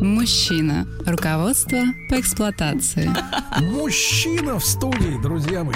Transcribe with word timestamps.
Мужчина. 0.00 0.86
Руководство 1.06 1.78
по 2.08 2.20
эксплуатации. 2.20 3.10
Мужчина 3.60 4.58
в 4.58 4.64
студии, 4.64 5.20
друзья 5.22 5.62
мои. 5.62 5.74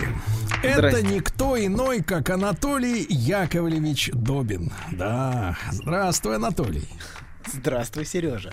Это 0.63 1.03
никто 1.03 1.63
иной, 1.63 2.03
как 2.03 2.31
Анатолий 2.31 3.07
Яковлевич 3.09 4.11
Добин. 4.15 4.73
Да, 4.93 5.57
здравствуй, 5.71 6.37
Анатолий. 6.37 6.89
Здравствуй, 7.53 8.07
Сережа. 8.07 8.53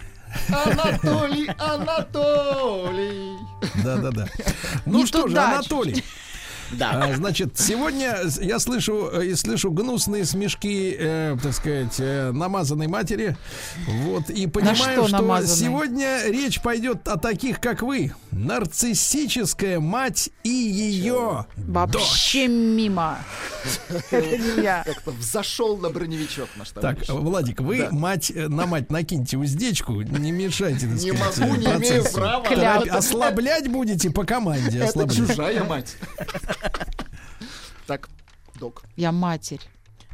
Анатолий, 0.50 1.50
Анатолий. 1.58 3.38
Да-да-да. 3.84 4.28
Ну 4.86 5.00
Не 5.00 5.06
что 5.06 5.28
же, 5.28 5.38
Анатолий, 5.38 6.04
Да. 6.74 6.92
а, 7.04 7.16
значит, 7.16 7.60
сегодня 7.60 8.18
я 8.42 8.60
слышу 8.60 9.10
э, 9.14 9.28
и 9.28 9.36
слышу 9.36 9.72
гнусные 9.72 10.26
смешки, 10.26 10.96
э, 10.98 11.38
так 11.42 11.54
сказать, 11.54 11.96
э, 12.00 12.32
намазанной 12.32 12.88
матери. 12.88 13.36
Вот, 13.88 14.30
и 14.30 14.48
понимаю, 14.48 14.76
что 14.78 15.08
что, 15.08 15.18
намазанной? 15.18 15.58
сегодня 15.68 16.24
речь 16.28 16.62
пойдет 16.62 17.08
о 17.08 17.18
таких, 17.18 17.60
как 17.60 17.82
вы. 17.82 18.14
Нарциссическая 18.32 19.80
мать 19.80 20.30
и 20.44 20.50
ее 20.50 21.46
Вообще 21.58 22.48
мимо. 22.48 23.18
Это 24.10 24.38
не 24.38 24.64
я. 24.64 24.84
Как-то 24.86 25.12
взошел 25.12 25.78
на 25.78 25.90
броневичок 25.90 26.48
наш 26.58 26.70
Так. 26.70 26.98
Владик, 27.10 27.60
вы 27.60 27.80
Да. 27.80 27.90
мать 27.92 28.32
э, 28.34 28.48
на 28.48 28.66
мать 28.66 28.90
накиньте 28.90 29.38
уздечку, 29.38 30.02
не 30.02 30.32
мешайте, 30.32 30.88
так 30.88 30.96
Не 31.02 31.12
сказать, 31.12 31.38
могу, 31.40 31.56
не 31.56 31.66
имею 31.66 32.04
права. 32.12 32.84
Ослаблять 32.92 33.68
будете 33.68 34.10
по 34.10 34.24
команде. 34.24 34.80
Это 34.80 34.90
ослаблять. 34.90 35.18
чужая 35.18 35.64
мать. 35.64 35.96
Так, 37.88 38.10
док. 38.60 38.84
Я 38.96 39.12
матерь. 39.12 39.62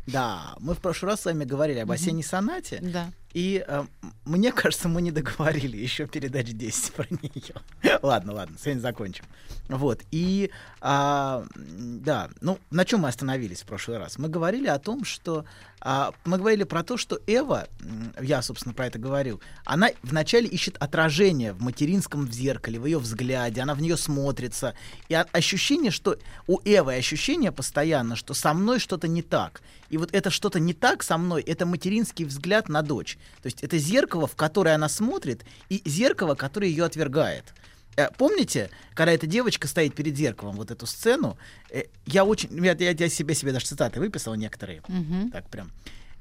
Да, 0.05 0.55
мы 0.59 0.73
в 0.73 0.79
прошлый 0.79 1.11
раз 1.11 1.21
с 1.21 1.25
вами 1.25 1.43
говорили 1.43 1.79
об 1.79 1.91
осенней 1.91 2.23
сонате. 2.23 2.79
Да. 2.81 3.11
И 3.37 3.63
э, 3.67 3.85
мне 4.25 4.51
кажется, 4.51 4.89
мы 4.89 4.99
не 4.99 5.11
договорили 5.11 5.77
еще 5.77 6.07
передач 6.07 6.47
10 6.47 6.93
про 6.93 7.05
нее. 7.11 7.53
ладно, 8.01 8.33
ладно, 8.33 8.57
сегодня 8.59 8.81
закончим. 8.81 9.25
Вот. 9.69 10.01
И 10.09 10.49
м, 10.81 11.47
да, 11.53 12.29
ну, 12.41 12.57
на 12.71 12.83
чем 12.83 13.01
мы 13.01 13.09
остановились 13.09 13.61
в 13.61 13.67
прошлый 13.67 13.99
раз? 13.99 14.17
Мы 14.17 14.27
говорили 14.27 14.65
о 14.65 14.79
том, 14.79 15.05
что 15.05 15.45
а, 15.79 16.13
мы 16.25 16.39
говорили 16.39 16.63
про 16.63 16.83
то, 16.83 16.97
что 16.97 17.19
Эва, 17.27 17.67
я, 18.19 18.41
собственно, 18.41 18.73
про 18.73 18.87
это 18.87 18.97
говорил, 18.97 19.39
она 19.63 19.89
вначале 20.01 20.47
ищет 20.47 20.75
отражение 20.79 21.53
в 21.53 21.61
материнском 21.61 22.25
в 22.25 22.31
зеркале, 22.31 22.79
в 22.79 22.85
ее 22.85 22.97
взгляде, 22.97 23.61
она 23.61 23.75
в 23.75 23.81
нее 23.81 23.97
смотрится. 23.97 24.73
И 25.09 25.13
ощущение, 25.13 25.91
что 25.91 26.17
у 26.47 26.59
Эвы 26.65 26.95
ощущение 26.95 27.51
постоянно, 27.51 28.15
что 28.15 28.33
со 28.33 28.53
мной 28.53 28.79
что-то 28.79 29.07
не 29.07 29.21
так. 29.21 29.61
И 29.89 29.97
вот 29.97 30.09
это 30.13 30.29
что-то 30.29 30.59
не 30.59 30.73
так 30.73 31.03
со 31.03 31.17
мной, 31.17 31.41
это 31.43 31.65
материнский 31.65 32.25
взгляд 32.25 32.69
на 32.69 32.81
дочь. 32.81 33.17
То 33.41 33.47
есть 33.47 33.63
это 33.63 33.77
зеркало, 33.77 34.27
в 34.27 34.35
которое 34.35 34.75
она 34.75 34.89
смотрит, 34.89 35.45
и 35.69 35.81
зеркало, 35.85 36.35
которое 36.35 36.67
ее 36.69 36.85
отвергает. 36.85 37.43
Э, 37.95 38.09
Помните, 38.17 38.69
когда 38.93 39.11
эта 39.11 39.25
девочка 39.27 39.67
стоит 39.67 39.95
перед 39.95 40.15
зеркалом, 40.15 40.55
вот 40.55 40.71
эту 40.71 40.85
сцену, 40.85 41.37
э, 41.71 41.83
я 42.05 42.25
очень, 42.25 42.49
я, 42.65 42.73
я, 42.73 42.91
я 42.91 43.09
себе, 43.09 43.33
себе 43.35 43.51
даже 43.53 43.65
цитаты 43.65 43.99
выписал 43.99 44.35
некоторые, 44.35 44.81
Мгм. 44.87 45.31
так 45.31 45.47
прям. 45.49 45.71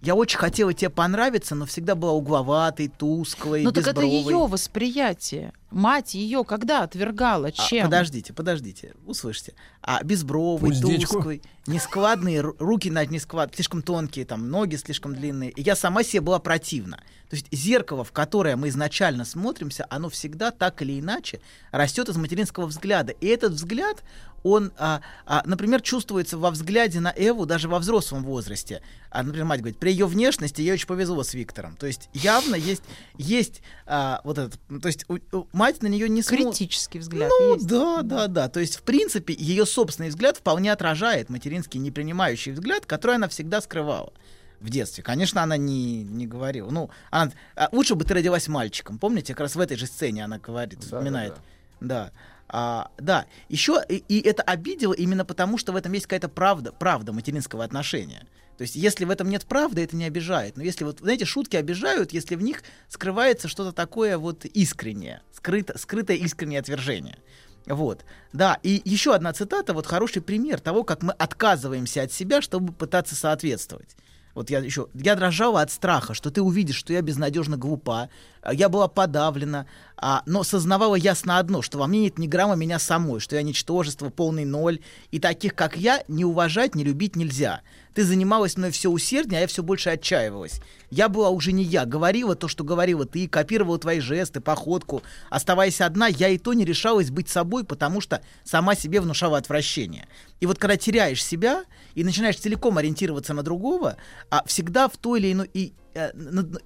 Я 0.03 0.15
очень 0.15 0.39
хотела 0.39 0.73
тебе 0.75 0.91
понравиться, 0.91 1.55
но 1.55 1.65
всегда 1.67 1.95
была 1.95 2.13
угловатой, 2.13 2.89
тусклой, 2.89 3.63
Ну 3.63 3.73
так 3.73 3.87
это 3.87 4.03
ее 4.03 4.47
восприятие. 4.47 5.53
Мать 5.71 6.15
ее 6.15 6.45
когда 6.45 6.83
отвергала? 6.85 7.49
А, 7.49 7.51
Чем? 7.53 7.87
подождите, 7.87 8.33
подождите, 8.33 8.95
услышьте. 9.07 9.55
А 9.83 10.03
безбровый, 10.05 10.71
Уздечку. 10.71 11.15
тусклый, 11.15 11.43
нескладные, 11.67 12.41
ру- 12.41 12.57
руки 12.59 12.91
на 12.91 13.05
несклад, 13.05 13.55
слишком 13.55 13.83
тонкие, 13.83 14.25
там 14.27 14.49
ноги 14.49 14.77
слишком 14.77 15.15
длинные. 15.15 15.51
И 15.51 15.63
я 15.63 15.75
сама 15.75 16.03
себе 16.03 16.21
была 16.21 16.39
противна. 16.39 17.01
То 17.29 17.35
есть 17.37 17.47
зеркало, 17.51 18.05
в 18.05 18.13
которое 18.13 18.55
мы 18.57 18.69
изначально 18.69 19.25
смотримся, 19.25 19.87
оно 19.91 20.09
всегда 20.09 20.51
так 20.53 20.81
или 20.83 21.01
иначе 21.01 21.41
растет 21.73 22.09
из 22.09 22.17
материнского 22.17 22.67
взгляда. 22.67 23.13
И 23.13 23.27
этот 23.27 23.53
взгляд, 23.55 24.05
он, 24.45 24.71
а, 24.79 25.01
а, 25.25 25.43
например, 25.45 25.81
чувствуется 25.83 26.39
во 26.39 26.53
взгляде 26.53 27.01
на 27.01 27.13
Эву 27.17 27.45
даже 27.45 27.69
во 27.69 27.81
взрослом 27.81 28.23
возрасте. 28.23 28.81
А, 29.11 29.25
например, 29.25 29.45
мать 29.47 29.59
говорит, 29.59 29.79
при 29.81 29.91
ее 29.91 30.07
внешности 30.07 30.61
ей 30.61 30.73
очень 30.75 30.87
повезло 30.87 31.25
с 31.25 31.35
Виктором. 31.35 31.75
То 31.77 31.87
есть 31.89 32.09
явно 32.13 32.55
есть, 32.55 32.85
есть 33.19 33.61
а, 33.87 34.21
вот 34.23 34.39
этот, 34.39 34.61
то 34.81 34.87
есть 34.87 35.05
у- 35.09 35.19
у- 35.37 35.49
мать 35.53 35.83
на 35.83 35.89
нее 35.89 36.09
не 36.09 36.23
смотрит. 36.23 36.47
Критический 36.51 37.01
взгляд 37.01 37.33
Ну, 37.41 37.55
есть. 37.55 37.67
да, 37.67 38.03
да, 38.03 38.29
да. 38.29 38.49
То 38.49 38.61
есть, 38.61 38.77
в 38.77 38.83
принципе, 38.83 39.35
ее 39.37 39.67
собственный 39.67 40.11
взгляд 40.11 40.37
вполне 40.37 40.71
отражает 40.71 41.29
материнский 41.29 41.81
непринимающий 41.81 42.53
взгляд, 42.53 42.87
который 42.87 43.17
она 43.17 43.27
всегда 43.27 43.61
скрывала 43.61 44.13
в 44.61 44.71
детстве. 44.71 45.03
Конечно, 45.03 45.43
она 45.43 45.57
не, 45.57 46.03
не 46.03 46.27
говорила. 46.27 46.71
Ну, 46.71 46.91
она, 47.11 47.33
а, 47.55 47.69
лучше 47.73 47.95
бы 47.95 48.05
ты 48.05 48.15
родилась 48.15 48.49
мальчиком. 48.49 48.99
Помните, 48.99 49.35
как 49.35 49.41
раз 49.41 49.57
в 49.57 49.61
этой 49.61 49.77
же 49.77 49.87
сцене 49.87 50.25
она 50.25 50.39
говорит, 50.39 50.83
вспоминает. 50.83 51.35
Да. 51.81 52.13
А, 52.49 52.91
да, 52.99 53.27
еще 53.49 53.83
и, 53.89 54.05
и 54.09 54.21
это 54.21 54.43
обидело 54.43 54.93
именно 54.93 55.25
потому, 55.25 55.59
что 55.59 55.73
в 55.73 55.77
этом 55.77 55.93
есть 55.93 56.07
какая-то 56.07 56.29
правда, 56.29 56.73
правда 56.73 57.13
материнского 57.13 57.65
отношения. 57.65 58.27
То 58.57 58.63
есть, 58.63 58.77
если 58.77 59.05
в 59.05 59.11
этом 59.11 59.29
нет 59.29 59.45
правды, 59.45 59.83
это 59.83 59.97
не 59.97 60.05
обижает. 60.05 60.57
Но 60.57 60.63
если 60.63 60.85
вот, 60.85 61.01
знаете, 61.01 61.25
шутки 61.25 61.57
обижают, 61.57 62.13
если 62.13 62.37
в 62.37 62.43
них 62.43 62.63
скрывается 62.89 63.49
что-то 63.49 63.73
такое 63.73 64.17
вот 64.17 64.45
искреннее, 64.47 65.23
скрыто, 65.33 65.77
скрытое 65.77 66.17
искреннее 66.17 66.61
отвержение. 66.61 67.19
Вот, 67.67 68.05
да, 68.33 68.59
и 68.63 68.81
еще 68.85 69.13
одна 69.13 69.33
цитата, 69.33 69.75
вот 69.75 69.87
хороший 69.87 70.23
пример 70.23 70.61
того, 70.61 70.85
как 70.85 71.03
мы 71.03 71.13
отказываемся 71.13 72.03
от 72.03 72.13
себя, 72.13 72.41
чтобы 72.41 72.73
пытаться 72.73 73.17
соответствовать. 73.17 73.97
Вот 74.37 74.51
я 74.51 74.59
еще, 74.59 74.89
я 74.93 75.17
дрожала 75.17 75.63
от 75.63 75.73
страха, 75.73 76.13
что 76.13 76.31
ты 76.31 76.43
увидишь, 76.43 76.77
что 76.77 76.93
я 76.93 77.01
безнадежно 77.01 77.57
глупа, 77.57 78.11
а, 78.43 78.53
я 78.53 78.69
была 78.69 78.87
подавлена, 78.87 79.65
а, 79.97 80.23
но 80.27 80.45
сознавала 80.45 80.95
ясно 80.95 81.39
одно, 81.39 81.63
что 81.63 81.79
во 81.79 81.87
мне 81.87 82.01
нет 82.01 82.19
ни 82.19 82.27
грамма 82.27 82.55
меня 82.55 82.79
самой, 82.79 83.21
что 83.21 83.35
я 83.35 83.41
ничтожество, 83.41 84.11
полный 84.11 84.45
ноль, 84.45 84.81
и 85.11 85.19
таких, 85.19 85.55
как 85.55 85.79
я, 85.79 86.05
не 86.07 86.27
уважать, 86.27 86.75
не 86.75 86.85
любить 86.85 87.17
нельзя. 87.17 87.63
Ты 87.95 88.05
занималась 88.05 88.59
мной 88.59 88.73
все 88.73 88.91
усерднее, 88.91 89.39
а 89.39 89.41
я 89.41 89.47
все 89.47 89.63
больше 89.63 89.89
отчаивалась. 89.89 90.61
Я 90.91 91.09
была 91.09 91.31
уже 91.31 91.53
не 91.53 91.65
я, 91.65 91.87
говорила 91.87 92.35
то, 92.37 92.47
что 92.47 92.63
говорила 92.63 93.07
ты, 93.07 93.27
копировала 93.27 93.79
твои 93.79 94.01
жесты, 94.01 94.43
походку. 94.43 95.03
Оставаясь 95.31 95.81
одна, 95.81 96.09
я 96.09 96.29
и 96.29 96.37
то 96.37 96.53
не 96.53 96.67
решалась 96.67 97.11
быть 97.11 97.31
собой, 97.31 97.65
потому 97.65 98.03
что 98.03 98.21
сама 98.45 98.75
себе 98.75 99.01
внушала 99.01 99.39
отвращение. 99.39 100.09
И 100.41 100.47
вот 100.47 100.59
когда 100.59 100.77
теряешь 100.77 101.25
себя 101.25 101.65
и 101.97 102.05
начинаешь 102.05 102.37
целиком 102.37 102.77
ориентироваться 102.79 103.35
на 103.35 103.43
другого, 103.43 103.97
а 104.31 104.45
всегда 104.47 104.89
в 104.89 104.97
той 104.99 105.19
или 105.19 105.33
иной... 105.33 105.51
И, 105.55 105.73
э, 105.95 106.13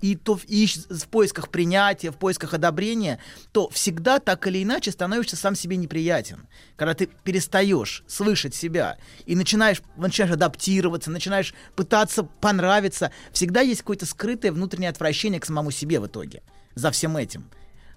и 0.03 0.17
то 0.17 0.39
и 0.49 0.67
в 0.67 1.07
поисках 1.07 1.51
принятия, 1.51 2.11
в 2.11 2.17
поисках 2.17 2.53
одобрения, 2.53 3.21
то 3.53 3.71
всегда 3.71 4.19
так 4.19 4.45
или 4.49 4.65
иначе 4.65 4.91
становишься 4.91 5.37
сам 5.37 5.55
себе 5.55 5.77
неприятен. 5.77 6.49
Когда 6.75 6.95
ты 6.95 7.09
перестаешь 7.23 8.03
слышать 8.09 8.57
себя 8.57 8.99
и 9.25 9.37
начинаешь, 9.37 9.83
начинаешь 9.97 10.35
адаптироваться, 10.35 11.13
начинаешь 11.13 11.55
пытаться 11.77 12.25
понравиться, 12.25 13.13
всегда 13.33 13.61
есть 13.61 13.83
какое-то 13.83 14.07
скрытое 14.07 14.51
внутреннее 14.51 14.91
отвращение 14.91 15.41
к 15.41 15.47
самому 15.47 15.71
себе 15.71 16.01
в 16.01 16.09
итоге 16.09 16.43
за 16.75 16.91
всем 16.91 17.17
этим. 17.17 17.49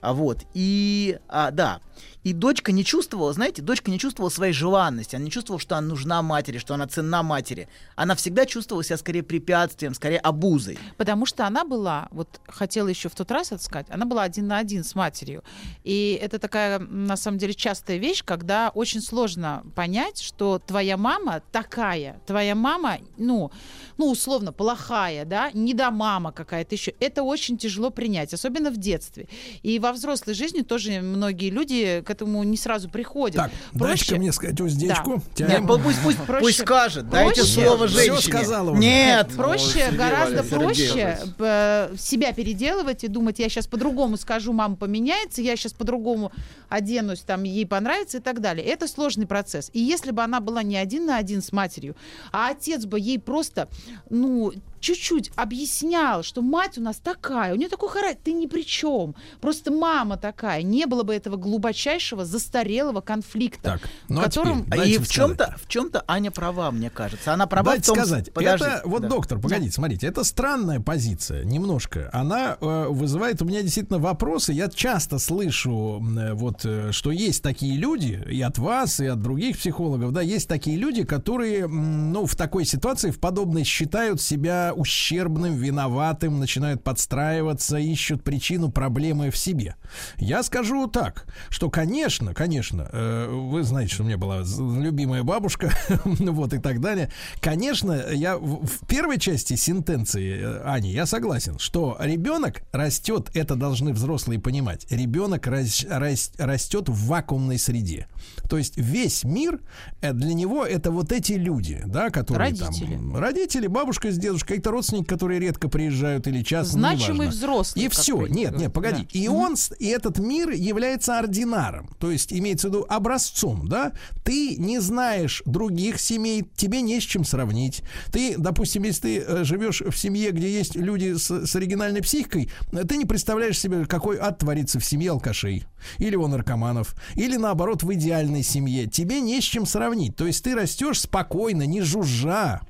А 0.02 0.14
вот, 0.14 0.40
и, 0.54 1.18
а, 1.30 1.50
да, 1.50 1.80
и 2.24 2.34
дочка 2.34 2.72
не 2.72 2.86
чувствовала, 2.86 3.34
знаете, 3.34 3.62
дочка 3.62 3.92
не 3.92 4.00
чувствовала 4.00 4.30
своей 4.30 4.54
желанности, 4.54 5.16
она 5.16 5.26
не 5.26 5.32
чувствовала, 5.32 5.60
что 5.60 5.78
она 5.78 5.88
нужна 5.88 6.22
матери, 6.22 6.58
что 6.58 6.74
она 6.74 6.88
ценна 6.88 7.24
матери. 7.24 7.68
Она 7.96 8.16
всегда 8.16 8.46
чувствовала 8.46 8.84
себя 8.84 8.98
скорее 8.98 9.24
препятствием, 9.24 9.94
скорее 9.94 10.20
обузой. 10.20 10.78
Потому 10.98 11.26
что 11.26 11.46
она 11.46 11.66
была, 11.66 12.08
вот 12.12 12.40
хотела 12.48 12.88
еще 12.88 13.10
в 13.10 13.16
тот 13.16 13.32
раз 13.32 13.52
это 13.52 13.64
сказать, 13.64 13.88
она 13.90 14.06
была 14.06 14.24
один 14.24 14.48
на 14.48 14.58
один 14.58 14.84
с 14.84 14.96
матерью. 14.96 15.44
И 15.84 16.18
это 16.22 16.40
такая, 16.40 16.80
на 16.80 17.18
самом 17.18 17.38
деле, 17.38 17.54
частая 17.54 17.98
вещь, 17.98 18.24
когда 18.24 18.70
очень 18.74 19.02
сложно 19.02 19.64
понять, 19.76 20.22
что 20.22 20.60
твоя 20.60 20.98
мама 20.98 21.42
такая, 21.52 22.22
твоя 22.26 22.56
мама, 22.56 23.00
ну, 23.18 23.52
ну 23.98 24.10
условно, 24.10 24.54
плохая, 24.54 25.26
да, 25.26 25.52
не 25.54 25.74
до 25.74 25.92
мама 25.92 26.32
какая-то 26.32 26.76
еще. 26.76 26.94
Это 27.00 27.24
очень 27.24 27.58
тяжело 27.58 27.90
принять, 27.90 28.34
особенно 28.34 28.72
в 28.72 28.78
детстве. 28.78 29.28
И 29.62 29.80
во 29.80 29.92
взрослой 29.92 30.34
жизни 30.34 30.62
тоже 30.62 31.02
многие 31.02 31.50
люди 31.50 32.02
этому 32.14 32.44
не 32.44 32.56
сразу 32.58 32.90
приходят. 32.90 33.36
Так, 33.38 33.52
дайте 33.74 34.16
мне 34.18 34.32
сказать 34.32 34.60
уздечку. 34.62 35.14
Нет, 35.16 35.24
Тянем. 35.36 35.66
пу- 35.66 35.82
пусть, 35.84 35.98
пусть, 36.04 36.18
Проще- 36.20 36.40
пусть 36.42 36.62
скажет. 36.62 37.10
Дайте 37.10 37.42
проще. 37.42 37.54
слово 37.62 37.88
Всё 37.88 37.98
женщине. 37.98 38.22
сказала 38.38 38.72
уже. 38.72 38.80
Нет. 38.80 39.30
Проще, 39.36 39.68
Сергей 39.74 39.98
гораздо 39.98 40.44
Валерьевич, 40.44 40.60
проще 40.60 40.88
Сергей 40.88 41.34
э, 41.40 41.96
себя 41.98 42.32
переделывать 42.34 43.04
и 43.04 43.08
думать, 43.08 43.40
я 43.40 43.50
сейчас 43.50 43.68
по-другому 43.68 44.18
скажу, 44.18 44.54
мама 44.54 44.76
поменяется, 44.76 45.42
я 45.42 45.56
сейчас 45.56 45.74
по-другому 45.74 46.32
оденусь, 46.70 47.20
там 47.22 47.44
ей 47.44 47.66
понравится 47.66 48.18
и 48.18 48.22
так 48.22 48.40
далее. 48.42 48.66
Это 48.66 48.88
сложный 48.88 49.28
процесс. 49.28 49.70
И 49.74 49.80
если 49.80 50.12
бы 50.12 50.22
она 50.24 50.40
была 50.40 50.64
не 50.64 50.78
один 50.78 51.06
на 51.06 51.18
один 51.18 51.42
с 51.42 51.52
матерью, 51.52 51.96
а 52.32 52.50
отец 52.50 52.86
бы 52.86 53.00
ей 53.00 53.20
просто, 53.20 53.68
ну, 54.10 54.52
чуть-чуть 54.84 55.32
объяснял, 55.36 56.24
что 56.24 56.42
мать 56.42 56.78
у 56.78 56.82
нас 56.82 56.98
такая, 56.98 57.54
у 57.54 57.56
нее 57.56 57.70
такой 57.70 57.90
характер, 57.90 58.20
ты 58.26 58.34
ни 58.34 58.48
при 58.48 58.64
чем. 58.64 59.16
Просто 59.40 59.72
мама 59.72 60.18
такая. 60.18 60.62
Не 60.62 60.86
было 60.86 61.04
бы 61.04 61.16
этого 61.16 61.38
глубочайшего, 61.38 62.26
застарелого 62.26 63.02
конфликта. 63.02 63.64
Так, 63.64 63.90
ну 64.10 64.18
в 64.18 64.20
а 64.20 64.24
котором... 64.26 64.66
теперь 64.66 64.90
И 64.90 64.98
в 64.98 65.08
чем-то, 65.08 65.56
в 65.58 65.68
чем-то 65.68 66.04
Аня 66.08 66.32
права, 66.32 66.70
мне 66.72 66.90
кажется. 66.90 67.34
Она 67.34 67.48
права 67.48 67.72
Дайте 67.72 67.84
в 67.84 67.88
том... 67.88 67.96
сказать, 67.96 68.34
Подожди, 68.34 68.66
это 68.66 68.82
вот 68.86 69.04
да. 69.04 69.08
доктор, 69.08 69.40
погодите, 69.40 69.72
смотрите, 69.72 70.06
это 70.06 70.24
странная 70.24 70.82
позиция, 70.82 71.46
немножко. 71.46 72.10
Она 72.12 72.58
э, 72.60 72.88
вызывает 72.90 73.42
у 73.42 73.46
меня 73.46 73.62
действительно 73.62 74.00
вопросы. 74.00 74.52
Я 74.52 74.68
часто 74.68 75.18
слышу, 75.18 76.04
э, 76.18 76.34
вот, 76.34 76.66
э, 76.66 76.92
что 76.92 77.12
есть 77.12 77.42
такие 77.42 77.78
люди, 77.78 78.22
и 78.30 78.42
от 78.42 78.58
вас, 78.58 79.00
и 79.00 79.06
от 79.06 79.22
других 79.22 79.58
психологов, 79.58 80.12
да, 80.12 80.22
есть 80.22 80.50
такие 80.50 80.76
люди, 80.76 81.06
которые, 81.06 81.62
м, 81.62 82.12
ну, 82.12 82.26
в 82.26 82.36
такой 82.36 82.66
ситуации, 82.66 83.12
в 83.12 83.20
подобной, 83.20 83.64
считают 83.64 84.22
себя 84.22 84.73
ущербным, 84.74 85.56
виноватым, 85.56 86.40
начинают 86.40 86.84
подстраиваться, 86.84 87.78
ищут 87.78 88.24
причину 88.24 88.72
проблемы 88.72 89.30
в 89.30 89.38
себе. 89.38 89.76
Я 90.18 90.44
скажу 90.44 90.88
так, 90.88 91.26
что, 91.50 91.70
конечно, 91.70 92.34
конечно, 92.34 92.90
э, 92.92 93.28
вы 93.30 93.64
знаете, 93.64 93.94
что 93.94 94.04
у 94.04 94.06
меня 94.06 94.18
была 94.18 94.44
любимая 94.80 95.24
бабушка, 95.24 95.72
вот 96.06 96.54
и 96.54 96.60
так 96.60 96.82
далее. 96.82 97.12
Конечно, 97.40 97.94
я 98.12 98.38
в, 98.38 98.66
в 98.66 98.88
первой 98.88 99.20
части 99.20 99.56
сентенции, 99.56 100.40
э, 100.42 100.62
Ани, 100.66 100.92
я 100.92 101.06
согласен, 101.06 101.60
что 101.60 101.98
ребенок 102.00 102.64
растет, 102.72 103.30
это 103.34 103.56
должны 103.56 103.94
взрослые 103.94 104.40
понимать, 104.40 104.86
ребенок 104.90 105.48
рас- 105.48 105.86
рас- 105.90 106.32
растет 106.38 106.90
в 106.90 107.08
вакуумной 107.08 107.60
среде. 107.60 108.08
То 108.50 108.58
есть 108.58 108.78
весь 108.78 109.24
мир 109.24 109.62
э, 110.02 110.14
для 110.14 110.34
него 110.34 110.66
это 110.66 110.92
вот 110.92 111.12
эти 111.12 111.34
люди, 111.34 111.82
да, 111.86 112.10
которые 112.10 112.50
Родители. 112.50 112.96
там 112.96 113.18
родители, 113.18 113.68
бабушка 113.68 114.12
с 114.12 114.18
дедушкой, 114.18 114.60
какие-то 114.64 114.72
родственники, 114.72 115.08
которые 115.08 115.40
редко 115.40 115.68
приезжают 115.68 116.28
или 116.28 116.42
часто, 116.42 116.78
ну, 116.78 116.82
Значимый 116.82 117.28
взрослый. 117.28 117.86
И 117.86 117.90
все, 117.90 118.26
нет, 118.28 118.58
нет, 118.58 118.72
погоди. 118.74 119.04
Да. 119.04 119.08
И 119.12 119.28
он, 119.28 119.56
и 119.80 119.88
этот 119.88 120.20
мир 120.20 120.52
является 120.52 121.20
ординаром, 121.20 121.90
то 122.00 122.12
есть 122.12 122.32
имеется 122.32 122.70
в 122.70 122.72
виду 122.72 122.86
образцом, 122.88 123.68
да? 123.68 123.94
Ты 124.24 124.56
не 124.56 124.80
знаешь 124.80 125.44
других 125.46 126.00
семей, 126.00 126.46
тебе 126.56 126.82
не 126.82 127.00
с 127.00 127.04
чем 127.04 127.26
сравнить. 127.26 127.84
Ты, 128.12 128.36
допустим, 128.38 128.84
если 128.84 129.02
ты 129.02 129.20
э, 129.20 129.44
живешь 129.44 129.82
в 129.82 129.98
семье, 129.98 130.32
где 130.32 130.50
есть 130.50 130.76
люди 130.76 131.16
с, 131.18 131.46
с 131.46 131.56
оригинальной 131.56 132.02
психикой, 132.02 132.50
э, 132.72 132.84
ты 132.84 132.98
не 132.98 133.06
представляешь 133.06 133.60
себе, 133.60 133.86
какой 133.86 134.18
ад 134.18 134.40
творится 134.40 134.80
в 134.80 134.86
семье 134.86 135.12
алкашей 135.12 135.66
или 135.98 136.16
у 136.16 136.28
наркоманов, 136.28 136.96
или 137.16 137.36
наоборот 137.36 137.84
в 137.84 137.94
идеальной 137.94 138.44
семье. 138.44 138.88
Тебе 138.88 139.20
не 139.20 139.42
с 139.42 139.44
чем 139.44 139.66
сравнить. 139.66 140.16
То 140.16 140.26
есть 140.26 140.44
ты 140.44 140.56
растешь 140.56 141.02
спокойно, 141.02 141.64
не 141.64 141.82
жужжа 141.82 142.62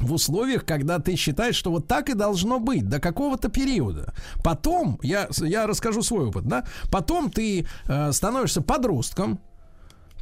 в 0.00 0.12
условиях, 0.12 0.64
когда 0.64 0.98
ты 0.98 1.16
считаешь, 1.16 1.56
что 1.56 1.70
вот 1.70 1.86
так 1.86 2.08
и 2.10 2.14
должно 2.14 2.58
быть 2.58 2.88
до 2.88 3.00
какого-то 3.00 3.48
периода. 3.48 4.12
Потом, 4.42 4.98
я, 5.02 5.28
я 5.38 5.66
расскажу 5.66 6.02
свой 6.02 6.26
опыт, 6.26 6.44
да, 6.46 6.64
потом 6.90 7.30
ты 7.30 7.66
э, 7.86 8.12
становишься 8.12 8.60
подростком, 8.60 9.38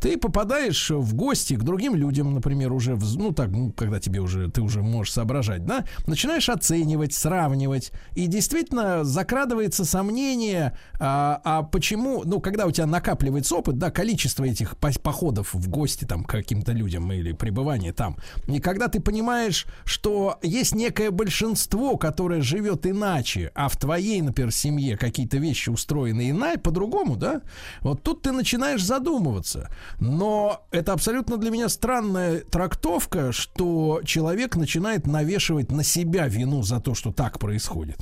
ты 0.02 0.18
попадаешь 0.18 0.90
в 0.90 1.14
гости 1.14 1.54
к 1.54 1.62
другим 1.62 1.94
людям, 1.94 2.34
например, 2.34 2.72
уже, 2.72 2.96
в- 2.96 3.16
ну 3.16 3.30
так, 3.32 3.50
ну, 3.50 3.70
когда 3.72 4.00
тебе 4.00 4.18
уже, 4.20 4.50
ты 4.50 4.60
уже 4.60 4.82
можешь 4.82 5.12
соображать, 5.12 5.64
да, 5.64 5.84
начинаешь 6.08 6.48
оценивать, 6.48 7.14
сравнивать, 7.14 7.92
и 8.16 8.26
действительно 8.26 9.04
закрадывается 9.04 9.84
сомнение, 9.84 10.76
а, 10.98 11.40
а 11.44 11.62
почему, 11.62 12.22
ну, 12.24 12.40
когда 12.40 12.66
у 12.66 12.72
тебя 12.72 12.86
накапливается 12.86 13.54
опыт, 13.54 13.78
да, 13.78 13.92
количество 13.92 14.42
этих 14.42 14.76
по- 14.76 14.90
походов 15.00 15.54
в 15.54 15.68
гости 15.68 16.04
там 16.04 16.24
к 16.24 16.30
каким-то 16.30 16.72
людям 16.72 17.12
или 17.12 17.30
пребывание 17.32 17.92
там, 17.92 18.16
и 18.48 18.58
когда 18.58 18.88
ты 18.88 18.98
понимаешь, 18.98 19.66
что 19.84 20.40
есть 20.42 20.74
некое 20.74 21.12
большинство, 21.12 21.96
которое 21.96 22.40
живет 22.42 22.86
иначе, 22.86 23.52
а 23.54 23.68
в 23.68 23.76
твоей, 23.76 24.20
например, 24.20 24.50
семье 24.50 24.96
какие-то 24.96 25.36
вещи 25.36 25.70
устроены 25.70 26.30
иначе, 26.30 26.58
по-другому, 26.58 27.16
да, 27.16 27.42
вот 27.82 28.02
тут 28.02 28.22
ты 28.22 28.32
начинаешь 28.32 28.82
задумываться. 28.84 29.70
Но 30.00 30.64
это 30.70 30.92
абсолютно 30.92 31.36
для 31.36 31.50
меня 31.50 31.68
странная 31.68 32.40
трактовка, 32.40 33.32
что 33.32 34.00
человек 34.04 34.56
начинает 34.56 35.06
навешивать 35.06 35.70
на 35.70 35.84
себя 35.84 36.26
вину 36.28 36.62
за 36.62 36.80
то, 36.80 36.94
что 36.94 37.12
так 37.12 37.38
происходит. 37.38 37.98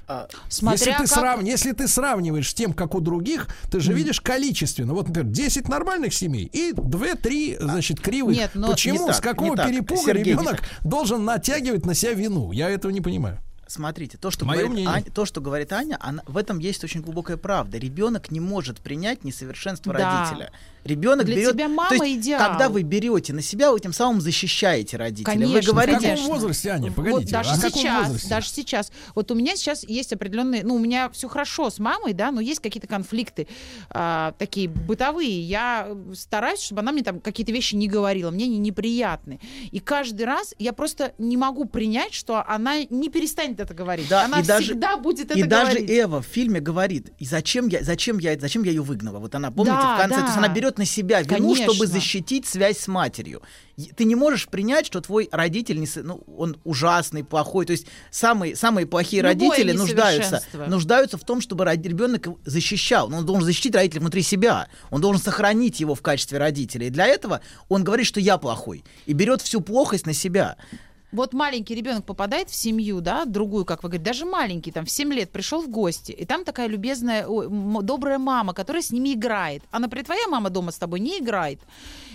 Смотря 0.49 0.73
если, 0.79 0.91
ты 0.93 0.97
как- 0.99 1.09
срав- 1.09 1.43
если 1.43 1.73
ты 1.73 1.89
сравниваешь 1.89 2.51
с 2.51 2.55
тем, 2.55 2.73
как 2.73 2.95
у 2.95 3.01
других, 3.01 3.49
ты 3.71 3.81
же 3.81 3.93
видишь 3.93 4.21
количественно. 4.21 4.95
Вот, 4.95 5.09
например, 5.09 5.31
10 5.33 5.69
нормальных 5.69 6.15
семей 6.15 6.45
и 6.53 6.73
2-3, 6.73 7.59
значит, 7.61 8.01
кривых. 8.01 8.37
Нет, 8.37 8.51
но 8.55 8.69
Почему, 8.71 9.01
не 9.01 9.07
так, 9.07 9.17
с 9.17 9.21
какого 9.21 9.51
не 9.51 9.57
так. 9.57 9.69
перепуга 9.69 10.01
Сергей, 10.03 10.33
ребенок 10.35 10.63
должен 10.83 11.25
натягивать 11.25 11.87
на 11.87 11.95
себя 11.95 12.13
вину? 12.15 12.53
Я 12.53 12.71
этого 12.71 12.91
не 12.93 13.01
понимаю. 13.01 13.39
Смотрите, 13.67 14.19
то, 14.19 14.33
что, 14.33 14.45
говорит. 14.45 14.85
Аня, 14.89 15.05
то, 15.15 15.25
что 15.25 15.41
говорит 15.41 15.73
Аня, 15.73 15.97
она, 16.01 16.25
в 16.27 16.37
этом 16.37 16.59
есть 16.59 16.83
очень 16.83 17.03
глубокая 17.03 17.37
правда. 17.37 17.79
Ребенок 17.79 18.33
не 18.33 18.41
может 18.41 18.81
принять 18.81 19.23
несовершенство 19.23 19.95
Да. 19.95 20.23
родителя. 20.25 20.51
Ребенок 20.85 21.27
Для 21.27 21.37
берет. 21.37 21.53
тебя 21.53 21.69
мама 21.69 21.89
то 21.97 22.03
есть, 22.05 22.21
идеал. 22.25 22.51
Когда 22.51 22.69
вы 22.69 22.83
берете 22.83 23.33
на 23.33 23.43
себя, 23.43 23.71
вы 23.73 23.81
тем 23.81 23.93
самым 23.93 24.21
защищаете 24.21 24.97
родителя. 24.97 25.33
вы 25.35 25.39
Конечно, 25.41 25.61
В 25.61 25.75
говорите, 25.75 25.97
каком 25.99 26.11
конечно. 26.11 26.35
возрасте, 26.35 26.69
Аня? 26.71 26.87
Вот 26.89 26.95
Погодите, 26.95 27.33
даже 27.33 27.51
а 27.51 27.55
в 27.55 27.61
каком 27.61 27.81
сейчас, 27.83 28.05
возрасте? 28.07 28.29
даже 28.29 28.49
сейчас. 28.49 28.93
Вот 29.15 29.31
у 29.31 29.35
меня 29.35 29.57
сейчас 29.57 29.85
есть 29.87 30.13
определенные, 30.13 30.65
ну, 30.65 30.75
у 30.75 30.79
меня 30.79 31.11
все 31.11 31.29
хорошо 31.29 31.69
с 31.71 31.79
мамой, 31.79 32.13
да, 32.13 32.31
но 32.31 32.41
есть 32.41 32.61
какие-то 32.61 32.87
конфликты 32.89 33.47
а, 33.91 34.33
такие 34.39 34.69
бытовые. 34.69 35.41
Я 35.43 35.89
стараюсь, 36.15 36.61
чтобы 36.61 36.81
она 36.81 36.93
мне 36.93 37.03
там 37.03 37.21
какие-то 37.21 37.53
вещи 37.53 37.75
не 37.75 37.89
говорила, 37.89 38.31
мне 38.31 38.45
они 38.47 38.59
неприятны. 38.59 39.41
И 39.71 39.81
каждый 39.81 40.23
раз 40.27 40.55
я 40.59 40.73
просто 40.73 41.13
не 41.19 41.37
могу 41.37 41.65
принять, 41.67 42.15
что 42.15 42.43
она 42.47 42.85
не 42.85 43.09
перестанет 43.09 43.61
это 43.61 43.75
говорить. 43.75 44.09
Да, 44.09 44.25
она 44.25 44.41
и 44.41 44.45
даже- 44.45 44.65
всегда 44.67 44.97
будет 44.97 45.31
это 45.31 45.39
И 45.39 45.43
даже 45.43 45.73
говорить. 45.73 45.91
Эва 45.91 46.23
в 46.23 46.27
фильме 46.27 46.61
говорит, 46.61 47.13
и 47.19 47.25
зачем 47.25 47.69
я, 47.69 47.83
зачем 47.83 48.19
я, 48.19 48.39
зачем 48.39 48.63
я 48.65 48.71
ее 48.71 48.83
выгнала? 48.83 49.19
Вот 49.19 49.35
она, 49.35 49.51
помните, 49.51 49.77
Да, 49.77 49.97
в 49.97 50.01
конце, 50.01 50.17
да. 50.17 50.21
то 50.23 50.27
есть 50.27 50.39
она 50.39 50.49
берет 50.49 50.70
на 50.79 50.85
себя 50.85 51.21
вину, 51.23 51.51
Конечно. 51.51 51.73
чтобы 51.73 51.87
защитить 51.87 52.47
связь 52.47 52.79
с 52.79 52.89
матерью. 52.89 53.43
Ты 53.97 54.05
не 54.05 54.15
можешь 54.15 54.49
принять, 54.49 54.87
что 54.87 55.01
твой 55.01 55.29
родитель, 55.33 55.81
не, 55.81 55.89
ну, 56.03 56.23
он 56.37 56.57
ужасный, 56.65 57.25
плохой. 57.25 57.67
То 57.67 57.73
есть 57.73 57.87
самые, 58.11 58.57
самые 58.57 58.87
плохие 58.87 59.23
Любое 59.23 59.51
родители 59.51 59.73
нуждаются, 59.73 60.43
нуждаются 60.53 61.17
в 61.17 61.25
том, 61.25 61.41
чтобы 61.41 61.65
ребенок 61.65 62.29
защищал. 62.45 63.09
Но 63.09 63.19
Он 63.19 63.27
должен 63.27 63.45
защитить 63.45 63.75
родителя 63.75 64.01
внутри 64.01 64.23
себя. 64.23 64.69
Он 64.91 65.01
должен 65.01 65.23
сохранить 65.23 65.81
его 65.81 65.95
в 65.95 66.03
качестве 66.03 66.39
родителя. 66.39 66.89
И 66.89 66.91
для 66.91 67.07
этого 67.07 67.41
он 67.69 67.85
говорит, 67.85 68.07
что 68.07 68.21
я 68.21 68.39
плохой. 68.39 68.85
И 69.07 69.13
берет 69.13 69.41
всю 69.41 69.61
плохость 69.61 70.07
на 70.07 70.13
себя. 70.13 70.57
Вот 71.13 71.33
маленький 71.33 71.75
ребенок 71.75 72.05
попадает 72.05 72.51
в 72.51 72.55
семью, 72.55 73.01
да, 73.01 73.25
другую, 73.25 73.65
как 73.65 73.83
вы 73.83 73.89
говорите, 73.89 74.11
даже 74.11 74.25
маленький, 74.25 74.71
там, 74.71 74.85
в 74.85 74.91
7 74.91 75.13
лет 75.13 75.31
пришел 75.31 75.61
в 75.63 75.69
гости, 75.69 76.13
и 76.13 76.25
там 76.25 76.45
такая 76.45 76.69
любезная, 76.69 77.27
ой, 77.27 77.49
добрая 77.83 78.19
мама, 78.19 78.55
которая 78.55 78.83
с 78.83 78.93
ними 78.93 79.15
играет. 79.15 79.63
А, 79.71 79.79
например, 79.81 80.05
твоя 80.05 80.29
мама 80.29 80.51
дома 80.51 80.71
с 80.71 80.79
тобой 80.79 81.01
не 81.01 81.19
играет. 81.19 81.61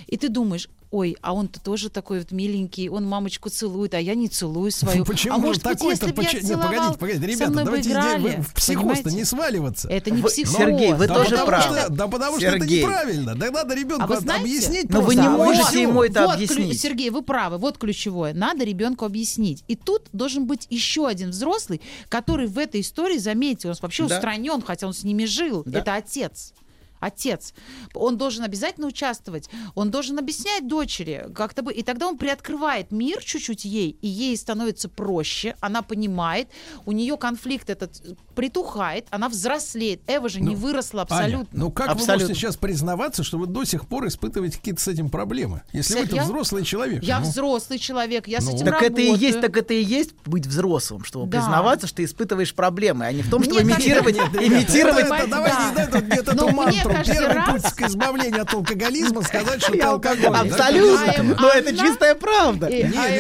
И 0.07 0.17
ты 0.17 0.29
думаешь, 0.29 0.69
ой, 0.95 1.17
а 1.21 1.33
он-то 1.33 1.59
тоже 1.59 1.89
такой 1.89 2.19
вот 2.19 2.31
миленький, 2.31 2.87
он 2.89 3.05
мамочку 3.05 3.49
целует, 3.49 3.93
а 3.93 3.99
я 3.99 4.15
не 4.15 4.29
целую 4.29 4.71
свою. 4.71 5.03
Почему 5.05 5.33
а 5.35 5.37
же 5.37 5.41
может 5.45 5.63
быть, 5.63 5.73
такой-то? 5.77 6.05
если 6.05 6.15
бы 6.15 6.23
я 6.23 6.29
поч- 6.29 6.41
Не, 6.41 6.47
целовал, 6.47 6.69
погодите, 6.71 6.99
погодите, 6.99 7.37
со 7.37 7.43
ребята, 7.45 7.65
давайте 7.65 7.89
играли, 7.89 8.41
в 8.41 8.53
психоз-то 8.53 9.11
не 9.11 9.25
сваливаться. 9.25 9.89
Это 9.89 10.11
не 10.11 10.21
Вы- 10.21 10.29
психоз. 10.29 10.55
Сергей, 10.57 10.93
вы 10.93 11.07
да 11.07 11.13
тоже 11.15 11.37
правы. 11.45 11.61
Что, 11.79 11.89
да 11.89 12.07
потому 12.07 12.37
что 12.39 12.49
Сергей. 12.51 12.79
это 12.79 12.87
неправильно. 12.87 13.35
Да 13.35 13.51
надо 13.51 13.75
ребенку 13.75 14.13
А 14.13 14.19
знаете- 14.19 14.41
объяснить 14.43 14.89
Но 14.89 15.01
вы 15.01 15.15
не 15.15 15.27
А 15.27 15.29
можете 15.31 15.81
ему 15.81 16.03
это 16.03 16.25
вот, 16.25 16.35
объяснить. 16.35 16.79
Сергей, 16.81 17.09
вы 17.09 17.21
правы. 17.21 17.57
Вот 17.57 17.77
ключевое. 17.77 18.33
Надо 18.33 18.63
ребенку 18.63 19.05
объяснить. 19.05 19.63
И 19.67 19.75
тут 19.75 20.03
должен 20.13 20.45
быть 20.45 20.67
еще 20.69 21.07
один 21.07 21.31
взрослый, 21.31 21.81
который 22.09 22.47
в 22.47 22.57
этой 22.57 22.81
истории, 22.81 23.17
заметьте, 23.17 23.67
он 23.69 23.75
вообще 23.81 24.07
Да. 24.07 24.15
устранен, 24.15 24.61
хотя 24.61 24.87
он 24.87 24.93
с 24.93 25.03
ними 25.03 25.25
жил. 25.25 25.63
Да. 25.65 25.79
Это 25.79 25.95
отец. 25.95 26.53
Отец. 26.99 27.53
Он 27.93 28.17
должен 28.17 28.43
обязательно 28.43 28.87
участвовать. 28.87 29.49
Он 29.75 29.91
должен 29.91 30.17
объяснять 30.19 30.67
дочери, 30.67 31.27
как-то 31.35 31.61
бы. 31.61 31.73
И 31.73 31.83
тогда 31.83 32.07
он 32.07 32.17
приоткрывает 32.17 32.91
мир 32.91 33.23
чуть-чуть 33.23 33.65
ей, 33.65 33.97
и 34.01 34.07
ей 34.07 34.35
становится 34.37 34.89
проще. 34.89 35.55
Она 35.59 35.81
понимает, 35.81 36.47
у 36.85 36.91
нее 36.91 37.17
конфликт 37.17 37.69
этот 37.69 38.01
притухает, 38.35 39.07
она 39.11 39.29
взрослеет. 39.29 40.01
Эва 40.07 40.29
же 40.29 40.41
не 40.41 40.49
Ну, 40.49 40.55
выросла 40.55 41.01
Аня, 41.09 41.15
абсолютно. 41.25 41.59
ну 41.59 41.71
как 41.71 41.87
вы 41.87 41.91
Абсолютно. 41.93 42.23
можете 42.27 42.39
сейчас 42.39 42.57
признаваться, 42.57 43.23
что 43.23 43.37
вы 43.37 43.47
до 43.47 43.63
сих 43.63 43.87
пор 43.87 44.07
испытываете 44.07 44.57
какие-то 44.57 44.81
с 44.81 44.87
этим 44.87 45.09
проблемы? 45.09 45.61
Если 45.73 45.99
вы-то 45.99 46.15
я- 46.15 46.23
взрослый 46.23 46.63
человек. 46.63 47.03
Я 47.03 47.19
ну. 47.19 47.25
взрослый 47.29 47.79
человек, 47.79 48.27
я 48.27 48.41
с 48.41 48.45
Ну. 48.45 48.55
этим 48.55 48.65
Так 48.65 48.81
это 48.81 49.01
и 49.01 49.05
работаю. 49.07 49.27
есть, 49.27 49.41
так 49.41 49.55
это 49.57 49.73
и 49.73 49.83
есть 49.83 50.11
быть 50.25 50.45
взрослым, 50.45 51.03
чтобы 51.03 51.27
Да. 51.31 51.39
признаваться, 51.39 51.87
что 51.87 51.97
ты 51.97 52.03
испытываешь 52.03 52.53
проблемы, 52.53 53.05
а 53.05 53.11
не 53.11 53.21
в 53.21 53.29
том, 53.29 53.41
кажется- 53.43 53.61
имитировать, 53.63 54.15
Нет, 54.15 54.27
Ребята, 54.33 54.47
имитировать. 54.47 55.05
это- 55.05 55.15
это- 55.15 55.27
давайте, 55.29 55.81
это- 55.81 55.97
это 55.97 56.35
Но 56.35 56.49
каждый 56.89 57.13
первый 57.15 57.44
путь 57.46 57.72
к 57.74 57.82
избавлению 57.84 58.42
от 58.42 58.54
алкоголизма 58.54 59.22
сказать, 59.24 59.62
что 59.62 59.72
ты 59.74 59.82
алкоголик. 59.82 60.54
Абсолютно. 60.54 61.24
Но 61.39 61.50
это 61.50 61.75
чистая 61.77 62.15
правда. 62.15 62.70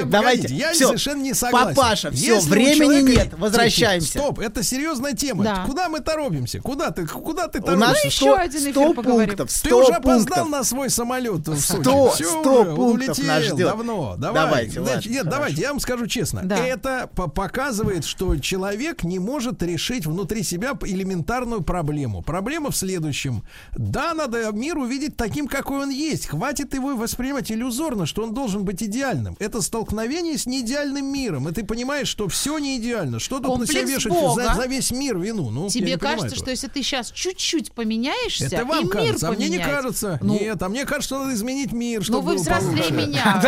Давайте, 0.05 0.53
я 0.53 0.73
совершенно 0.73 1.21
не 1.21 1.33
согласен. 1.33 1.75
Папаша, 1.75 2.09
у 2.09 2.39
времени 2.41 3.11
нет, 3.11 3.29
возвращаемся. 3.37 4.09
Стоп, 4.19 4.39
это 4.39 4.63
серьезная 4.63 5.13
тема. 5.13 5.43
Да. 5.43 5.63
Куда 5.65 5.89
мы 5.89 5.99
торопимся? 5.99 6.59
Куда 6.61 6.91
ты, 6.91 7.05
куда 7.07 7.47
ты 7.47 7.59
У 7.61 7.65
нас 7.75 7.93
торопишься? 8.01 8.07
еще 8.07 8.33
100, 8.33 8.35
один 8.35 8.61
эфир 8.61 8.71
100 8.73 8.93
поговорим. 8.93 9.27
пунктов, 9.29 9.49
Ты 9.51 9.57
100 9.69 9.77
уже 9.79 9.91
опоздал 9.93 10.47
на 10.47 10.63
свой 10.63 10.89
самолет 10.89 11.47
в 11.47 11.59
Сочи. 11.59 11.81
100, 11.81 12.09
Всё 12.11 12.29
100 12.41 12.61
уже, 12.61 12.75
пунктов 12.75 12.79
улетел 12.93 13.25
нас 13.27 13.43
ждет. 13.43 13.67
Давно. 13.67 14.15
Давай. 14.17 14.67
Давайте, 14.69 15.09
нет, 15.09 15.25
давайте, 15.29 15.61
я 15.61 15.69
вам 15.69 15.79
скажу 15.79 16.07
честно. 16.07 16.39
Это 16.39 17.09
по- 17.15 17.27
показывает, 17.27 18.05
что 18.05 18.35
человек 18.37 19.03
не 19.03 19.19
может 19.19 19.61
решить 19.63 20.05
внутри 20.05 20.43
себя 20.43 20.73
элементарную 20.83 21.61
проблему. 21.63 22.21
Проблема 22.21 22.71
в 22.71 22.75
следующем. 22.77 23.43
Да, 23.75 24.13
надо 24.13 24.51
мир 24.51 24.77
увидеть 24.77 25.17
таким, 25.17 25.47
какой 25.47 25.83
он 25.83 25.89
есть. 25.89 26.27
Хватит 26.27 26.73
его 26.73 26.95
воспринимать 26.95 27.51
иллюзорно, 27.51 28.05
что 28.05 28.23
он 28.23 28.33
должен 28.33 28.63
быть 28.63 28.81
идеальным. 28.81 29.35
Это 29.39 29.61
столкновение 29.61 30.37
с 30.37 30.45
неидеальным 30.45 31.05
миром. 31.05 31.49
И 31.49 31.51
ты 31.51 31.63
понимаешь, 31.63 32.07
что 32.07 32.27
все 32.27 32.57
не 32.57 32.77
идеально. 32.77 33.19
Что 33.19 33.39
тут 33.39 33.59
на 33.59 33.67
себя 33.67 33.83
вешать 33.83 34.13
за, 34.13 34.53
за 34.53 34.67
весь 34.67 34.91
мир 34.91 35.17
вину? 35.17 35.49
Ну, 35.49 35.69
Тебе 35.69 35.97
кажется, 35.97 36.27
этого. 36.27 36.39
что 36.41 36.51
если 36.51 36.67
ты 36.67 36.83
сейчас 36.83 37.11
чуть-чуть 37.11 37.71
поменяешься, 37.73 38.45
Это 38.45 38.61
и 38.61 38.63
вам 38.63 38.83
мир 38.85 38.89
кажется, 38.89 39.27
а 39.27 39.31
мне 39.31 39.49
не 39.49 39.59
кажется. 39.59 40.19
Ну, 40.21 40.39
Нет, 40.39 40.61
а 40.61 40.69
мне 40.69 40.85
кажется, 40.85 41.07
что 41.07 41.19
надо 41.19 41.35
изменить 41.35 41.71
мир, 41.71 42.03
чтобы 42.03 42.19
ну 42.19 42.29
вы 42.29 42.35
взрослее 42.35 42.91
меня. 42.91 43.41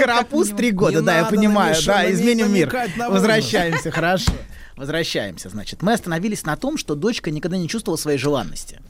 Карапуз 0.00 0.48
три 0.50 0.70
года, 0.70 1.02
да, 1.02 1.18
я 1.18 1.24
понимаю, 1.24 1.74
да, 1.86 2.10
изменим 2.10 2.52
мир. 2.52 2.74
Возвращаемся, 3.08 3.90
хорошо. 3.90 4.32
Возвращаемся, 4.80 5.50
значит. 5.50 5.82
Мы 5.82 5.92
остановились 5.92 6.46
на 6.46 6.56
том, 6.56 6.78
что 6.78 6.94
дочка 6.94 7.30
никогда 7.30 7.58
не 7.58 7.68
чувствовала 7.68 7.98
своей 7.98 8.16
желанности. 8.16 8.80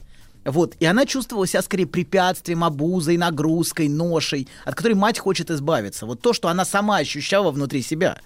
Вот, 0.45 0.73
и 0.79 0.85
она 0.85 1.05
чувствовала 1.05 1.45
себя 1.45 1.61
скорее 1.61 1.85
препятствием, 1.85 2.63
обузой, 2.63 3.17
нагрузкой, 3.17 3.89
ношей, 3.89 4.47
от 4.63 4.73
которой 4.75 4.93
мать 4.93 5.19
хочет 5.19 5.51
избавиться. 5.51 6.05
Вот 6.05 6.21
то, 6.21 6.31
что 6.31 6.47
она 6.47 6.63
сама 6.63 6.95
ощущала 6.95 7.51
внутри 7.51 7.81
себя. 7.81 8.17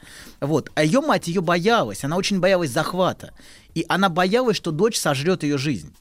Вот. 0.41 0.69
А 0.75 0.83
ее 0.83 1.01
мать 1.01 1.27
ее 1.27 1.41
боялась, 1.41 2.03
она 2.03 2.17
очень 2.17 2.39
боялась 2.39 2.69
захвата. 2.69 3.33
И 3.73 3.83
она 3.89 4.09
боялась, 4.09 4.57
что 4.57 4.69
дочь 4.69 4.99
сожрет 4.99 5.41
ее 5.41 5.57
жизнь. 5.57 5.91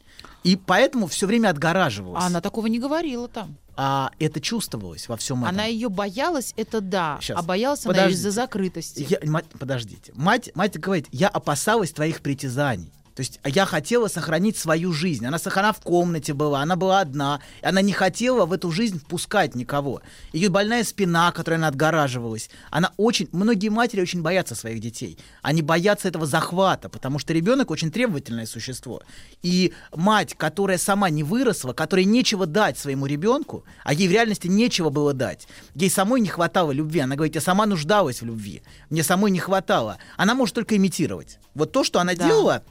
И 0.43 0.57
поэтому 0.57 1.07
все 1.07 1.27
время 1.27 1.49
отгораживалась. 1.49 2.23
А 2.23 2.27
она 2.27 2.43
такого 2.43 2.67
не 2.67 2.79
говорила 2.79 3.27
там. 3.27 3.57
А 3.77 4.11
это 4.19 4.41
чувствовалось 4.41 5.09
во 5.09 5.17
всем 5.17 5.45
этом. 5.45 5.55
Она 5.55 5.65
ее 5.65 5.89
боялась, 5.89 6.53
это 6.57 6.81
да. 6.81 7.19
Щас. 7.21 7.39
А 7.39 7.43
боялась 7.43 7.85
она 7.85 7.95
Подождите. 7.95 8.19
из-за 8.19 8.31
закрытости. 8.31 9.07
Я- 9.09 9.19
мать, 9.31 9.47
подождите. 9.59 10.13
Мать, 10.15 10.51
мать 10.55 10.79
говорит, 10.79 11.07
я 11.11 11.29
опасалась 11.29 11.91
твоих 11.93 12.21
притязаний. 12.21 12.91
То 13.15 13.21
есть 13.21 13.41
я 13.45 13.65
хотела 13.65 14.09
сохранить 14.09 14.57
свою 14.57 14.93
жизнь. 14.93 15.25
Она, 15.25 15.39
она 15.45 15.73
в 15.73 15.81
комнате 15.81 16.35
была, 16.35 16.61
она 16.61 16.75
была 16.75 17.01
одна. 17.01 17.41
Она 17.63 17.81
не 17.81 17.93
хотела 17.93 18.45
в 18.45 18.53
эту 18.53 18.71
жизнь 18.73 18.99
впускать 18.99 19.55
никого. 19.55 20.03
Ее 20.33 20.49
больная 20.49 20.83
спина, 20.83 21.31
которой 21.31 21.55
она 21.55 21.69
отгораживалась. 21.69 22.51
Она 22.71 22.93
очень... 22.97 23.29
Многие 23.31 23.69
матери 23.69 24.01
очень 24.01 24.23
боятся 24.23 24.55
своих 24.57 24.81
детей. 24.81 25.19
Они 25.43 25.63
боятся 25.63 26.09
этого 26.09 26.27
захвата, 26.27 26.89
потому 26.89 27.19
что 27.21 27.33
ребенок 27.33 27.71
очень 27.71 27.93
требовательное 27.93 28.47
существо. 28.47 29.03
И 29.43 29.73
мать, 29.95 30.35
которая 30.37 30.79
сама 30.79 31.09
не 31.09 31.23
выросла, 31.23 31.73
которой 31.73 32.05
нечего 32.05 32.47
дать 32.47 32.79
своему 32.79 33.07
ребенку, 33.07 33.65
а 33.85 33.95
ей 33.95 34.09
в 34.09 34.11
реальности 34.11 34.49
нечего 34.49 34.91
было 34.91 35.13
дать. 35.13 35.47
Ей 35.77 35.91
самой 35.91 36.21
не 36.21 36.29
хватало 36.29 36.73
любви. 36.73 37.01
Она 37.01 37.15
говорит, 37.15 37.37
я 37.37 37.41
сама 37.41 37.67
нуждалась 37.67 38.23
в 38.23 38.25
любви. 38.25 38.63
Мне 38.91 39.05
самой 39.05 39.31
не 39.31 39.39
хватало. 39.39 39.99
Она 40.17 40.35
может 40.35 40.55
только 40.57 40.77
имитировать. 40.77 41.39
Вот 41.55 41.71
то, 41.71 41.85
что 41.85 42.01
она 42.01 42.15
Да. 42.15 42.27
делала, 42.27 42.65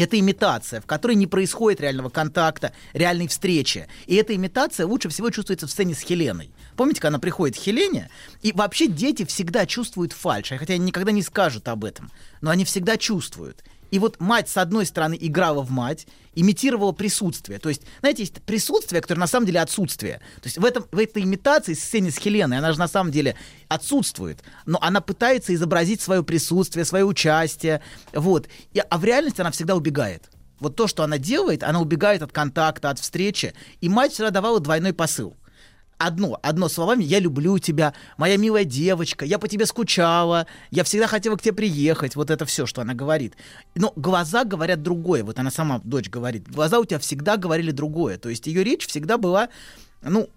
это 0.00 0.18
имитация, 0.18 0.80
в 0.80 0.86
которой 0.86 1.14
не 1.14 1.26
происходит 1.26 1.80
реального 1.80 2.08
контакта, 2.08 2.72
реальной 2.92 3.28
встречи. 3.28 3.86
И 4.06 4.14
эта 4.16 4.34
имитация 4.34 4.86
лучше 4.86 5.08
всего 5.08 5.30
чувствуется 5.30 5.66
в 5.66 5.70
сцене 5.70 5.94
с 5.94 6.00
Хеленой. 6.00 6.50
Помните, 6.76 7.00
когда 7.00 7.08
она 7.08 7.18
приходит 7.18 7.56
к 7.56 7.60
Хелене? 7.60 8.10
И 8.42 8.52
вообще 8.52 8.86
дети 8.86 9.24
всегда 9.24 9.66
чувствуют 9.66 10.12
фальшь, 10.12 10.52
хотя 10.58 10.74
они 10.74 10.86
никогда 10.86 11.12
не 11.12 11.22
скажут 11.22 11.68
об 11.68 11.84
этом, 11.84 12.10
но 12.40 12.50
они 12.50 12.64
всегда 12.64 12.96
чувствуют. 12.96 13.62
И 13.90 13.98
вот 13.98 14.20
мать, 14.20 14.48
с 14.48 14.56
одной 14.56 14.86
стороны, 14.86 15.16
играла 15.20 15.62
в 15.62 15.70
мать, 15.70 16.06
имитировала 16.34 16.92
присутствие. 16.92 17.58
То 17.58 17.68
есть, 17.68 17.82
знаете, 18.00 18.22
есть 18.22 18.42
присутствие, 18.42 19.02
которое 19.02 19.20
на 19.20 19.26
самом 19.26 19.46
деле 19.46 19.60
отсутствие. 19.60 20.20
То 20.36 20.46
есть 20.46 20.58
в, 20.58 20.64
этом, 20.64 20.86
в 20.92 20.98
этой 20.98 21.22
имитации, 21.22 21.74
сцене 21.74 22.10
с 22.10 22.18
Хеленой, 22.18 22.58
она 22.58 22.72
же 22.72 22.78
на 22.78 22.88
самом 22.88 23.10
деле 23.10 23.34
отсутствует. 23.68 24.42
Но 24.66 24.78
она 24.80 25.00
пытается 25.00 25.54
изобразить 25.54 26.00
свое 26.00 26.22
присутствие, 26.22 26.84
свое 26.84 27.04
участие. 27.04 27.82
Вот. 28.12 28.48
И, 28.72 28.78
а 28.80 28.98
в 28.98 29.04
реальности 29.04 29.40
она 29.40 29.50
всегда 29.50 29.74
убегает. 29.74 30.30
Вот 30.60 30.76
то, 30.76 30.86
что 30.86 31.02
она 31.02 31.18
делает, 31.18 31.62
она 31.62 31.80
убегает 31.80 32.22
от 32.22 32.32
контакта, 32.32 32.90
от 32.90 32.98
встречи. 32.98 33.54
И 33.80 33.88
мать 33.88 34.12
всегда 34.12 34.30
давала 34.30 34.60
двойной 34.60 34.92
посыл 34.92 35.34
одно, 36.00 36.40
одно 36.42 36.68
словами, 36.68 37.04
я 37.04 37.20
люблю 37.20 37.58
тебя, 37.58 37.92
моя 38.16 38.38
милая 38.38 38.64
девочка, 38.64 39.24
я 39.24 39.38
по 39.38 39.48
тебе 39.48 39.66
скучала, 39.66 40.46
я 40.70 40.82
всегда 40.82 41.06
хотела 41.06 41.36
к 41.36 41.42
тебе 41.42 41.52
приехать, 41.52 42.16
вот 42.16 42.30
это 42.30 42.46
все, 42.46 42.64
что 42.64 42.80
она 42.80 42.94
говорит. 42.94 43.34
Но 43.74 43.92
глаза 43.96 44.44
говорят 44.44 44.82
другое, 44.82 45.22
вот 45.22 45.38
она 45.38 45.50
сама, 45.50 45.80
дочь 45.84 46.08
говорит, 46.08 46.48
глаза 46.48 46.78
у 46.78 46.84
тебя 46.86 46.98
всегда 46.98 47.36
говорили 47.36 47.70
другое, 47.70 48.16
то 48.16 48.30
есть 48.30 48.46
ее 48.46 48.64
речь 48.64 48.86
всегда 48.86 49.18
была, 49.18 49.50
ну, 50.02 50.30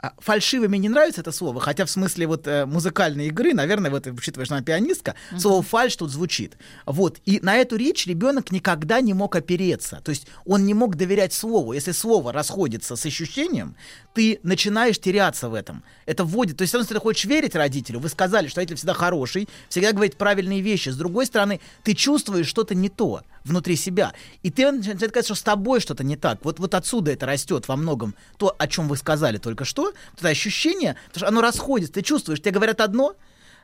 а, 0.00 0.12
фальшивыми 0.18 0.76
не 0.76 0.88
нравится 0.88 1.22
это 1.22 1.32
слово, 1.32 1.60
хотя 1.60 1.84
в 1.84 1.90
смысле 1.90 2.28
вот 2.28 2.46
э, 2.46 2.66
музыкальной 2.66 3.26
игры, 3.26 3.52
наверное, 3.52 3.90
вот 3.90 4.06
учитывая, 4.06 4.44
что 4.44 4.54
она 4.54 4.62
пианистка, 4.62 5.16
слово 5.36 5.60
фальш 5.62 5.96
тут 5.96 6.12
звучит. 6.12 6.56
Вот, 6.86 7.18
и 7.24 7.40
на 7.42 7.56
эту 7.56 7.74
речь 7.74 8.06
ребенок 8.06 8.52
никогда 8.52 9.00
не 9.00 9.12
мог 9.12 9.34
опереться, 9.34 10.00
то 10.04 10.10
есть 10.10 10.28
он 10.44 10.66
не 10.66 10.74
мог 10.74 10.94
доверять 10.94 11.32
слову. 11.32 11.72
Если 11.72 11.90
слово 11.90 12.32
расходится 12.32 12.94
с 12.94 13.04
ощущением, 13.06 13.74
ты 14.18 14.40
начинаешь 14.42 14.98
теряться 14.98 15.48
в 15.48 15.54
этом. 15.54 15.84
Это 16.04 16.24
вводит, 16.24 16.56
то 16.56 16.62
есть, 16.62 16.72
с 16.72 16.74
одной 16.74 16.86
стороны, 16.86 16.98
ты 16.98 17.04
хочешь 17.04 17.24
верить 17.24 17.54
родителю, 17.54 18.00
вы 18.00 18.08
сказали, 18.08 18.48
что 18.48 18.58
родитель 18.58 18.74
всегда 18.74 18.92
хороший, 18.92 19.48
всегда 19.68 19.92
говорит 19.92 20.16
правильные 20.16 20.60
вещи, 20.60 20.88
с 20.88 20.96
другой 20.96 21.26
стороны, 21.26 21.60
ты 21.84 21.94
чувствуешь 21.94 22.48
что-то 22.48 22.74
не 22.74 22.88
то 22.88 23.22
внутри 23.44 23.76
себя, 23.76 24.12
и 24.42 24.50
ты 24.50 24.72
начинает 24.72 25.12
казать, 25.12 25.26
что 25.26 25.36
с 25.36 25.42
тобой 25.44 25.78
что-то 25.78 26.02
не 26.02 26.16
так. 26.16 26.44
Вот, 26.44 26.58
вот 26.58 26.74
отсюда 26.74 27.12
это 27.12 27.26
растет 27.26 27.68
во 27.68 27.76
многом, 27.76 28.16
то, 28.38 28.56
о 28.58 28.66
чем 28.66 28.88
вы 28.88 28.96
сказали 28.96 29.38
только 29.38 29.64
что, 29.64 29.92
это 30.16 30.26
ощущение, 30.26 30.96
потому 31.06 31.20
что 31.20 31.28
оно 31.28 31.40
расходится, 31.40 31.94
ты 31.94 32.02
чувствуешь, 32.02 32.40
тебе 32.40 32.50
говорят 32.50 32.80
одно, 32.80 33.14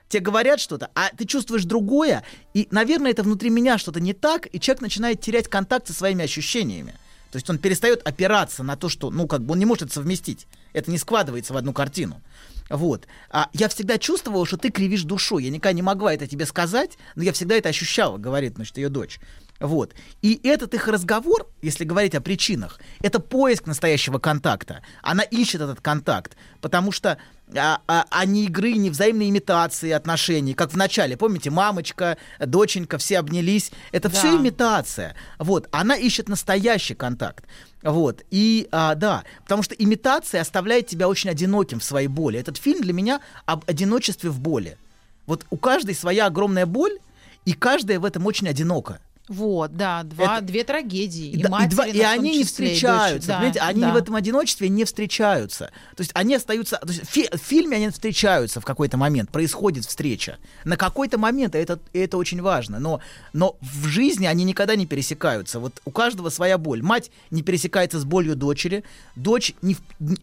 тебе 0.08 0.20
говорят 0.20 0.60
что-то, 0.60 0.88
а 0.94 1.10
ты 1.16 1.24
чувствуешь 1.24 1.64
другое, 1.64 2.22
и, 2.52 2.68
наверное, 2.70 3.10
это 3.10 3.24
внутри 3.24 3.50
меня 3.50 3.76
что-то 3.76 3.98
не 3.98 4.12
так, 4.12 4.46
и 4.54 4.60
человек 4.60 4.82
начинает 4.82 5.20
терять 5.20 5.48
контакт 5.48 5.88
со 5.88 5.94
своими 5.94 6.22
ощущениями. 6.22 6.94
То 7.34 7.38
есть 7.38 7.50
он 7.50 7.58
перестает 7.58 8.00
опираться 8.06 8.62
на 8.62 8.76
то, 8.76 8.88
что, 8.88 9.10
ну, 9.10 9.26
как 9.26 9.42
бы 9.42 9.54
он 9.54 9.58
не 9.58 9.64
может 9.64 9.86
это 9.86 9.94
совместить. 9.94 10.46
Это 10.72 10.88
не 10.88 10.98
складывается 10.98 11.52
в 11.52 11.56
одну 11.56 11.72
картину. 11.72 12.22
Вот. 12.70 13.08
А 13.28 13.50
я 13.52 13.68
всегда 13.68 13.98
чувствовала, 13.98 14.46
что 14.46 14.56
ты 14.56 14.70
кривишь 14.70 15.02
душой. 15.02 15.42
Я 15.42 15.50
никогда 15.50 15.72
не 15.72 15.82
могла 15.82 16.14
это 16.14 16.28
тебе 16.28 16.46
сказать, 16.46 16.96
но 17.16 17.24
я 17.24 17.32
всегда 17.32 17.56
это 17.56 17.70
ощущала, 17.70 18.18
говорит, 18.18 18.54
значит, 18.54 18.76
ее 18.76 18.88
дочь. 18.88 19.18
Вот. 19.60 19.94
И 20.20 20.40
этот 20.42 20.74
их 20.74 20.88
разговор, 20.88 21.48
если 21.62 21.84
говорить 21.84 22.14
о 22.14 22.20
причинах, 22.20 22.80
это 23.00 23.20
поиск 23.20 23.66
настоящего 23.66 24.18
контакта. 24.18 24.82
Она 25.02 25.22
ищет 25.22 25.60
этот 25.60 25.80
контакт, 25.80 26.36
потому 26.60 26.90
что 26.90 27.18
а, 27.56 27.80
а, 27.86 28.04
а 28.10 28.24
не 28.24 28.44
игры, 28.46 28.72
не 28.72 28.90
взаимной 28.90 29.28
имитации 29.28 29.90
отношений, 29.90 30.54
как 30.54 30.72
в 30.72 30.76
начале, 30.76 31.16
помните, 31.16 31.50
мамочка, 31.50 32.16
доченька, 32.40 32.98
все 32.98 33.18
обнялись. 33.18 33.70
Это 33.92 34.08
Да. 34.08 34.18
все 34.18 34.36
имитация. 34.36 35.14
Вот. 35.38 35.68
Она 35.70 35.94
ищет 35.94 36.28
настоящий 36.28 36.94
контакт. 36.94 37.44
Вот. 37.82 38.22
И 38.30 38.66
а, 38.72 38.94
да, 38.94 39.24
потому 39.42 39.62
что 39.62 39.74
имитация 39.74 40.40
оставляет 40.40 40.88
тебя 40.88 41.08
очень 41.08 41.30
одиноким 41.30 41.80
в 41.80 41.84
своей 41.84 42.08
боли. 42.08 42.40
Этот 42.40 42.56
фильм 42.56 42.80
для 42.82 42.92
меня 42.92 43.20
об 43.44 43.64
одиночестве 43.68 44.30
в 44.30 44.40
боли. 44.40 44.78
Вот 45.26 45.46
у 45.50 45.56
каждой 45.56 45.94
своя 45.94 46.26
огромная 46.26 46.66
боль, 46.66 46.98
и 47.44 47.52
каждая 47.52 48.00
в 48.00 48.04
этом 48.04 48.26
очень 48.26 48.48
одинока. 48.48 49.00
Вот, 49.26 49.74
да, 49.74 50.02
два, 50.02 50.36
Это- 50.36 50.44
две 50.44 50.64
трагедии. 50.64 51.28
И, 51.30 51.40
и, 51.40 51.46
матери, 51.48 51.74
два- 51.74 51.86
на 51.86 51.90
и 51.90 52.00
они 52.00 52.30
не 52.38 52.44
числе, 52.44 52.66
и 52.66 52.70
дочь. 52.70 52.76
встречаются, 52.76 53.28
Да, 53.28 53.66
они 53.66 53.80
да. 53.80 53.92
в 53.92 53.96
этом 53.96 54.16
одиночестве 54.16 54.68
не 54.68 54.84
встречаются. 54.84 55.70
То 55.96 56.02
есть 56.02 56.10
они 56.14 56.34
остаются, 56.34 56.76
то 56.76 56.88
есть 56.88 57.04
в, 57.04 57.08
фи- 57.10 57.30
в 57.32 57.38
фильме 57.40 57.78
они 57.78 57.88
встречаются 57.88 58.60
в 58.60 58.66
какой-то 58.66 58.98
момент, 58.98 59.30
происходит 59.30 59.86
встреча. 59.86 60.36
На 60.64 60.76
какой-то 60.76 61.16
момент, 61.16 61.54
и 61.54 61.58
это, 61.58 61.78
и 61.94 62.00
это 62.00 62.18
очень 62.18 62.42
важно, 62.42 62.78
но, 62.80 63.00
но 63.32 63.56
в 63.62 63.86
жизни 63.86 64.26
они 64.26 64.44
никогда 64.44 64.76
не 64.76 64.84
пересекаются. 64.84 65.58
Вот 65.58 65.80
у 65.86 65.90
каждого 65.90 66.28
своя 66.28 66.58
боль. 66.58 66.82
Мать 66.82 67.10
не 67.30 67.42
пересекается 67.42 67.98
с 67.98 68.04
болью 68.04 68.36
дочери, 68.36 68.84
дочь 69.16 69.54
не, 69.62 69.76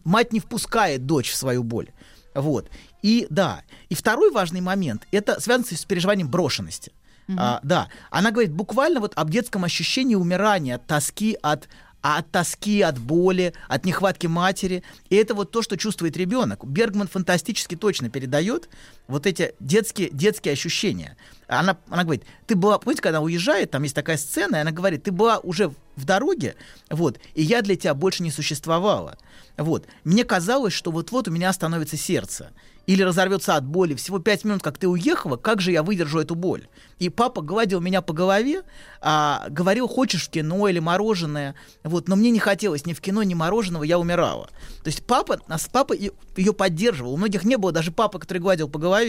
мать 0.04 0.32
не 0.32 0.38
впускает 0.38 1.06
дочь 1.06 1.28
в 1.30 1.34
свою 1.36 1.64
боль. 1.64 1.88
Вот. 2.34 2.68
И 3.02 3.26
да. 3.30 3.62
И 3.88 3.96
второй 3.96 4.30
важный 4.30 4.60
момент, 4.60 5.08
это 5.10 5.40
связано 5.40 5.66
с 5.76 5.84
переживанием 5.84 6.28
брошенности. 6.28 6.92
А, 7.36 7.60
да, 7.62 7.88
она 8.10 8.30
говорит 8.30 8.52
буквально 8.52 9.00
вот 9.00 9.12
об 9.16 9.30
детском 9.30 9.64
ощущении 9.64 10.14
умирания, 10.14 10.76
от 10.76 10.86
тоски, 10.86 11.36
от, 11.42 11.68
а 12.02 12.18
от 12.18 12.30
тоски, 12.30 12.82
от 12.82 12.98
боли, 12.98 13.54
от 13.68 13.84
нехватки 13.84 14.26
матери. 14.26 14.82
И 15.08 15.16
это 15.16 15.34
вот 15.34 15.50
то, 15.50 15.62
что 15.62 15.76
чувствует 15.76 16.16
ребенок. 16.16 16.64
Бергман 16.64 17.08
фантастически 17.08 17.76
точно 17.76 18.10
передает 18.10 18.68
вот 19.12 19.26
эти 19.26 19.54
детские, 19.60 20.10
детские 20.10 20.52
ощущения. 20.52 21.16
Она, 21.46 21.76
она 21.88 22.02
говорит, 22.02 22.24
ты 22.46 22.56
была, 22.56 22.78
помните, 22.78 23.02
когда 23.02 23.18
она 23.18 23.24
уезжает, 23.24 23.70
там 23.70 23.82
есть 23.82 23.94
такая 23.94 24.16
сцена, 24.16 24.56
и 24.56 24.60
она 24.60 24.72
говорит, 24.72 25.02
ты 25.04 25.12
была 25.12 25.38
уже 25.38 25.72
в 25.96 26.04
дороге, 26.04 26.56
вот, 26.90 27.20
и 27.34 27.42
я 27.42 27.60
для 27.60 27.76
тебя 27.76 27.94
больше 27.94 28.22
не 28.22 28.30
существовала. 28.30 29.18
Вот. 29.56 29.86
Мне 30.04 30.24
казалось, 30.24 30.72
что 30.72 30.90
вот-вот 30.90 31.28
у 31.28 31.30
меня 31.30 31.50
остановится 31.50 31.96
сердце 31.96 32.50
или 32.86 33.02
разорвется 33.02 33.54
от 33.54 33.64
боли. 33.64 33.94
Всего 33.94 34.18
пять 34.18 34.44
минут, 34.44 34.62
как 34.62 34.78
ты 34.78 34.88
уехала, 34.88 35.36
как 35.36 35.60
же 35.60 35.70
я 35.70 35.82
выдержу 35.82 36.18
эту 36.18 36.34
боль? 36.34 36.66
И 36.98 37.10
папа 37.10 37.42
гладил 37.42 37.80
меня 37.80 38.02
по 38.02 38.12
голове, 38.12 38.62
а, 39.00 39.46
говорил, 39.50 39.86
хочешь 39.86 40.26
в 40.26 40.30
кино 40.30 40.66
или 40.68 40.78
мороженое. 40.78 41.54
Вот, 41.84 42.08
но 42.08 42.16
мне 42.16 42.30
не 42.30 42.40
хотелось 42.40 42.86
ни 42.86 42.92
в 42.92 43.00
кино, 43.00 43.22
ни 43.22 43.34
мороженого, 43.34 43.84
я 43.84 43.98
умирала. 43.98 44.48
То 44.82 44.88
есть 44.88 45.04
папа, 45.06 45.38
нас, 45.46 45.68
папа 45.70 45.94
ее 45.94 46.52
поддерживал. 46.52 47.12
У 47.12 47.16
многих 47.16 47.44
не 47.44 47.56
было 47.56 47.70
даже 47.70 47.92
папы, 47.92 48.18
который 48.18 48.38
гладил 48.38 48.68
по 48.68 48.78
голове. 48.78 49.01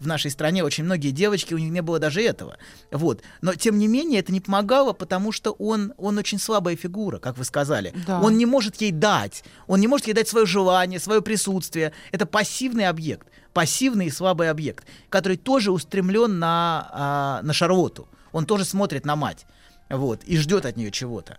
В 0.00 0.06
нашей 0.06 0.30
стране 0.30 0.64
очень 0.64 0.84
многие 0.84 1.10
девочки, 1.10 1.54
у 1.54 1.58
них 1.58 1.70
не 1.70 1.82
было 1.82 1.98
даже 1.98 2.22
этого. 2.22 2.58
Вот. 2.90 3.22
Но, 3.42 3.54
тем 3.54 3.78
не 3.78 3.88
менее, 3.88 4.20
это 4.20 4.32
не 4.32 4.40
помогало, 4.40 4.92
потому 4.92 5.32
что 5.32 5.52
он, 5.52 5.92
он 5.96 6.18
очень 6.18 6.38
слабая 6.38 6.76
фигура, 6.76 7.18
как 7.18 7.38
вы 7.38 7.44
сказали. 7.44 7.92
Да. 8.06 8.20
Он 8.20 8.36
не 8.36 8.46
может 8.46 8.76
ей 8.76 8.92
дать. 8.92 9.44
Он 9.66 9.80
не 9.80 9.88
может 9.88 10.06
ей 10.06 10.14
дать 10.14 10.28
свое 10.28 10.46
желание, 10.46 11.00
свое 11.00 11.22
присутствие. 11.22 11.92
Это 12.12 12.26
пассивный 12.26 12.88
объект 12.88 13.26
пассивный 13.54 14.06
и 14.06 14.10
слабый 14.10 14.50
объект, 14.50 14.86
который 15.08 15.36
тоже 15.36 15.72
устремлен 15.72 16.38
на, 16.38 16.88
а, 16.92 17.40
на 17.42 17.52
Шарлоту. 17.52 18.08
Он 18.30 18.46
тоже 18.46 18.64
смотрит 18.64 19.04
на 19.04 19.16
мать. 19.16 19.46
Вот, 19.88 20.22
и 20.24 20.36
ждет 20.36 20.64
от 20.64 20.76
нее 20.76 20.92
чего-то. 20.92 21.38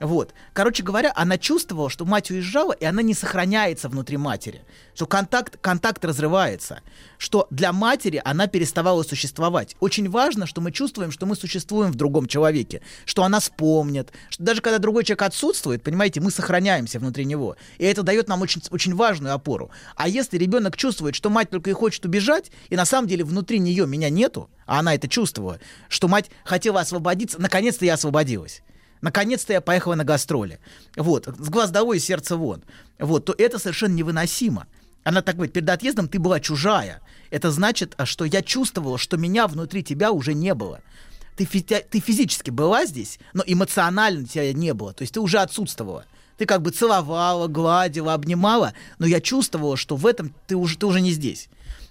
Вот. 0.00 0.32
Короче 0.54 0.82
говоря, 0.82 1.12
она 1.14 1.36
чувствовала, 1.36 1.90
что 1.90 2.06
мать 2.06 2.30
уезжала, 2.30 2.72
и 2.72 2.86
она 2.86 3.02
не 3.02 3.12
сохраняется 3.12 3.90
внутри 3.90 4.16
матери. 4.16 4.62
Что 4.94 5.06
контакт, 5.06 5.58
контакт 5.60 6.02
разрывается. 6.06 6.80
Что 7.18 7.46
для 7.50 7.74
матери 7.74 8.20
она 8.24 8.46
переставала 8.46 9.02
существовать. 9.02 9.76
Очень 9.78 10.08
важно, 10.08 10.46
что 10.46 10.62
мы 10.62 10.72
чувствуем, 10.72 11.12
что 11.12 11.26
мы 11.26 11.36
существуем 11.36 11.92
в 11.92 11.96
другом 11.96 12.26
человеке. 12.26 12.80
Что 13.04 13.24
она 13.24 13.40
вспомнит. 13.40 14.10
Что 14.30 14.42
даже 14.42 14.62
когда 14.62 14.78
другой 14.78 15.04
человек 15.04 15.22
отсутствует, 15.22 15.82
понимаете, 15.82 16.20
мы 16.20 16.30
сохраняемся 16.30 16.98
внутри 16.98 17.26
него. 17.26 17.56
И 17.76 17.84
это 17.84 18.02
дает 18.02 18.26
нам 18.26 18.40
очень, 18.40 18.62
очень 18.70 18.94
важную 18.94 19.34
опору. 19.34 19.70
А 19.96 20.08
если 20.08 20.38
ребенок 20.38 20.78
чувствует, 20.78 21.14
что 21.14 21.28
мать 21.28 21.50
только 21.50 21.68
и 21.68 21.74
хочет 21.74 22.06
убежать, 22.06 22.50
и 22.70 22.76
на 22.76 22.86
самом 22.86 23.06
деле 23.06 23.22
внутри 23.22 23.58
нее 23.58 23.86
меня 23.86 24.08
нету, 24.08 24.48
а 24.64 24.78
она 24.78 24.94
это 24.94 25.08
чувствовала, 25.08 25.60
что 25.90 26.08
мать 26.08 26.30
хотела 26.42 26.80
освободиться, 26.80 27.38
наконец-то 27.38 27.84
я 27.84 27.94
освободилась 27.94 28.62
наконец-то 29.00 29.52
я 29.52 29.60
поехала 29.60 29.94
на 29.94 30.04
гастроли, 30.04 30.58
вот, 30.96 31.26
с 31.26 31.48
глаз 31.48 31.70
долой 31.70 31.98
и 31.98 32.00
сердце 32.00 32.36
вон, 32.36 32.62
вот, 32.98 33.24
то 33.24 33.34
это 33.36 33.58
совершенно 33.58 33.94
невыносимо. 33.94 34.66
Она 35.02 35.22
так 35.22 35.36
говорит, 35.36 35.54
перед 35.54 35.68
отъездом 35.68 36.08
ты 36.08 36.18
была 36.18 36.40
чужая. 36.40 37.00
Это 37.30 37.50
значит, 37.50 37.94
а, 37.96 38.04
что 38.04 38.24
я 38.24 38.42
чувствовала, 38.42 38.98
что 38.98 39.16
меня 39.16 39.46
внутри 39.46 39.82
тебя 39.82 40.12
уже 40.12 40.34
не 40.34 40.54
было. 40.54 40.80
Ты, 41.36 41.46
фи- 41.46 41.62
ты 41.62 42.00
физически 42.00 42.50
была 42.50 42.84
здесь, 42.84 43.18
но 43.32 43.42
эмоционально 43.46 44.26
тебя 44.26 44.52
не 44.52 44.74
было. 44.74 44.92
То 44.92 45.02
есть 45.02 45.14
ты 45.14 45.20
уже 45.20 45.38
отсутствовала. 45.38 46.04
Ты 46.36 46.44
как 46.44 46.60
бы 46.60 46.70
целовала, 46.70 47.48
гладила, 47.48 48.12
обнимала, 48.12 48.74
но 48.98 49.06
я 49.06 49.20
чувствовала, 49.20 49.76
что 49.76 49.96
в 49.96 50.06
этом 50.06 50.34
ты 50.46 50.56
уже, 50.56 50.76
ты 50.76 50.86
уже 50.86 51.00
не 51.00 51.12
здесь. 51.12 51.48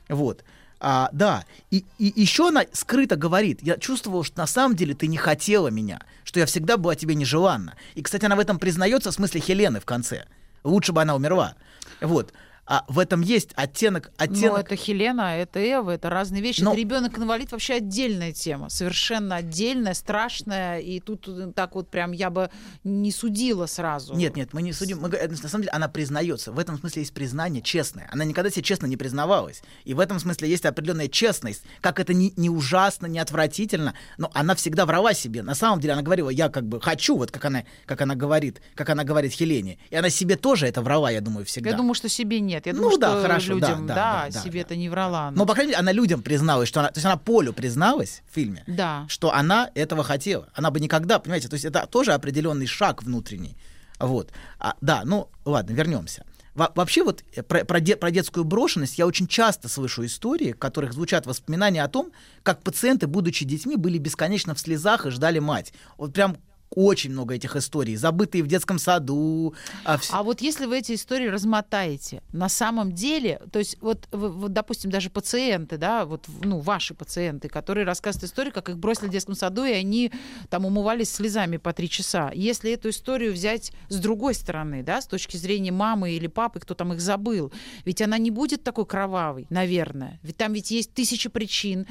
Вот. 0.08 0.44
А, 0.82 1.10
да, 1.12 1.46
и, 1.72 1.84
и 1.98 2.14
еще 2.22 2.48
она 2.48 2.64
скрыто 2.72 3.18
говорит, 3.18 3.60
я 3.62 3.78
чувствовала, 3.78 4.24
что 4.24 4.38
на 4.38 4.48
самом 4.48 4.78
деле 4.78 4.96
ты 4.96 5.08
не 5.08 5.18
хотела 5.18 5.68
меня, 5.68 6.00
что 6.24 6.40
я 6.40 6.46
всегда 6.46 6.78
была 6.78 6.96
тебе 6.96 7.16
нежеланна. 7.16 7.76
И, 7.96 8.02
кстати, 8.02 8.26
она 8.26 8.38
в 8.38 8.40
этом 8.40 8.60
признается 8.60 9.12
в 9.12 9.14
смысле 9.14 9.42
Хелены 9.42 9.82
в 9.82 9.86
конце. 9.86 10.26
Лучше 10.64 10.94
бы 10.94 11.02
она 11.02 11.16
умерла. 11.16 11.56
Вот. 12.00 12.34
А 12.72 12.86
в 12.88 13.00
этом 13.00 13.22
есть 13.22 13.50
оттенок, 13.56 14.12
оттенок. 14.16 14.52
Но 14.52 14.58
это 14.60 14.76
Хелена, 14.76 15.36
это 15.38 15.60
Эва, 15.60 15.90
это 15.90 16.08
разные 16.12 16.40
вещи. 16.44 16.62
Но- 16.62 16.70
Это 16.74 16.80
ребенок-инвалид 16.80 17.52
вообще 17.52 17.74
отдельная 17.74 18.32
тема, 18.32 18.70
совершенно 18.70 19.38
отдельная, 19.38 19.96
страшная. 19.96 20.78
И 20.78 21.00
тут 21.00 21.28
э, 21.28 21.52
так 21.56 21.74
вот 21.74 21.90
прям 21.90 22.12
я 22.12 22.30
бы 22.30 22.52
не 22.84 23.12
судила 23.12 23.66
сразу. 23.66 24.14
Нет, 24.14 24.36
нет, 24.36 24.54
мы 24.54 24.62
не 24.62 24.72
судим. 24.72 25.00
Мы, 25.00 25.10
на 25.10 25.36
самом 25.50 25.64
деле 25.64 25.72
она 25.72 25.88
признается. 25.88 26.52
В 26.52 26.60
этом 26.60 26.78
смысле 26.78 27.02
есть 27.02 27.12
признание 27.14 27.64
честное. 27.64 28.08
Она 28.12 28.24
никогда 28.24 28.52
себе 28.52 28.62
честно 28.62 28.86
не 28.86 28.98
признавалась. 28.98 29.64
И 29.84 29.96
в 29.96 30.00
этом 30.00 30.20
смысле 30.20 30.48
есть 30.48 30.64
определенная 30.66 31.08
честность. 31.08 31.64
Как 31.82 32.00
это 32.00 32.14
не, 32.14 32.34
не 32.38 32.52
ужасно, 32.52 33.08
не 33.08 33.18
отвратительно, 33.18 33.96
но 34.20 34.30
она 34.36 34.54
всегда 34.54 34.86
врала 34.86 35.16
себе. 35.16 35.42
На 35.42 35.56
самом 35.56 35.80
деле 35.80 35.94
она 35.94 36.04
говорила, 36.04 36.30
я 36.30 36.50
как 36.50 36.68
бы 36.68 36.80
хочу, 36.80 37.18
вот 37.18 37.32
как 37.32 37.46
она, 37.46 37.64
как 37.88 38.02
она 38.02 38.14
говорит, 38.14 38.62
как 38.76 38.90
она 38.92 39.04
говорит 39.04 39.32
Хелене. 39.32 39.80
И 39.90 39.96
она 39.96 40.12
себе 40.12 40.36
тоже 40.36 40.68
это 40.68 40.84
врала, 40.84 41.10
я 41.10 41.22
думаю, 41.22 41.48
всегда. 41.48 41.72
Я 41.72 41.76
думаю, 41.76 41.96
что 41.96 42.08
себе 42.10 42.40
нет. 42.40 42.59
Я 42.66 42.74
Ну 42.74 42.82
думаю, 42.82 42.98
да, 43.00 43.12
что 43.12 43.22
хорошо, 43.22 43.54
людям, 43.54 43.88
да, 43.88 43.96
да, 43.96 44.24
да, 44.26 44.30
да, 44.32 44.40
себе 44.42 44.60
да. 44.62 44.66
это 44.66 44.76
не 44.76 44.90
врала. 44.90 45.28
она. 45.28 45.38
Но, 45.38 45.46
по 45.46 45.54
крайней 45.54 45.72
мере, 45.72 45.80
она 45.80 45.92
людям 45.92 46.22
призналась, 46.22 46.68
что 46.70 46.80
она... 46.80 46.90
То 46.90 46.98
есть 46.98 47.06
она 47.06 47.18
Полю 47.18 47.54
призналась 47.54 48.22
в 48.30 48.34
фильме, 48.34 48.64
Да. 48.68 49.06
что 49.08 49.34
она 49.34 49.70
этого 49.76 50.04
хотела. 50.04 50.48
Она 50.54 50.72
бы 50.72 50.80
никогда, 50.80 51.20
понимаете, 51.20 51.48
то 51.48 51.54
есть 51.56 51.66
это 51.66 51.86
тоже 51.88 52.14
определенный 52.14 52.68
шаг 52.68 53.04
внутренний. 53.04 53.56
Вот. 54.00 54.32
А, 54.60 54.76
да, 54.82 55.02
ну 55.06 55.30
ладно, 55.46 55.74
вернемся. 55.74 56.24
Во- 56.56 56.72
вообще 56.76 57.04
вот 57.04 57.24
э, 57.36 57.44
про, 57.44 57.64
про, 57.64 57.80
де- 57.80 57.96
про 57.96 58.12
детскую 58.12 58.44
брошенность 58.44 58.98
я 58.98 59.06
очень 59.06 59.28
часто 59.28 59.70
слышу 59.70 60.06
истории, 60.06 60.54
в 60.54 60.58
которых 60.58 60.94
звучат 60.94 61.26
воспоминания 61.26 61.84
о 61.84 61.88
том, 61.88 62.12
как 62.44 62.62
пациенты, 62.64 63.08
будучи 63.08 63.46
детьми, 63.46 63.76
были 63.76 63.98
бесконечно 63.98 64.56
в 64.56 64.60
слезах 64.60 65.06
и 65.06 65.10
ждали 65.12 65.40
мать. 65.40 65.74
Вот 65.98 66.14
прям 66.14 66.38
очень 66.76 67.12
много 67.12 67.34
этих 67.36 67.56
историй, 67.56 67.96
забытые 67.96 68.44
в 68.44 68.48
детском 68.48 68.78
саду. 68.80 69.54
а 69.84 69.96
вс- 69.98 70.10
А 70.12 70.22
вот 70.24 70.42
если 70.42 70.66
вы 70.66 70.80
эти 70.80 70.94
истории 70.94 71.28
размотаете, 71.28 72.22
на 72.32 72.48
самом 72.50 72.92
деле, 72.92 73.42
то 73.52 73.60
есть 73.60 73.78
вот, 73.82 74.08
вот 74.12 74.54
допустим, 74.54 74.92
даже 74.92 75.10
пациенты, 75.10 75.78
да, 75.78 76.06
вот, 76.06 76.26
ну, 76.44 76.60
ваши 76.60 76.94
пациенты, 76.94 77.50
которые 77.50 77.86
рассказывают 77.86 78.30
историю, 78.30 78.54
как 78.54 78.70
их 78.70 78.78
бросили 78.78 79.08
в 79.08 79.12
детском 79.12 79.36
саду, 79.36 79.66
и 79.66 79.72
они 79.72 80.12
там 80.50 80.66
умывались 80.66 81.10
слезами 81.12 81.58
по 81.58 81.74
три 81.74 81.90
часа. 81.90 82.32
Если 82.36 82.72
эту 82.72 82.90
историю 82.90 83.34
взять 83.34 83.72
с 83.90 83.98
другой 83.98 84.36
стороны, 84.36 84.84
да, 84.84 85.02
с 85.02 85.08
точки 85.08 85.38
зрения 85.38 85.72
мамы 85.72 86.12
или 86.12 86.28
папы, 86.28 86.60
кто 86.60 86.76
там 86.76 86.94
их 86.94 87.02
забыл, 87.02 87.52
ведь 87.86 88.02
она 88.02 88.18
не 88.20 88.30
будет 88.32 88.64
такой 88.64 88.86
кровавой, 88.86 89.48
наверное. 89.50 90.20
Ведь 90.22 90.38
там 90.38 90.54
ведь 90.54 90.70
есть 90.72 90.94
тысячи 90.94 91.30
причин, 91.30 91.88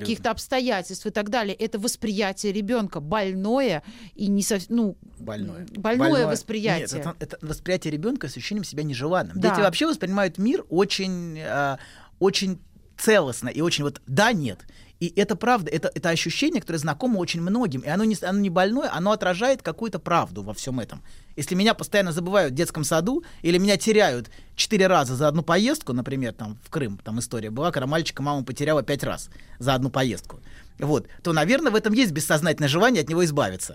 каких-то 0.00 0.30
обстоятельств 0.30 1.04
и 1.06 1.10
так 1.10 1.28
далее. 1.28 1.54
Это 1.54 1.78
восприятие 1.78 2.52
ребенка 2.52 3.00
больное 3.00 3.82
и 4.22 4.28
не 4.28 4.42
совсем, 4.44 4.76
ну, 4.76 4.96
Больное. 5.18 5.66
больное, 5.76 6.28
восприятие. 6.28 6.82
Нет, 6.82 6.92
это, 6.92 7.16
это 7.18 7.38
восприятие 7.44 7.90
ребенка 7.90 8.28
с 8.28 8.36
ощущением 8.36 8.62
себя 8.62 8.84
нежеланным. 8.84 9.40
Да. 9.40 9.50
Дети 9.50 9.60
вообще 9.60 9.88
воспринимают 9.88 10.38
мир 10.38 10.64
очень, 10.68 11.38
э, 11.40 11.76
очень 12.20 12.60
целостно 12.96 13.48
и 13.48 13.60
очень 13.60 13.82
вот 13.82 14.00
да, 14.06 14.32
нет. 14.32 14.60
И 15.00 15.12
это 15.16 15.34
правда, 15.34 15.72
это, 15.72 15.90
это 15.92 16.10
ощущение, 16.10 16.60
которое 16.60 16.78
знакомо 16.78 17.18
очень 17.18 17.40
многим. 17.40 17.80
И 17.80 17.88
оно 17.88 18.04
не, 18.04 18.16
оно 18.22 18.38
не 18.38 18.48
больное, 18.48 18.94
оно 18.94 19.10
отражает 19.10 19.60
какую-то 19.60 19.98
правду 19.98 20.44
во 20.44 20.54
всем 20.54 20.78
этом. 20.78 21.02
Если 21.34 21.56
меня 21.56 21.74
постоянно 21.74 22.12
забывают 22.12 22.52
в 22.52 22.54
детском 22.54 22.84
саду, 22.84 23.24
или 23.42 23.58
меня 23.58 23.76
теряют 23.76 24.30
четыре 24.54 24.86
раза 24.86 25.16
за 25.16 25.26
одну 25.26 25.42
поездку, 25.42 25.92
например, 25.92 26.32
там 26.32 26.56
в 26.64 26.70
Крым, 26.70 27.00
там 27.02 27.18
история 27.18 27.50
была, 27.50 27.72
когда 27.72 27.88
мальчика 27.88 28.22
мама 28.22 28.44
потеряла 28.44 28.84
пять 28.84 29.02
раз 29.02 29.30
за 29.58 29.74
одну 29.74 29.90
поездку, 29.90 30.38
вот, 30.78 31.08
то, 31.24 31.32
наверное, 31.32 31.72
в 31.72 31.74
этом 31.74 31.92
есть 31.92 32.12
бессознательное 32.12 32.68
желание 32.68 33.02
от 33.02 33.08
него 33.08 33.24
избавиться. 33.24 33.74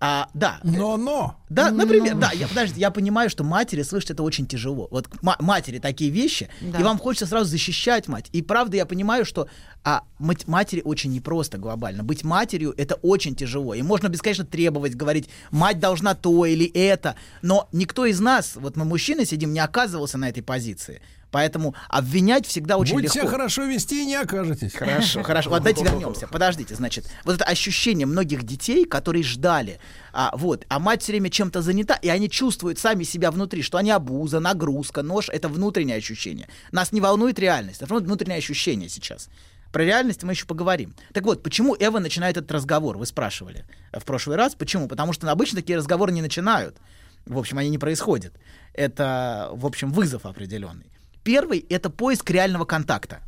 А, 0.00 0.28
да, 0.32 0.60
Но-но. 0.62 1.36
да, 1.48 1.72
например, 1.72 2.14
да, 2.14 2.30
я, 2.30 2.46
подождите, 2.46 2.80
я 2.80 2.92
понимаю, 2.92 3.28
что 3.30 3.42
матери 3.42 3.82
слышать 3.82 4.12
это 4.12 4.22
очень 4.22 4.46
тяжело. 4.46 4.86
Вот 4.92 5.08
ма- 5.22 5.34
матери 5.40 5.80
такие 5.80 6.10
вещи, 6.12 6.48
Да. 6.60 6.78
и 6.78 6.82
вам 6.84 6.98
хочется 6.98 7.26
сразу 7.26 7.50
защищать 7.50 8.06
мать. 8.06 8.26
И 8.32 8.40
правда, 8.40 8.76
я 8.76 8.86
понимаю, 8.86 9.24
что 9.24 9.48
а, 9.82 10.02
мать- 10.20 10.46
матери 10.46 10.82
очень 10.84 11.10
непросто 11.12 11.58
глобально. 11.58 12.04
Быть 12.04 12.22
матерью 12.22 12.74
это 12.76 12.94
очень 12.96 13.34
тяжело. 13.34 13.74
И 13.74 13.82
можно 13.82 14.08
бесконечно 14.08 14.44
требовать, 14.44 14.94
говорить, 14.94 15.28
мать 15.50 15.80
должна 15.80 16.14
то 16.14 16.46
или 16.46 16.66
это. 16.66 17.16
Но 17.42 17.68
никто 17.72 18.06
из 18.06 18.20
нас, 18.20 18.54
вот 18.54 18.76
мы 18.76 18.84
мужчины 18.84 19.24
сидим, 19.24 19.52
не 19.52 19.60
оказывался 19.60 20.16
на 20.16 20.28
этой 20.28 20.42
позиции. 20.44 21.00
Поэтому 21.30 21.74
обвинять 21.88 22.46
всегда 22.46 22.78
очень 22.78 22.94
Будете 22.94 23.20
легко. 23.20 23.30
хорошо 23.30 23.64
вести 23.64 24.02
и 24.02 24.06
не 24.06 24.16
окажетесь. 24.16 24.74
Хорошо, 24.74 25.22
хорошо. 25.22 25.50
Вот 25.50 25.58
давайте 25.58 25.84
вернемся. 25.90 26.26
Подождите, 26.26 26.74
значит, 26.74 27.06
вот 27.24 27.36
это 27.36 27.44
ощущение 27.44 28.06
многих 28.06 28.44
детей, 28.44 28.84
которые 28.86 29.22
ждали, 29.24 29.78
а, 30.12 30.34
вот, 30.36 30.64
а 30.68 30.78
мать 30.78 31.02
все 31.02 31.12
время 31.12 31.28
чем-то 31.30 31.60
занята, 31.60 31.94
и 31.96 32.08
они 32.08 32.30
чувствуют 32.30 32.78
сами 32.78 33.04
себя 33.04 33.30
внутри, 33.30 33.62
что 33.62 33.78
они 33.78 33.90
обуза, 33.90 34.40
нагрузка, 34.40 35.02
нож, 35.02 35.28
это 35.28 35.48
внутреннее 35.48 35.96
ощущение. 35.96 36.48
Нас 36.72 36.92
не 36.92 37.00
волнует 37.00 37.38
реальность, 37.38 37.82
это 37.82 37.94
внутреннее 37.94 38.38
ощущение 38.38 38.88
сейчас. 38.88 39.28
Про 39.72 39.84
реальность 39.84 40.22
мы 40.22 40.32
еще 40.32 40.46
поговорим. 40.46 40.94
Так 41.12 41.24
вот, 41.24 41.42
почему 41.42 41.76
Эва 41.78 41.98
начинает 41.98 42.38
этот 42.38 42.50
разговор? 42.52 42.96
Вы 42.96 43.04
спрашивали 43.04 43.66
в 43.92 44.02
прошлый 44.04 44.36
раз. 44.38 44.54
Почему? 44.54 44.88
Потому 44.88 45.12
что 45.12 45.30
обычно 45.30 45.60
такие 45.60 45.76
разговоры 45.76 46.10
не 46.10 46.22
начинают. 46.22 46.78
В 47.26 47.38
общем, 47.38 47.58
они 47.58 47.68
не 47.68 47.76
происходят. 47.76 48.32
Это, 48.72 49.50
в 49.52 49.66
общем, 49.66 49.92
вызов 49.92 50.24
определенный. 50.24 50.86
Первый— 51.28 51.58
это 51.68 51.90
поиск 51.90 52.30
реального 52.30 52.64
контакта. 52.64 53.18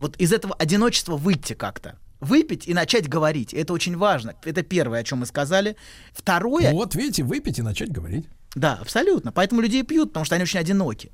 Вот 0.00 0.16
из 0.16 0.32
этого 0.32 0.56
одиночества 0.56 1.16
выйти 1.16 1.52
как-то. 1.52 2.00
Выпить 2.18 2.66
и 2.66 2.74
начать 2.74 3.08
говорить. 3.08 3.54
Это 3.54 3.72
очень 3.72 3.96
важно. 3.96 4.34
Это 4.42 4.64
первое, 4.64 4.98
о 4.98 5.04
чем 5.04 5.20
мы 5.20 5.26
сказали. 5.26 5.76
Второе... 6.12 6.72
Вот, 6.72 6.96
видите, 6.96 7.22
выпить 7.22 7.60
и 7.60 7.62
начать 7.62 7.92
говорить. 7.92 8.26
Да, 8.56 8.78
абсолютно. 8.80 9.30
Поэтому 9.30 9.60
люди 9.60 9.76
и 9.76 9.82
пьют, 9.84 10.08
потому 10.08 10.24
что 10.24 10.34
они 10.34 10.42
очень 10.42 10.58
одиноки. 10.58 11.12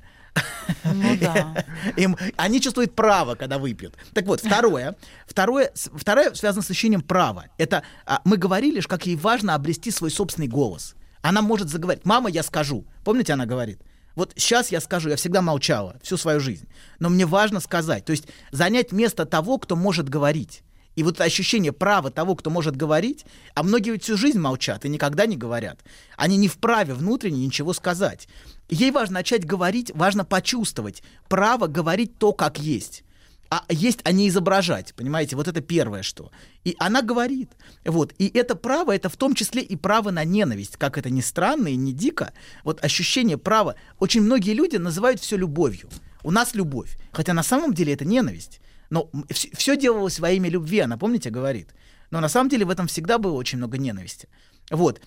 Ну 0.83 1.15
да. 1.21 1.63
Им, 1.95 2.17
они 2.37 2.59
чувствуют 2.59 2.95
право, 2.95 3.35
когда 3.35 3.59
выпьют. 3.59 3.93
Так 4.15 4.25
вот, 4.25 4.39
второе, 4.39 4.95
второе, 5.27 5.71
второе 5.75 6.33
связано 6.33 6.63
с 6.63 6.71
ощущением 6.71 7.03
права. 7.03 7.49
Это 7.59 7.83
а, 8.07 8.21
мы 8.25 8.37
говорили, 8.37 8.81
как 8.81 9.05
ей 9.05 9.15
важно 9.15 9.53
обрести 9.53 9.91
свой 9.91 10.09
собственный 10.09 10.47
голос. 10.47 10.95
Она 11.21 11.43
может 11.43 11.69
заговорить. 11.69 12.03
Мама, 12.03 12.31
я 12.31 12.41
скажу. 12.41 12.87
Помните, 13.03 13.33
она 13.33 13.45
говорит? 13.45 13.79
Вот 14.15 14.33
сейчас 14.35 14.71
я 14.71 14.81
скажу, 14.81 15.09
я 15.09 15.15
всегда 15.15 15.41
молчала 15.41 15.97
всю 16.03 16.17
свою 16.17 16.39
жизнь. 16.39 16.67
Но 16.99 17.09
мне 17.09 17.25
важно 17.25 17.59
сказать. 17.59 18.05
То 18.05 18.11
есть 18.11 18.27
занять 18.51 18.91
место 18.91 19.25
того, 19.25 19.57
кто 19.57 19.75
может 19.75 20.09
говорить. 20.09 20.63
И 20.95 21.03
вот 21.03 21.21
ощущение 21.21 21.71
права 21.71 22.11
того, 22.11 22.35
кто 22.35 22.49
может 22.49 22.75
говорить, 22.75 23.25
а 23.55 23.63
многие 23.63 23.97
всю 23.97 24.17
жизнь 24.17 24.39
молчат 24.39 24.83
и 24.83 24.89
никогда 24.89 25.25
не 25.25 25.37
говорят. 25.37 25.79
Они 26.17 26.35
не 26.35 26.49
вправе 26.49 26.93
внутренне 26.93 27.45
ничего 27.45 27.73
сказать. 27.73 28.27
Ей 28.69 28.91
важно 28.91 29.15
начать 29.15 29.45
говорить, 29.45 29.91
важно 29.95 30.25
почувствовать 30.25 31.01
право 31.29 31.67
говорить 31.67 32.17
то, 32.17 32.33
как 32.33 32.59
есть. 32.59 33.03
А 33.51 33.65
есть, 33.67 33.99
а 34.05 34.13
не 34.13 34.29
изображать, 34.29 34.93
понимаете? 34.95 35.35
Вот 35.35 35.49
это 35.49 35.59
первое, 35.59 36.03
что. 36.03 36.31
И 36.63 36.73
она 36.79 37.01
говорит. 37.01 37.51
Вот. 37.83 38.13
И 38.17 38.29
это 38.29 38.55
право, 38.55 38.95
это 38.95 39.09
в 39.09 39.17
том 39.17 39.35
числе 39.35 39.61
и 39.61 39.75
право 39.75 40.09
на 40.09 40.23
ненависть. 40.23 40.77
Как 40.77 40.97
это 40.97 41.09
ни 41.09 41.19
странно 41.19 41.67
и 41.67 41.75
не 41.75 41.91
дико. 41.91 42.31
Вот 42.63 42.81
ощущение 42.81 43.37
права. 43.37 43.75
Очень 43.99 44.21
многие 44.21 44.53
люди 44.53 44.77
называют 44.77 45.19
все 45.19 45.35
любовью. 45.35 45.89
У 46.23 46.31
нас 46.31 46.55
любовь. 46.55 46.97
Хотя 47.11 47.33
на 47.33 47.43
самом 47.43 47.73
деле 47.73 47.91
это 47.91 48.05
ненависть. 48.05 48.61
Но 48.89 49.09
все 49.29 49.75
делалось 49.75 50.19
во 50.19 50.31
имя 50.31 50.49
любви, 50.49 50.79
она, 50.79 50.97
помните, 50.97 51.29
говорит. 51.29 51.73
Но 52.09 52.21
на 52.21 52.29
самом 52.29 52.49
деле 52.49 52.65
в 52.65 52.69
этом 52.69 52.87
всегда 52.87 53.17
было 53.17 53.33
очень 53.33 53.57
много 53.57 53.77
ненависти. 53.77 54.29
Вот. 54.69 55.01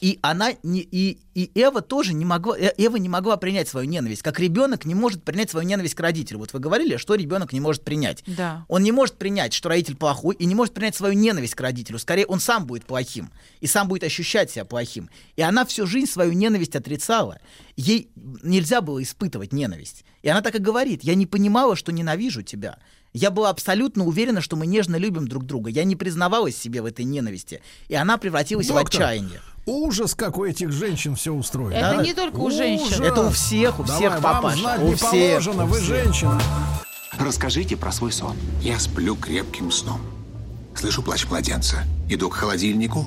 И 0.00 0.18
она 0.22 0.52
не, 0.62 0.80
и, 0.80 1.18
и 1.34 1.50
Эва 1.54 1.80
тоже 1.80 2.14
не 2.14 2.24
могла, 2.24 2.58
Э- 2.58 2.72
Эва 2.76 2.96
не 2.96 3.08
могла 3.08 3.36
принять 3.36 3.68
свою 3.68 3.88
ненависть, 3.88 4.22
как 4.22 4.38
ребенок 4.38 4.84
не 4.84 4.94
может 4.94 5.24
принять 5.24 5.50
свою 5.50 5.66
ненависть 5.66 5.94
к 5.94 6.00
родителю. 6.00 6.38
Вот 6.38 6.52
вы 6.52 6.60
говорили, 6.60 6.96
что 6.96 7.14
ребенок 7.14 7.52
не 7.52 7.60
может 7.60 7.84
принять. 7.84 8.22
Да. 8.26 8.64
Он 8.68 8.82
не 8.82 8.92
может 8.92 9.16
принять, 9.16 9.52
что 9.52 9.68
родитель 9.68 9.96
плохой, 9.96 10.34
и 10.36 10.46
не 10.46 10.54
может 10.54 10.74
принять 10.74 10.94
свою 10.94 11.14
ненависть 11.14 11.54
к 11.54 11.60
родителю. 11.60 11.98
Скорее, 11.98 12.26
он 12.26 12.40
сам 12.40 12.66
будет 12.66 12.84
плохим, 12.84 13.30
и 13.60 13.66
сам 13.66 13.88
будет 13.88 14.04
ощущать 14.04 14.50
себя 14.50 14.64
плохим. 14.64 15.10
И 15.36 15.42
она 15.42 15.64
всю 15.64 15.86
жизнь 15.86 16.10
свою 16.10 16.32
ненависть 16.32 16.76
отрицала. 16.76 17.38
Ей 17.76 18.10
нельзя 18.42 18.80
было 18.80 19.02
испытывать 19.02 19.52
ненависть. 19.52 20.04
И 20.22 20.28
она 20.28 20.42
так 20.42 20.54
и 20.54 20.58
говорит, 20.58 21.04
я 21.04 21.14
не 21.14 21.26
понимала, 21.26 21.76
что 21.76 21.92
ненавижу 21.92 22.42
тебя. 22.42 22.78
Я 23.12 23.30
была 23.30 23.50
абсолютно 23.50 24.04
уверена, 24.04 24.40
что 24.40 24.56
мы 24.56 24.66
нежно 24.66 24.96
любим 24.96 25.26
друг 25.28 25.44
друга. 25.44 25.70
Я 25.70 25.84
не 25.84 25.96
признавалась 25.96 26.56
себе 26.56 26.82
в 26.82 26.84
этой 26.84 27.04
ненависти. 27.04 27.62
И 27.88 27.94
она 27.94 28.18
превратилась 28.18 28.66
в 28.66 28.74
Доктор, 28.74 29.00
отчаяние. 29.02 29.40
Ужас, 29.68 30.14
как 30.14 30.38
у 30.38 30.46
этих 30.46 30.72
женщин 30.72 31.14
все 31.14 31.30
устроено. 31.32 31.74
Это 31.76 31.96
Да. 31.98 32.02
не 32.02 32.14
только 32.14 32.36
у 32.36 32.50
женщин. 32.50 32.86
Ужас. 32.86 33.00
Это 33.00 33.20
у 33.26 33.30
всех, 33.30 33.78
у 33.78 33.82
Давай, 33.84 34.00
всех, 34.00 34.12
вам 34.12 34.22
папаша. 34.22 34.58
знать 34.58 34.80
у 34.80 34.86
не 34.88 34.94
всех, 34.94 35.10
положено, 35.10 35.64
у 35.64 35.66
вы 35.66 35.76
всех. 35.76 35.88
женщина. 35.88 36.40
Расскажите 37.18 37.76
про 37.76 37.92
свой 37.92 38.10
сон. 38.12 38.34
Я 38.62 38.78
сплю 38.78 39.14
крепким 39.14 39.70
сном. 39.70 40.00
Слышу 40.74 41.02
плач 41.02 41.26
младенца. 41.28 41.84
Иду 42.08 42.30
к 42.30 42.34
холодильнику, 42.34 43.06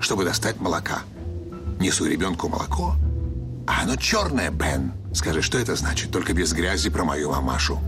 чтобы 0.00 0.24
достать 0.24 0.60
молока. 0.60 1.00
Несу 1.80 2.06
ребенку 2.06 2.48
молоко. 2.48 2.94
А 3.66 3.82
оно 3.82 3.96
черное, 3.96 4.50
Бен. 4.52 4.92
Скажи, 5.12 5.42
что 5.42 5.58
это 5.58 5.74
значит? 5.74 6.12
Только 6.12 6.32
без 6.32 6.52
грязи 6.52 6.90
про 6.90 7.02
мою 7.02 7.32
мамашу. 7.32 7.80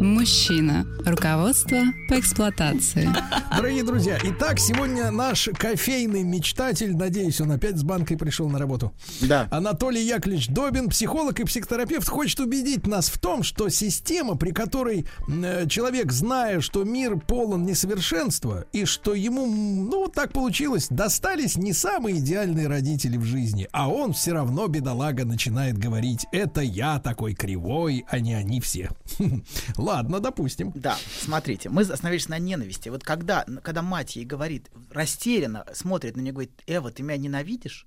Мужчина. 0.00 0.86
Руководство 1.04 1.76
по 2.08 2.18
эксплуатации. 2.18 3.06
Дорогие 3.54 3.84
друзья, 3.84 4.18
итак, 4.22 4.58
сегодня 4.58 5.10
наш 5.10 5.50
кофейный 5.52 6.22
мечтатель, 6.22 6.96
надеюсь, 6.96 7.38
он 7.42 7.52
опять 7.52 7.76
с 7.76 7.82
банкой 7.82 8.16
пришел 8.16 8.48
на 8.48 8.58
работу. 8.58 8.94
Да. 9.20 9.46
Анатолий 9.50 10.02
Яковлевич 10.02 10.48
Добин, 10.48 10.88
психолог 10.88 11.38
и 11.40 11.44
психотерапевт, 11.44 12.08
хочет 12.08 12.40
убедить 12.40 12.86
нас 12.86 13.10
в 13.10 13.18
том, 13.18 13.42
что 13.42 13.68
система, 13.68 14.36
при 14.36 14.52
которой 14.52 15.06
э, 15.28 15.66
человек, 15.68 16.12
зная, 16.12 16.62
что 16.62 16.84
мир 16.84 17.18
полон 17.18 17.66
несовершенства, 17.66 18.64
и 18.72 18.86
что 18.86 19.12
ему, 19.14 19.46
ну, 19.46 20.04
вот 20.04 20.14
так 20.14 20.32
получилось, 20.32 20.86
достались 20.88 21.56
не 21.56 21.74
самые 21.74 22.20
идеальные 22.20 22.68
родители 22.68 23.18
в 23.18 23.24
жизни, 23.24 23.68
а 23.70 23.90
он 23.90 24.14
все 24.14 24.32
равно, 24.32 24.66
бедолага, 24.66 25.26
начинает 25.26 25.76
говорить, 25.76 26.24
это 26.32 26.62
я 26.62 27.00
такой 27.00 27.34
кривой, 27.34 28.06
а 28.08 28.18
не 28.18 28.32
они 28.32 28.62
все. 28.62 28.88
Ладно, 29.90 30.20
допустим. 30.20 30.72
Да, 30.74 30.96
смотрите, 31.20 31.68
мы 31.68 31.82
остановились 31.82 32.28
на 32.28 32.38
ненависти. 32.38 32.88
Вот 32.88 33.02
когда, 33.02 33.44
когда 33.62 33.82
мать 33.82 34.14
ей 34.14 34.24
говорит, 34.24 34.70
растерянно 34.90 35.66
смотрит 35.72 36.16
на 36.16 36.20
нее, 36.20 36.32
говорит, 36.32 36.52
Эва, 36.66 36.92
ты 36.92 37.02
меня 37.02 37.16
ненавидишь? 37.16 37.86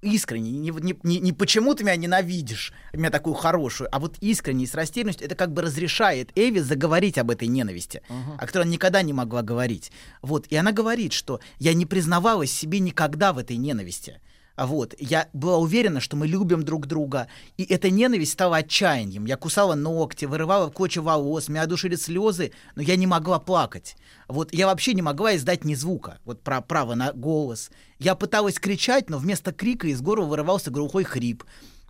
Искренне, 0.00 0.52
не, 0.52 0.70
не, 0.70 0.94
не, 1.02 1.18
не 1.18 1.32
почему 1.32 1.74
ты 1.74 1.82
меня 1.82 1.96
ненавидишь, 1.96 2.72
меня 2.92 3.10
такую 3.10 3.34
хорошую, 3.34 3.88
а 3.90 3.98
вот 3.98 4.16
искренне, 4.20 4.64
и 4.64 4.66
с 4.68 4.74
растерянностью, 4.74 5.26
это 5.26 5.34
как 5.34 5.52
бы 5.52 5.62
разрешает 5.62 6.30
Эве 6.36 6.62
заговорить 6.62 7.18
об 7.18 7.32
этой 7.32 7.48
ненависти, 7.48 8.02
о 8.38 8.46
которой 8.46 8.62
она 8.62 8.72
никогда 8.72 9.02
не 9.02 9.12
могла 9.12 9.42
говорить. 9.42 9.90
Вот, 10.22 10.46
и 10.50 10.56
она 10.56 10.70
говорит, 10.70 11.12
что 11.12 11.40
я 11.58 11.74
не 11.74 11.84
признавалась 11.84 12.52
себе 12.52 12.78
никогда 12.78 13.32
в 13.32 13.38
этой 13.38 13.56
ненависти. 13.56 14.20
А 14.58 14.66
Вот, 14.66 14.92
я 14.98 15.28
была 15.32 15.58
уверена, 15.58 16.00
что 16.00 16.16
мы 16.16 16.26
любим 16.26 16.64
друг 16.64 16.86
друга, 16.86 17.28
и 17.56 17.62
эта 17.62 17.90
ненависть 17.90 18.32
стала 18.32 18.56
отчаянием. 18.56 19.24
Я 19.24 19.36
кусала 19.36 19.76
ногти, 19.76 20.24
вырывала 20.24 20.68
клочья 20.68 21.00
волос, 21.00 21.48
меня 21.48 21.64
душили 21.66 21.94
слезы, 21.94 22.50
но 22.74 22.82
я 22.82 22.96
не 22.96 23.06
могла 23.06 23.38
плакать. 23.38 23.96
Вот, 24.26 24.52
я 24.52 24.66
вообще 24.66 24.94
не 24.94 25.02
могла 25.02 25.36
издать 25.36 25.64
ни 25.64 25.74
звука, 25.74 26.18
вот 26.24 26.42
про 26.42 26.60
право 26.60 26.96
на 26.96 27.12
голос. 27.12 27.70
Я 28.00 28.16
пыталась 28.16 28.58
кричать, 28.58 29.08
но 29.08 29.18
вместо 29.18 29.52
крика 29.52 29.86
из 29.86 30.00
горла 30.00 30.24
вырывался 30.24 30.72
глухой 30.72 31.04
хрип. 31.04 31.44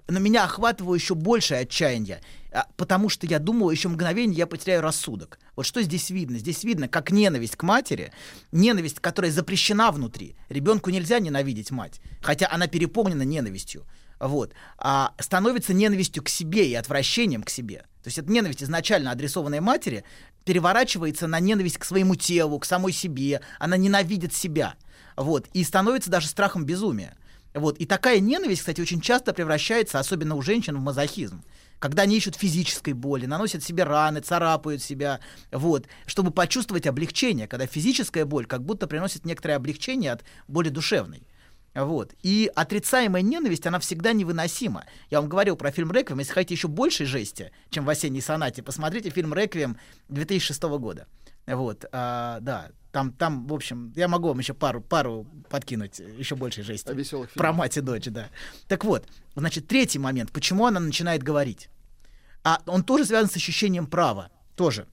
Но 0.09 0.21
меня 0.21 0.44
охватывало 0.44 0.94
еще 0.94 1.14
большее 1.14 1.61
отчаяние, 1.61 2.23
а, 2.51 2.66
потому 2.77 3.11
что 3.11 3.27
я 3.27 3.38
думала, 3.38 3.71
еще 3.71 3.90
мгновение 3.90 4.38
я 4.38 4.47
потеряю 4.47 4.81
рассудок. 4.81 5.38
Вот 5.55 5.66
что 5.66 5.83
здесь 5.83 6.09
видно? 6.09 6.38
Здесь 6.38 6.64
видно, 6.64 6.88
как 6.88 7.11
ненависть 7.11 7.57
к 7.57 7.62
матери, 7.62 8.11
ненависть, 8.51 9.01
которая 9.01 9.31
запрещена 9.31 9.92
внутри. 9.92 10.35
Ребенку 10.49 10.88
нельзя 10.88 11.18
ненавидеть 11.18 11.71
мать, 11.71 12.01
хотя 12.23 12.49
она 12.51 12.68
переполнена 12.68 13.23
ненавистью. 13.23 13.85
Вот, 14.18 14.53
а 14.79 15.12
становится 15.18 15.75
ненавистью 15.75 16.25
к 16.25 16.31
себе 16.31 16.68
и 16.68 16.75
отвращением 16.75 17.42
к 17.42 17.51
себе. 17.51 17.85
То 18.03 18.09
есть 18.09 18.18
эта 18.18 18.33
ненависть, 18.33 18.62
изначально 18.62 19.11
адресованная 19.11 19.61
матери, 19.61 20.05
переворачивается 20.44 21.27
на 21.27 21.38
ненависть 21.38 21.77
к 21.77 21.85
своему 21.85 22.16
телу, 22.16 22.59
к 22.59 22.64
самой 22.64 22.92
себе. 22.92 23.42
Она 23.59 23.77
ненавидит 23.77 24.33
себя. 24.33 24.75
Вот, 25.16 25.47
и 25.53 25.62
становится 25.62 26.11
даже 26.11 26.29
страхом 26.29 26.64
безумия. 26.64 27.17
Вот. 27.59 27.79
И 27.79 27.87
такая 27.87 28.21
ненависть, 28.21 28.61
кстати, 28.61 28.81
очень 28.81 29.01
часто 29.01 29.33
превращается, 29.33 29.99
особенно 29.99 30.37
у 30.37 30.42
женщин, 30.42 30.77
в 30.77 30.81
мазохизм. 30.81 31.42
Когда 31.79 32.03
они 32.03 32.16
ищут 32.16 32.37
физической 32.37 32.92
боли, 32.92 33.27
наносят 33.27 33.62
себе 33.62 33.85
раны, 33.85 34.21
царапают 34.21 34.83
себя, 34.83 35.21
вот, 35.53 35.87
чтобы 36.07 36.31
почувствовать 36.31 36.87
облегчение, 36.87 37.47
когда 37.47 37.66
физическая 37.66 38.25
боль 38.25 38.47
как 38.47 38.64
будто 38.64 38.87
приносит 38.87 39.25
некоторое 39.25 39.55
облегчение 39.55 40.12
от 40.12 40.25
боли 40.49 40.71
душевной. 40.71 41.27
Вот. 41.75 42.14
И 42.23 42.51
отрицаемая 42.55 43.23
ненависть, 43.23 43.66
она 43.66 43.79
всегда 43.79 44.12
невыносима. 44.12 44.85
Я 45.11 45.21
вам 45.21 45.29
говорил 45.29 45.55
про 45.55 45.71
фильм 45.71 45.92
«Реквием». 45.92 46.18
Если 46.18 46.33
хотите 46.33 46.55
еще 46.55 46.66
большей 46.66 47.07
жести, 47.07 47.53
чем 47.71 47.85
в 47.85 47.90
«Осенней 47.90 48.23
сонате», 48.23 48.62
посмотрите 48.62 49.11
фильм 49.11 49.33
«Реквием» 49.33 49.77
2006 50.09 50.62
года. 50.62 51.07
Вот, 51.54 51.84
а, 51.92 52.40
да, 52.40 52.70
там, 52.92 53.12
там, 53.12 53.46
в 53.46 53.54
общем, 53.54 53.92
я 53.96 54.08
могу 54.08 54.28
вам 54.28 54.38
еще 54.38 54.54
пару, 54.54 54.80
пару 54.80 55.26
подкинуть 55.50 55.98
еще 55.98 56.37
большей 56.37 56.64
жести. 56.64 56.88
О 56.90 56.94
веселых 56.94 57.30
Про 57.32 57.52
мать 57.52 57.76
и 57.76 57.80
дочь, 57.80 58.06
да. 58.06 58.28
Так 58.66 58.84
вот, 58.84 59.06
значит, 59.34 59.68
третий 59.68 59.98
момент. 59.98 60.32
Почему 60.32 60.66
она 60.66 60.80
начинает 60.80 61.22
говорить? 61.22 61.68
А 62.44 62.61
он 62.66 62.82
тоже 62.82 63.04
связан 63.04 63.30
с 63.30 63.37
ощущением 63.37 63.87
права. 63.87 64.30
Тоже. 64.56 64.87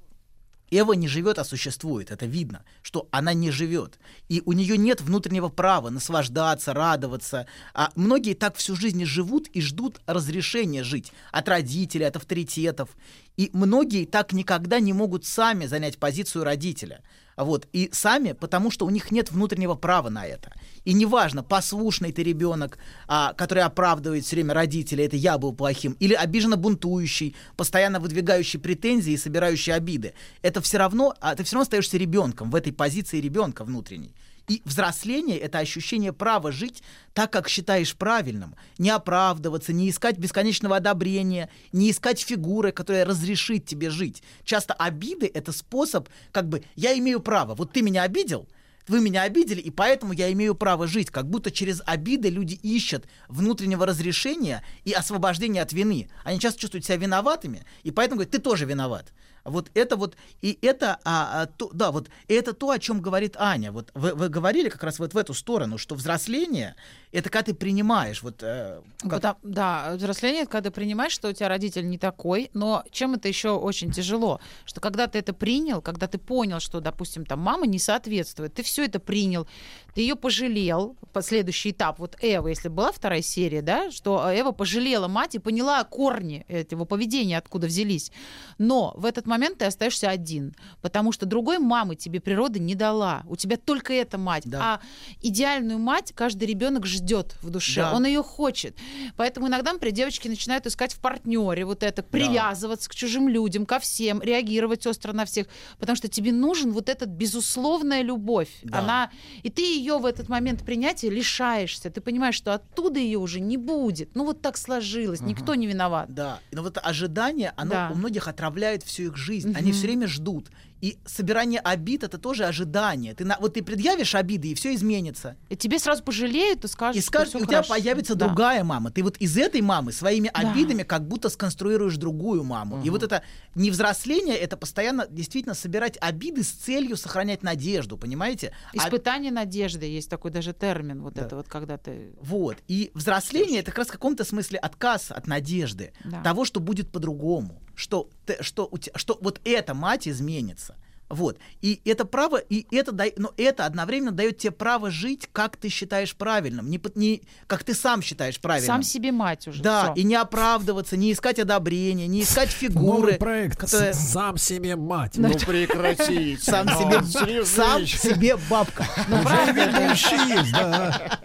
Эва 0.71 0.93
не 0.93 1.07
живет, 1.07 1.39
а 1.39 1.43
существует. 1.43 2.11
Это 2.11 2.25
видно, 2.25 2.63
что 2.81 3.07
она 3.11 3.33
не 3.33 3.51
живет. 3.51 3.99
И 4.29 4.41
у 4.45 4.53
нее 4.53 4.77
нет 4.77 5.01
внутреннего 5.01 5.49
права 5.49 5.89
наслаждаться, 5.89 6.73
радоваться. 6.73 7.45
А 7.73 7.91
многие 7.95 8.33
так 8.33 8.55
всю 8.55 8.75
жизнь 8.75 9.05
живут 9.05 9.47
и 9.49 9.61
ждут 9.61 10.01
разрешения 10.07 10.83
жить 10.83 11.11
от 11.31 11.47
родителей, 11.47 12.05
от 12.05 12.15
авторитетов. 12.15 12.89
И 13.37 13.49
многие 13.53 14.05
так 14.05 14.33
никогда 14.33 14.79
не 14.79 14.93
могут 14.93 15.25
сами 15.25 15.65
занять 15.65 15.97
позицию 15.97 16.43
родителя. 16.43 17.01
Вот. 17.37 17.67
И 17.73 17.89
сами, 17.91 18.31
потому 18.31 18.71
что 18.71 18.85
у 18.85 18.89
них 18.89 19.11
нет 19.11 19.31
внутреннего 19.31 19.75
права 19.75 20.09
на 20.09 20.25
это. 20.25 20.53
И 20.85 20.93
неважно, 20.93 21.43
послушный 21.43 22.11
ты 22.11 22.23
ребенок, 22.23 22.77
а, 23.07 23.33
который 23.33 23.63
оправдывает 23.63 24.25
все 24.25 24.37
время 24.37 24.53
родителей, 24.53 25.05
это 25.05 25.17
я 25.17 25.37
был 25.37 25.53
плохим, 25.53 25.97
или 25.99 26.13
обиженно 26.13 26.55
бунтующий, 26.55 27.35
постоянно 27.57 27.99
выдвигающий 27.99 28.59
претензии 28.59 29.13
и 29.13 29.17
собирающий 29.17 29.73
обиды. 29.73 30.13
Это 30.41 30.61
все 30.61 30.77
равно, 30.77 31.13
а 31.19 31.35
ты 31.35 31.43
все 31.43 31.55
равно 31.55 31.63
остаешься 31.63 31.97
ребенком 31.97 32.51
в 32.51 32.55
этой 32.55 32.71
позиции 32.71 33.19
ребенка 33.19 33.63
внутренней. 33.63 34.13
И 34.47 34.61
взросление— 34.63 35.37
это 35.39 35.57
ощущение 35.57 36.13
права 36.13 36.51
жить 36.51 36.83
так, 37.13 37.31
как 37.31 37.49
считаешь 37.49 37.95
правильным. 37.95 38.55
Не 38.77 38.91
оправдываться, 38.91 39.73
не 39.73 39.89
искать 39.89 40.17
бесконечного 40.19 40.75
одобрения, 40.77 41.49
не 41.71 41.89
искать 41.89 42.19
фигуры, 42.19 42.71
которая 42.71 43.05
разрешит 43.05 43.65
тебе 43.65 43.89
жить. 43.89 44.21
Часто 44.43 44.73
обиды— 44.73 45.29
это 45.33 45.51
способ, 45.51 46.09
как 46.31 46.47
бы, 46.47 46.63
я 46.75 46.97
имею 46.97 47.21
право. 47.21 47.55
Вот 47.55 47.71
ты 47.71 47.81
меня 47.81 48.03
обидел, 48.03 48.47
Вы 48.87 49.01
меня 49.01 49.23
обидели, 49.23 49.61
и 49.61 49.71
поэтому 49.71 50.13
я 50.13 50.31
имею 50.31 50.53
право 50.53 50.85
жить. 50.85 51.09
Как 51.09 51.27
будто 51.27 51.49
через 51.49 51.81
обиды 51.85 52.29
люди 52.29 52.53
ищут 52.53 53.05
внутреннего 53.27 53.85
разрешения 53.85 54.63
и 54.83 54.91
освобождения 54.91 55.63
от 55.63 55.73
вины. 55.73 56.07
Они 56.23 56.39
часто 56.39 56.59
чувствуют 56.59 56.85
себя 56.85 56.97
виноватыми, 56.97 57.65
и 57.81 57.89
поэтому 57.89 58.17
говорят, 58.17 58.31
ты 58.31 58.39
тоже 58.39 58.65
виноват. 58.65 59.11
Вот 59.45 59.69
это 59.75 59.95
вот, 59.95 60.15
и 60.41 60.57
это, 60.61 60.99
а, 61.05 61.43
а, 61.43 61.45
то, 61.45 61.69
да, 61.71 61.91
вот 61.91 62.09
это 62.27 62.53
то, 62.53 62.71
о 62.71 62.79
чем 62.79 62.99
говорит 63.01 63.35
Аня. 63.37 63.71
Вот 63.71 63.91
вы, 63.93 64.13
вы 64.15 64.29
говорили 64.29 64.69
как 64.69 64.83
раз 64.83 64.99
вот 64.99 65.13
в 65.13 65.17
эту 65.17 65.33
сторону, 65.33 65.77
что 65.77 65.95
взросление 65.95 66.75
это 67.11 67.29
когда 67.29 67.43
ты 67.43 67.53
принимаешь, 67.53 68.21
вот. 68.23 68.43
э, 68.43 68.81
как- 68.99 69.11
Потому- 69.11 69.39
да, 69.43 69.93
взросление, 69.95 70.41
это 70.41 70.51
когда 70.51 70.69
ты 70.69 70.75
принимаешь, 70.75 71.13
что 71.13 71.29
у 71.29 71.31
тебя 71.31 71.47
родитель 71.47 71.87
не 71.87 71.97
такой, 71.97 72.49
но 72.53 72.83
чем 72.91 73.13
это 73.13 73.29
еще 73.29 73.51
очень 73.51 73.91
тяжело, 73.91 74.41
что 74.65 74.81
когда 74.81 75.07
ты 75.07 75.19
это 75.19 75.31
принял, 75.33 75.81
когда 75.81 76.07
ты 76.07 76.17
понял, 76.17 76.59
что, 76.59 76.81
допустим, 76.81 77.25
там 77.25 77.39
мама 77.39 77.67
не 77.67 77.79
соответствует, 77.79 78.53
ты 78.53 78.63
все 78.63 78.83
это 78.83 78.99
принял, 78.99 79.47
ты 79.93 80.01
ее 80.01 80.15
пожалел, 80.15 80.97
последующий 81.13 81.71
этап, 81.71 81.99
вот 81.99 82.17
Эва, 82.21 82.49
если 82.49 82.67
была 82.67 82.91
вторая 82.91 83.21
серия, 83.21 83.61
да, 83.61 83.91
что 83.91 84.25
Эва 84.33 84.51
пожалела 84.51 85.07
мать 85.07 85.35
и 85.35 85.39
поняла 85.39 85.81
корни 85.85 86.43
этого 86.49 86.83
поведения, 86.83 87.37
откуда 87.37 87.67
взялись, 87.67 88.11
но 88.57 88.93
в 88.97 89.05
этот 89.05 89.25
момент 89.25 89.34
ты 89.57 89.65
остаешься 89.65 90.09
один, 90.09 90.55
потому 90.81 91.11
что 91.11 91.25
другой 91.25 91.59
мамы 91.59 91.95
тебе 91.95 92.19
природа 92.19 92.59
не 92.59 92.75
дала, 92.75 93.23
у 93.27 93.35
тебя 93.35 93.57
только 93.57 93.93
эта 93.93 94.17
мать, 94.17 94.43
Да. 94.45 94.59
а 94.61 94.81
идеальную 95.21 95.79
мать 95.79 96.13
каждый 96.15 96.45
ребенок 96.47 96.85
ждет 96.85 97.35
в 97.41 97.49
душе, 97.49 97.81
Да. 97.81 97.93
он 97.93 98.05
ее 98.05 98.23
хочет. 98.23 98.77
Поэтому 99.17 99.47
иногда, 99.47 99.73
например, 99.73 99.95
девочки 99.95 100.27
начинают 100.27 100.65
искать 100.65 100.93
в 100.93 100.99
партнере 100.99 101.65
вот 101.65 101.83
это, 101.83 102.03
привязываться 102.03 102.89
к 102.89 102.95
чужим 102.95 103.27
людям, 103.29 103.65
ко 103.65 103.79
всем, 103.79 104.21
реагировать 104.21 104.85
остро 104.87 105.13
на 105.13 105.25
всех, 105.25 105.47
потому 105.79 105.95
что 105.95 106.07
тебе 106.07 106.31
нужен 106.31 106.71
вот 106.71 106.89
эта 106.89 107.05
безусловная 107.05 108.01
любовь. 108.01 108.49
Да. 108.63 108.79
Она 108.79 109.11
и 109.43 109.49
ты 109.49 109.61
ее 109.61 109.97
в 109.97 110.05
этот 110.05 110.29
момент 110.29 110.63
принятия 110.65 111.09
лишаешься. 111.09 111.89
Ты 111.89 112.01
понимаешь, 112.01 112.35
что 112.35 112.53
оттуда 112.53 112.99
ее 112.99 113.19
уже 113.19 113.39
не 113.39 113.57
будет. 113.57 114.15
Ну 114.15 114.25
вот 114.25 114.41
так 114.41 114.57
сложилось, 114.57 115.21
никто 115.21 115.55
не 115.55 115.67
виноват. 115.67 116.13
Да, 116.13 116.39
но 116.51 116.61
вот 116.63 116.77
ожидание, 116.81 117.53
оно 117.57 117.71
Да. 117.71 117.89
у 117.93 117.95
многих 117.95 118.27
отравляет 118.27 118.83
всю 118.83 119.03
их 119.03 119.15
жизнь. 119.17 119.24
Они 119.55 119.71
все 119.71 119.83
время 119.87 120.07
ждут. 120.07 120.49
И 120.81 120.97
собирание 121.05 121.59
обид 121.61 122.03
это 122.03 122.17
тоже 122.17 122.43
ожидание. 122.45 123.15
Ты 123.15 123.25
на, 123.25 123.37
вот 123.39 123.53
ты 123.55 123.63
предъявишь 123.63 124.13
обиды, 124.13 124.49
и 124.49 124.53
все 124.55 124.75
изменится. 124.75 125.35
И 125.49 125.55
тебе 125.55 125.79
сразу 125.79 126.03
пожалеют 126.03 126.63
и 126.65 126.67
скажут, 126.67 126.95
И 126.97 126.99
и 126.99 127.01
у 127.41 127.45
тебя 127.45 127.63
хорошо. 127.63 127.69
появится 127.69 128.13
Да. 128.15 128.27
другая 128.27 128.63
мама. 128.63 128.91
Ты 128.91 129.01
вот 129.01 129.17
из 129.17 129.35
этой 129.37 129.61
мамы 129.61 129.91
своими 129.93 130.29
Да. 130.33 130.51
обидами 130.51 130.83
как 130.83 131.07
будто 131.07 131.29
сконструируешь 131.29 131.95
другую 131.97 132.43
маму. 132.43 132.81
И 132.83 132.89
вот 132.89 133.01
это 133.03 133.23
не 133.55 133.71
взросление, 133.71 134.35
это 134.35 134.57
постоянно 134.57 135.07
действительно 135.09 135.55
собирать 135.55 135.97
обиды 136.01 136.43
с 136.43 136.49
целью 136.51 136.97
сохранять 136.97 137.41
надежду, 137.41 137.97
понимаете? 137.97 138.51
А- 138.73 138.77
Испытание 138.85 139.31
надежды 139.31 139.85
есть 139.85 140.09
такой 140.09 140.29
даже 140.31 140.53
термин, 140.53 141.01
вот 141.01 141.13
Да. 141.13 141.23
это 141.25 141.37
вот, 141.37 141.47
когда 141.47 141.77
ты... 141.77 142.13
Вот. 142.21 142.57
И 142.67 142.91
взросление 142.93 143.61
это 143.61 143.71
как 143.71 143.79
раз 143.79 143.87
в 143.87 143.91
каком-то 143.91 144.23
смысле 144.23 144.59
отказ 144.59 145.09
от 145.09 145.25
надежды. 145.25 145.93
Да. 146.03 146.21
Того, 146.21 146.45
что 146.45 146.59
будет 146.59 146.91
по-другому. 146.91 147.61
Что, 147.75 148.09
что, 148.39 148.71
что 148.95 149.17
вот 149.21 149.41
эта 149.43 149.73
мать 149.73 150.07
изменится. 150.07 150.75
Вот. 151.07 151.37
И 151.61 151.81
это 151.85 152.03
право, 152.05 152.37
и 152.37 152.65
это, 152.75 152.91
дай- 152.91 153.13
но 153.15 153.31
это 153.37 153.65
одновременно 153.65 154.11
дает 154.11 154.39
тебе 154.39 154.51
право 154.51 154.89
жить, 154.89 155.29
как 155.31 155.55
ты 155.55 155.69
считаешь 155.69 156.15
правильным. 156.15 156.69
Не, 156.69 156.79
под- 156.79 156.95
не 156.95 157.21
как 157.45 157.63
ты 157.63 157.75
сам 157.75 158.01
считаешь 158.01 158.39
правильным. 158.39 158.67
Сам 158.67 158.83
себе 158.83 159.11
мать 159.11 159.47
уже. 159.47 159.61
Да, 159.61 159.83
всё. 159.83 159.93
и 159.93 160.03
не 160.03 160.15
оправдываться, 160.15 160.97
не 160.97 161.11
искать 161.13 161.37
одобрения, 161.37 162.07
не 162.07 162.23
искать 162.23 162.49
фигуры. 162.49 162.97
Новый 163.01 163.13
проект 163.17 163.57
которые- 163.59 163.93
«Сам 163.93 164.37
себе 164.37 164.75
мать». 164.75 165.13
Ну 165.17 165.29
прекратите. 165.29 166.37
Сам 166.41 166.65
Ну, 166.65 167.03
себе, 167.05 167.45
сам 167.45 167.85
себе 167.85 168.37
бабка. 168.49 168.85
Ну, 169.07 169.21
правда. 169.21 169.51
Ведущий 169.51 170.15
есть, 170.39 170.51
да. 170.51 171.19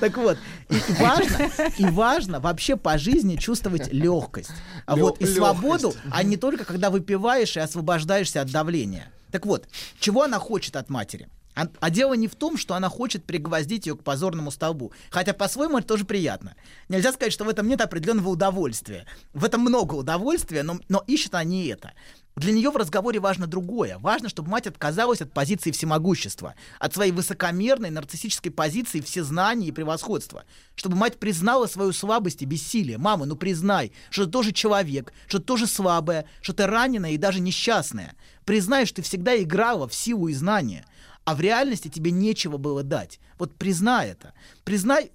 Так 0.00 0.16
вот, 0.16 0.38
и, 0.70 0.76
важно, 0.98 1.50
и 1.78 1.84
важно 1.84 2.40
вообще 2.40 2.76
по 2.76 2.96
жизни 2.96 3.36
чувствовать 3.36 3.92
легкость. 3.92 4.50
А 4.86 4.96
вот 4.96 5.20
и 5.20 5.26
свободу, 5.26 5.94
а 6.10 6.22
не 6.22 6.36
только 6.38 6.64
когда 6.64 6.88
выпиваешь 6.90 7.56
и 7.56 7.60
освобождаешься 7.60 8.40
от 8.40 8.50
давления. 8.50 9.12
Так 9.36 9.44
вот, 9.44 9.68
чего 10.00 10.22
она 10.22 10.38
хочет 10.38 10.76
от 10.76 10.88
матери? 10.88 11.28
А, 11.54 11.68
а 11.80 11.90
дело 11.90 12.14
не 12.14 12.26
в 12.26 12.34
том, 12.34 12.56
что 12.56 12.72
она 12.72 12.88
хочет 12.88 13.26
пригвоздить 13.26 13.86
ее 13.86 13.94
к 13.94 14.02
позорному 14.02 14.50
столбу. 14.50 14.92
Хотя 15.10 15.34
по-своему 15.34 15.76
это 15.76 15.86
тоже 15.86 16.06
приятно. 16.06 16.54
Нельзя 16.88 17.12
сказать, 17.12 17.34
что 17.34 17.44
в 17.44 17.50
этом 17.50 17.68
нет 17.68 17.82
определенного 17.82 18.30
удовольствия. 18.30 19.04
В 19.34 19.44
этом 19.44 19.60
много 19.60 19.94
удовольствия, 19.94 20.62
но, 20.62 20.80
но 20.88 21.04
она 21.06 21.44
не 21.44 21.66
это. 21.66 21.92
Для 22.36 22.52
нее 22.52 22.70
в 22.70 22.76
разговоре 22.76 23.18
важно 23.18 23.46
другое. 23.46 23.96
Важно, 23.98 24.28
чтобы 24.28 24.50
мать 24.50 24.66
отказалась 24.66 25.22
от 25.22 25.32
позиции 25.32 25.70
всемогущества, 25.70 26.54
от 26.78 26.92
своей 26.92 27.10
высокомерной 27.10 27.88
нарциссической 27.88 28.52
позиции 28.52 29.00
всезнания 29.00 29.68
и 29.68 29.72
превосходства. 29.72 30.44
Чтобы 30.74 30.96
мать 30.96 31.18
признала 31.18 31.66
свою 31.66 31.94
слабость 31.94 32.42
и 32.42 32.44
бессилие. 32.44 32.98
Мама, 32.98 33.24
ну 33.24 33.36
признай, 33.36 33.92
что 34.10 34.26
ты 34.26 34.30
тоже 34.32 34.52
человек, 34.52 35.14
что 35.28 35.38
ты 35.38 35.44
тоже 35.44 35.66
слабая, 35.66 36.26
что 36.42 36.52
ты 36.52 36.66
раненая 36.66 37.12
и 37.12 37.16
даже 37.16 37.40
несчастная. 37.40 38.14
Признай, 38.44 38.84
что 38.84 38.96
ты 38.96 39.02
всегда 39.02 39.34
играла 39.42 39.88
в 39.88 39.94
силу 39.94 40.28
и 40.28 40.34
знания, 40.34 40.84
а 41.24 41.34
в 41.34 41.40
реальности 41.40 41.88
тебе 41.88 42.10
нечего 42.10 42.58
было 42.58 42.82
дать. 42.82 43.18
Вот 43.38 43.54
признай 43.54 44.10
это. 44.10 44.34
Признай, 44.62 45.10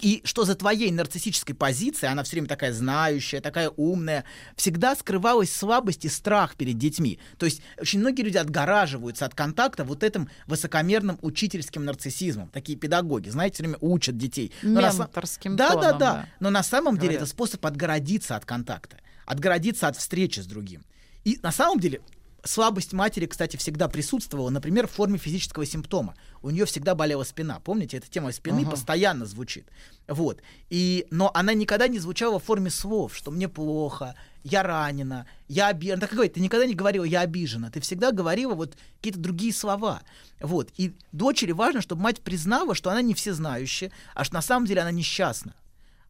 и 0.00 0.22
что 0.24 0.44
за 0.44 0.54
твоей 0.54 0.90
нарциссической 0.90 1.54
позицией, 1.54 2.10
она 2.10 2.24
все 2.24 2.32
время 2.32 2.48
такая 2.48 2.72
знающая, 2.72 3.40
такая 3.40 3.70
умная, 3.70 4.24
всегда 4.56 4.94
скрывалась 4.96 5.54
слабость 5.54 6.04
и 6.04 6.08
страх 6.08 6.56
перед 6.56 6.78
детьми. 6.78 7.18
То 7.38 7.46
есть 7.46 7.62
очень 7.78 8.00
многие 8.00 8.22
люди 8.22 8.36
отгораживаются 8.36 9.24
от 9.24 9.34
контакта 9.34 9.84
вот 9.84 10.02
этим 10.02 10.28
высокомерным 10.46 11.18
учительским 11.22 11.84
нарциссизмом. 11.84 12.48
Такие 12.48 12.76
педагоги, 12.76 13.28
знаете, 13.28 13.54
все 13.54 13.62
время 13.62 13.78
учат 13.80 14.16
детей. 14.16 14.52
Но 14.62 14.80
на 14.80 14.92
Менторским 14.92 15.56
да, 15.56 15.70
да, 15.70 15.74
тоном, 15.74 15.98
да. 15.98 15.98
да. 15.98 16.28
Но 16.40 16.50
на 16.50 16.62
самом 16.62 16.96
деле 16.96 17.14
Говорят. 17.14 17.22
это 17.22 17.30
способ 17.30 17.64
отгородиться 17.64 18.36
от 18.36 18.44
контакта, 18.44 18.98
отгородиться 19.26 19.88
от 19.88 19.96
встречи 19.96 20.40
с 20.40 20.46
другим. 20.46 20.84
И 21.24 21.38
на 21.42 21.52
самом 21.52 21.80
деле 21.80 22.02
слабость 22.44 22.92
матери, 22.92 23.26
кстати, 23.26 23.56
всегда 23.56 23.88
присутствовала, 23.88 24.50
например, 24.50 24.86
в 24.86 24.92
форме 24.92 25.18
физического 25.18 25.66
симптома. 25.66 26.14
У 26.42 26.50
нее 26.50 26.66
всегда 26.66 26.94
болела 26.94 27.24
спина. 27.24 27.60
Помните, 27.60 27.96
эта 27.96 28.08
тема 28.08 28.32
спины 28.32 28.66
постоянно 28.66 29.26
звучит. 29.26 29.66
Вот. 30.06 30.42
И, 30.70 31.06
но 31.10 31.30
она 31.34 31.54
никогда 31.54 31.88
не 31.88 31.98
звучала 31.98 32.38
в 32.38 32.44
форме 32.44 32.70
слов, 32.70 33.16
что 33.16 33.30
мне 33.30 33.48
плохо, 33.48 34.14
я 34.42 34.62
ранена, 34.62 35.26
я 35.48 35.68
обижена. 35.68 36.00
Так 36.00 36.12
говорит, 36.12 36.34
ты 36.34 36.40
никогда 36.40 36.66
не 36.66 36.74
говорила 36.74 37.04
«я 37.04 37.20
обижена», 37.20 37.70
ты 37.70 37.80
всегда 37.80 38.12
говорила 38.12 38.54
вот 38.54 38.76
какие-то 38.96 39.18
другие 39.18 39.54
слова. 39.54 40.02
Вот. 40.40 40.70
И 40.76 40.94
дочери 41.12 41.52
важно, 41.52 41.80
чтобы 41.80 42.02
мать 42.02 42.20
признала, 42.20 42.74
что 42.74 42.90
она 42.90 43.00
не 43.00 43.14
всезнающая, 43.14 43.90
а 44.14 44.24
что 44.24 44.34
на 44.34 44.42
самом 44.42 44.66
деле 44.66 44.82
она 44.82 44.90
несчастна. 44.90 45.54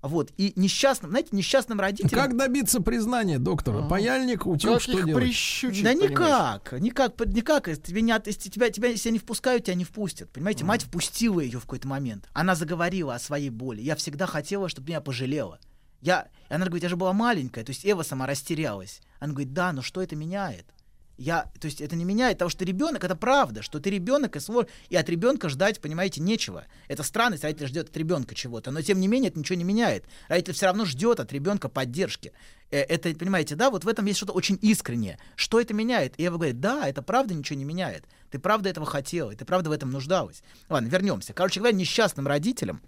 Вот. 0.07 0.33
И 0.37 0.53
несчастным, 0.57 1.11
знаете, 1.13 1.31
несчастным 1.33 1.81
родителям... 1.81 2.11
Как 2.21 2.37
добиться 2.37 2.81
признания, 2.81 3.39
доктора? 3.39 3.89
Паяльник, 3.89 4.47
утюг, 4.47 4.73
Как 4.75 4.83
что 4.83 4.99
их 4.99 5.07
делать? 5.07 5.25
прищучить, 5.25 5.83
Да 5.83 5.91
понимаешь? 5.93 6.11
никак, 6.11 6.73
никак, 6.81 7.27
никак. 7.27 7.69
Если 7.69 7.81
Тебе 7.83 8.03
не, 8.03 8.13
от- 8.13 8.27
если 8.27 8.51
тебя, 8.51 8.69
тебя, 8.71 8.89
если 8.89 9.09
не 9.11 9.19
впускают, 9.19 9.65
тебя 9.65 9.75
не 9.77 9.85
впустят. 9.85 10.31
Понимаете, 10.31 10.65
мать 10.65 10.83
впустила 10.83 11.41
ее 11.41 11.59
в 11.59 11.63
какой-то 11.63 11.89
момент. 11.89 12.29
Она 12.35 12.55
заговорила 12.55 13.15
о 13.15 13.19
своей 13.19 13.49
боли. 13.51 13.81
Я 13.81 13.97
всегда 13.97 14.27
хотела, 14.27 14.69
чтобы 14.69 14.89
меня 14.89 15.01
пожалела. 15.01 15.59
Я, 16.03 16.29
и 16.51 16.53
она 16.55 16.67
говорит, 16.67 16.83
я 16.83 16.91
же 16.91 16.97
была 16.97 17.15
маленькая. 17.15 17.65
То 17.65 17.71
есть 17.71 17.87
Эва 17.87 18.03
сама 18.03 18.27
растерялась. 18.27 19.01
Она 19.21 19.33
говорит, 19.33 19.55
да, 19.55 19.73
но 19.73 19.81
что 19.81 20.03
это 20.03 20.17
меняет? 20.17 20.67
Я, 21.17 21.51
то 21.61 21.67
есть 21.67 21.81
это 21.81 21.95
не 21.95 22.05
меняет 22.05 22.39
того, 22.39 22.49
что 22.49 22.65
ребенок, 22.65 23.05
это 23.05 23.15
правда, 23.15 23.63
что 23.63 23.79
ты 23.79 23.91
ребенок, 23.91 24.35
и, 24.37 24.41
свой, 24.41 24.67
и 24.89 24.97
от 24.97 25.09
ребенка 25.09 25.49
ждать, 25.49 25.81
понимаете, 25.81 26.21
нечего. 26.21 26.65
Это 26.89 27.03
странность, 27.05 27.45
родитель 27.45 27.69
ждет 27.69 27.91
от 27.91 27.97
ребенка 27.97 28.35
чего-то, 28.35 28.73
но 28.73 28.83
тем 28.83 28.99
не 28.99 29.07
менее 29.07 29.31
это 29.31 29.39
ничего 29.39 29.57
не 29.57 29.65
меняет. 29.65 30.05
Родитель 30.29 30.55
все 30.55 30.67
равно 30.67 30.85
ждет 30.85 31.21
от 31.21 31.33
ребенка 31.33 31.69
поддержки. 31.69 32.33
Э, 32.71 32.81
Это, 32.81 33.15
понимаете, 33.15 33.55
да, 33.55 33.71
вот 33.71 33.85
в 33.85 33.89
этом 33.89 34.07
есть 34.07 34.17
что-то 34.17 34.33
очень 34.33 34.59
искреннее. 34.61 35.19
Что 35.37 35.61
это 35.61 35.73
меняет? 35.73 36.19
И 36.19 36.25
Ева 36.25 36.37
говорит, 36.37 36.59
да, 36.61 36.89
это 36.89 37.01
правда 37.03 37.35
ничего 37.35 37.59
не 37.59 37.65
меняет. 37.65 38.05
Ты 38.31 38.41
правда 38.41 38.71
этого 38.71 38.87
хотела, 38.87 39.31
и 39.31 39.37
ты 39.37 39.45
правда 39.45 39.71
в 39.71 39.73
этом 39.73 39.93
нуждалась. 39.93 40.43
Ладно, 40.69 40.89
вернемся. 40.89 41.33
Короче 41.33 41.61
говоря, 41.61 41.77
несчастным 41.77 42.27
родителям 42.27 42.83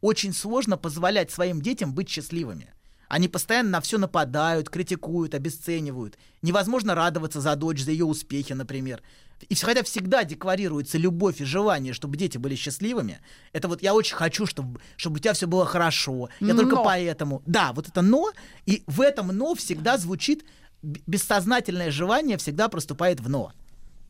очень 0.00 0.32
сложно 0.32 0.76
позволять 0.76 1.30
своим 1.30 1.62
детям 1.62 1.94
быть 1.94 2.08
счастливыми. 2.08 2.74
Они 3.08 3.26
постоянно 3.26 3.70
на 3.70 3.80
все 3.80 3.98
нападают, 3.98 4.68
критикуют, 4.68 5.34
обесценивают. 5.34 6.18
Невозможно 6.42 6.94
радоваться 6.94 7.40
за 7.40 7.56
дочь, 7.56 7.82
за 7.82 7.90
ее 7.90 8.04
успехи, 8.04 8.52
например. 8.52 9.02
И 9.48 9.54
хотя 9.54 9.82
всегда 9.82 10.24
декларируется 10.24 10.98
любовь 10.98 11.40
и 11.40 11.44
желание, 11.44 11.92
чтобы 11.92 12.16
дети 12.16 12.38
были 12.38 12.54
счастливыми, 12.54 13.20
это 13.52 13.68
вот 13.68 13.82
я 13.82 13.94
очень 13.94 14.16
хочу, 14.16 14.46
чтобы, 14.46 14.80
чтобы 14.96 15.16
у 15.16 15.18
тебя 15.20 15.32
все 15.32 15.46
было 15.46 15.64
хорошо. 15.64 16.28
Я 16.40 16.54
только 16.54 16.76
Но. 16.76 16.84
поэтому. 16.84 17.42
Да, 17.46 17.72
вот 17.72 17.88
это 17.88 18.02
но, 18.02 18.32
и 18.66 18.82
в 18.86 19.00
этом 19.00 19.28
но 19.28 19.54
всегда 19.54 19.96
звучит 19.96 20.44
бессознательное 20.82 21.90
желание 21.90 22.36
всегда 22.36 22.68
проступает 22.68 23.20
в 23.20 23.28
но. 23.28 23.52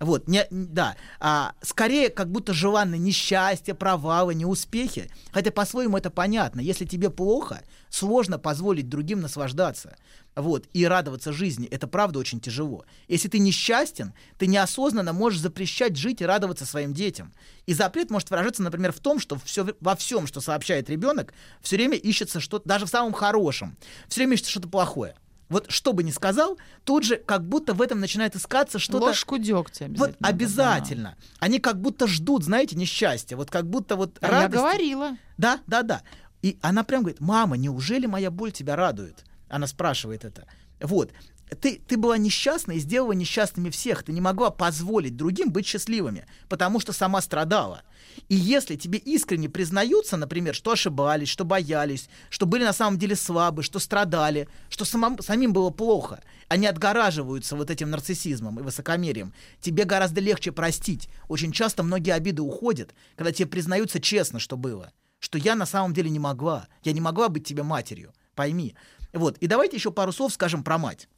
Вот, 0.00 0.28
не, 0.28 0.46
да. 0.50 0.96
А, 1.18 1.54
скорее, 1.60 2.08
как 2.10 2.30
будто 2.30 2.52
желанны 2.52 2.98
несчастье, 2.98 3.74
провалы, 3.74 4.34
неуспехи. 4.34 5.10
Хотя 5.32 5.50
по-своему 5.50 5.96
это 5.96 6.10
понятно. 6.10 6.60
Если 6.60 6.84
тебе 6.84 7.10
плохо, 7.10 7.62
сложно 7.90 8.38
позволить 8.38 8.88
другим 8.88 9.20
наслаждаться. 9.20 9.96
Вот, 10.36 10.66
и 10.72 10.86
радоваться 10.86 11.32
жизни. 11.32 11.66
Это 11.66 11.88
правда 11.88 12.20
очень 12.20 12.38
тяжело. 12.38 12.84
Если 13.08 13.26
ты 13.26 13.40
несчастен, 13.40 14.14
ты 14.38 14.46
неосознанно 14.46 15.12
можешь 15.12 15.40
запрещать 15.40 15.96
жить 15.96 16.20
и 16.20 16.26
радоваться 16.26 16.64
своим 16.64 16.94
детям. 16.94 17.34
И 17.66 17.74
запрет 17.74 18.10
может 18.10 18.30
выражаться, 18.30 18.62
например, 18.62 18.92
в 18.92 19.00
том, 19.00 19.18
что 19.18 19.36
все, 19.44 19.66
во 19.80 19.96
всем, 19.96 20.28
что 20.28 20.40
сообщает 20.40 20.88
ребенок, 20.90 21.34
все 21.60 21.74
время 21.74 21.96
ищется 21.96 22.38
что-то, 22.38 22.68
даже 22.68 22.86
в 22.86 22.90
самом 22.90 23.12
хорошем, 23.14 23.76
все 24.06 24.20
время 24.20 24.34
ищется 24.34 24.52
что-то 24.52 24.68
плохое. 24.68 25.16
Вот 25.48 25.70
что 25.70 25.92
бы 25.92 26.02
ни 26.02 26.10
сказал, 26.10 26.58
тут 26.84 27.04
же 27.04 27.16
как 27.16 27.46
будто 27.46 27.72
в 27.72 27.80
этом 27.80 28.00
начинает 28.00 28.36
искаться 28.36 28.78
что-то... 28.78 29.06
Ложку 29.06 29.38
дегтя 29.38 29.86
обязательно. 29.86 29.98
Вот 29.98 30.16
обязательно. 30.20 31.16
Они 31.40 31.58
как 31.58 31.80
будто 31.80 32.06
ждут, 32.06 32.44
знаете, 32.44 32.76
несчастья. 32.76 33.36
Вот 33.36 33.50
как 33.50 33.68
будто 33.68 33.96
вот 33.96 34.18
Да. 34.20 34.28
А 34.28 34.30
Я 34.32 34.42
радости. 34.42 34.60
говорила. 34.60 35.16
Да, 35.38 35.60
да, 35.66 35.82
да. 35.82 36.02
И 36.42 36.58
она 36.60 36.84
прям 36.84 37.02
говорит, 37.02 37.20
мама, 37.20 37.56
неужели 37.56 38.06
моя 38.06 38.30
боль 38.30 38.52
тебя 38.52 38.76
радует? 38.76 39.24
Она 39.48 39.66
спрашивает 39.66 40.24
это. 40.24 40.46
Вот. 40.80 41.12
Ты, 41.60 41.80
ты 41.86 41.96
была 41.96 42.18
несчастна 42.18 42.72
и 42.72 42.78
сделала 42.78 43.12
несчастными 43.12 43.70
всех. 43.70 44.02
Ты 44.02 44.12
не 44.12 44.20
могла 44.20 44.50
позволить 44.50 45.16
другим 45.16 45.50
быть 45.50 45.66
счастливыми, 45.66 46.26
потому 46.48 46.80
что 46.80 46.92
сама 46.92 47.22
страдала. 47.22 47.82
И 48.28 48.34
если 48.34 48.76
тебе 48.76 48.98
искренне 48.98 49.48
признаются, 49.48 50.16
например, 50.16 50.54
что 50.54 50.72
ошибались, 50.72 51.28
что 51.28 51.44
боялись, 51.44 52.08
что 52.30 52.46
были 52.46 52.64
на 52.64 52.72
самом 52.72 52.98
деле 52.98 53.16
слабы, 53.16 53.62
что 53.62 53.78
страдали, 53.78 54.48
что 54.68 54.84
самом, 54.84 55.20
самим 55.22 55.52
было 55.52 55.70
плохо, 55.70 56.22
они 56.48 56.66
отгораживаются 56.66 57.56
вот 57.56 57.70
этим 57.70 57.90
нарциссизмом 57.90 58.58
и 58.58 58.62
высокомерием, 58.62 59.32
тебе 59.60 59.84
гораздо 59.84 60.20
легче 60.20 60.52
простить. 60.52 61.08
Очень 61.28 61.52
часто 61.52 61.82
многие 61.82 62.12
обиды 62.12 62.42
уходят, 62.42 62.94
когда 63.16 63.32
тебе 63.32 63.48
признаются 63.48 64.00
честно, 64.00 64.38
что 64.38 64.56
было. 64.56 64.92
Что 65.20 65.38
я 65.38 65.54
на 65.54 65.66
самом 65.66 65.94
деле 65.94 66.10
не 66.10 66.18
могла. 66.18 66.68
Я 66.84 66.92
не 66.92 67.00
могла 67.00 67.28
быть 67.28 67.44
тебе 67.44 67.62
матерью. 67.62 68.12
Пойми. 68.34 68.76
Вот. 69.12 69.36
И 69.38 69.46
давайте 69.46 69.76
еще 69.76 69.90
пару 69.90 70.12
слов 70.12 70.32
скажем 70.32 70.62
про 70.62 70.78
мать. 70.78 71.08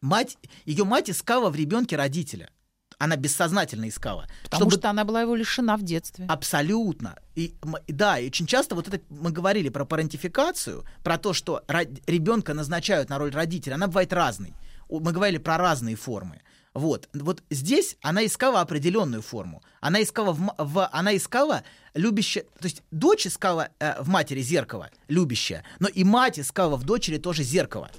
Мать, 0.00 0.38
ее 0.64 0.84
мать 0.84 1.10
искала 1.10 1.50
в 1.50 1.56
ребенке 1.56 1.96
родителя. 1.96 2.48
Она 2.98 3.16
бессознательно 3.16 3.88
искала. 3.88 4.26
Потому 4.44 4.70
чтобы- 4.70 4.80
что 4.80 4.90
она 4.90 5.04
была 5.04 5.22
его 5.22 5.34
лишена 5.34 5.76
в 5.76 5.82
детстве. 5.82 6.26
Абсолютно. 6.26 7.16
И, 7.34 7.54
да, 7.88 8.18
и 8.18 8.26
очень 8.26 8.46
часто 8.46 8.74
вот 8.74 8.88
это 8.88 9.00
мы 9.08 9.30
говорили 9.30 9.68
про 9.70 9.84
парентификацию, 9.86 10.84
про 11.02 11.16
то, 11.16 11.32
что 11.32 11.62
ребенка 12.06 12.52
назначают 12.54 13.08
на 13.08 13.18
роль 13.18 13.30
родителя, 13.30 13.74
она 13.74 13.86
бывает 13.86 14.12
разной. 14.12 14.54
Мы 14.88 15.12
говорили 15.12 15.38
про 15.38 15.56
разные 15.56 15.96
формы. 15.96 16.42
Вот, 16.74 17.08
вот 17.14 17.42
здесь 17.50 17.96
она 18.00 18.24
искала 18.24 18.60
определенную 18.60 19.22
форму. 19.22 19.62
Она 19.80 20.02
искала, 20.02 20.32
в, 20.32 20.54
в- 20.56 20.88
она 20.92 21.16
искала 21.16 21.64
любящее, 21.94 22.44
то 22.60 22.66
есть 22.66 22.82
дочь 22.92 23.26
искала 23.26 23.70
э, 23.80 24.00
в 24.00 24.08
матери 24.08 24.40
зеркало, 24.40 24.88
любящее, 25.08 25.64
но 25.80 25.88
и 25.88 26.04
мать 26.04 26.38
искала 26.38 26.76
в 26.76 26.84
дочери 26.84 27.18
тоже 27.18 27.42
зеркало. 27.42 27.90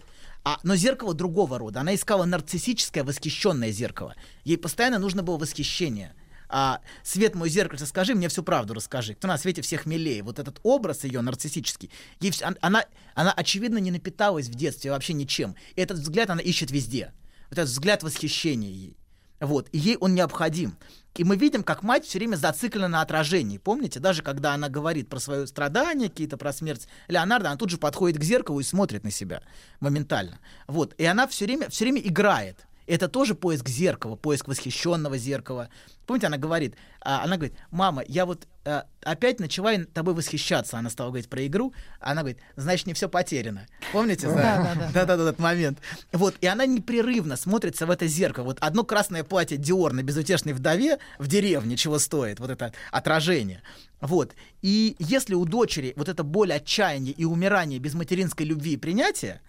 А, 0.43 0.60
но 0.63 0.75
зеркало 0.75 1.13
другого 1.13 1.60
рода. 1.60 1.82
Она 1.82 1.93
искала 1.93 2.25
нарциссическое 2.25 3.04
восхищенное 3.04 3.71
зеркало. 3.71 4.15
Ей 4.43 4.58
постоянно 4.58 4.97
нужно 4.97 5.21
было 5.23 5.38
восхищение. 5.38 6.15
А, 6.49 6.82
Свет 7.04 7.36
мой 7.36 7.49
зеркальце, 7.49 7.86
скажи 7.86 8.13
мне 8.13 8.27
всю 8.27 8.43
правду, 8.43 8.73
расскажи. 8.73 9.13
Кто 9.13 9.27
на 9.27 9.38
свете 9.38 9.62
всех 9.62 9.86
милее? 9.86 10.21
Вот 10.23 10.39
этот 10.39 10.60
образ 10.63 11.04
ее 11.06 11.21
нарциссический, 11.21 11.91
ей 12.19 12.34
она, 12.60 12.86
она, 13.13 13.32
очевидно, 13.32 13.77
не 13.77 13.91
напиталась 13.91 14.47
в 14.47 14.56
детстве 14.56 14.91
вообще 14.91 15.13
ничем. 15.13 15.56
И 15.75 15.82
этот 15.82 15.99
взгляд 15.99 16.30
она 16.30 16.41
ищет 16.41 16.71
везде. 16.71 17.13
Вот 17.49 17.60
этот 17.60 17.69
взгляд 17.69 18.04
восхищения 18.04 18.69
ей. 18.69 18.97
Вот, 19.39 19.69
и 19.71 19.77
ей 19.77 19.97
он 19.97 20.13
необходим. 20.13 20.77
И 21.15 21.24
мы 21.24 21.36
видим, 21.36 21.63
как 21.63 21.84
мать 21.84 22.06
все 22.06 22.19
время 22.19 22.36
зациклена 22.38 22.88
на 22.88 23.02
отражении. 23.02 23.58
Помните, 23.58 24.00
даже 24.00 24.24
когда 24.24 24.54
она 24.54 24.69
говорит 24.69 25.10
про 25.10 25.19
свое 25.19 25.45
страдание, 25.45 26.10
какие-то 26.10 26.38
про 26.38 26.54
смерть 26.54 26.88
Леонардо, 27.10 27.50
она 27.50 27.58
тут 27.58 27.69
же 27.69 27.78
подходит 27.78 28.17
к 28.17 28.24
зеркалу 28.24 28.60
и 28.60 28.63
смотрит 28.63 29.04
на 29.04 29.12
себя 29.12 29.41
моментально. 29.82 30.39
Вот, 30.67 30.95
и 30.97 31.06
она 31.06 31.28
все 31.28 31.45
время, 31.45 31.69
все 31.69 31.86
время 31.86 32.02
играет. 32.02 32.65
Это 32.87 33.07
тоже 33.07 33.35
поиск 33.35 33.69
зеркала, 33.69 34.15
поиск 34.15 34.47
восхищенного 34.47 35.17
зеркала. 35.17 35.69
Помните, 36.05 36.27
она 36.27 36.37
говорит, 36.37 36.75
а, 36.99 37.23
она 37.23 37.37
говорит, 37.37 37.55
мама, 37.69 38.03
я 38.07 38.25
вот 38.25 38.47
а, 38.65 38.85
опять 39.03 39.39
начала 39.39 39.71
тобой 39.85 40.13
восхищаться. 40.13 40.77
Она 40.77 40.89
стала 40.89 41.09
говорить 41.09 41.29
про 41.29 41.45
игру. 41.47 41.73
Она 41.99 42.21
говорит, 42.21 42.39
значит, 42.55 42.87
не 42.87 42.93
все 42.93 43.07
потеряно. 43.07 43.65
Помните? 43.91 44.27
Да, 44.27 44.35
да, 44.35 44.75
да. 44.75 44.91
Да-да-да, 44.93 45.23
этот 45.23 45.39
момент. 45.39 45.79
Вот, 46.11 46.35
и 46.41 46.47
она 46.47 46.65
непрерывно 46.65 47.37
смотрится 47.37 47.85
в 47.85 47.91
это 47.91 48.07
зеркало. 48.07 48.45
Вот 48.45 48.57
одно 48.59 48.83
красное 48.83 49.23
платье 49.23 49.57
Диор 49.57 49.93
на 49.93 50.03
безутешной 50.03 50.53
вдове 50.53 50.97
в 51.17 51.27
деревне 51.27 51.77
чего 51.77 51.97
стоит, 51.97 52.39
вот 52.39 52.49
это 52.49 52.73
отражение. 52.91 53.61
Вот. 54.01 54.33
И 54.61 54.95
если 54.99 55.35
у 55.35 55.45
дочери 55.45 55.93
вот 55.95 56.09
эта 56.09 56.23
боль 56.23 56.51
отчаяния 56.51 57.11
и 57.11 57.23
умирания 57.23 57.79
без 57.79 57.93
материнской 57.93 58.45
любви 58.45 58.73
и 58.73 58.77
принятия, 58.77 59.41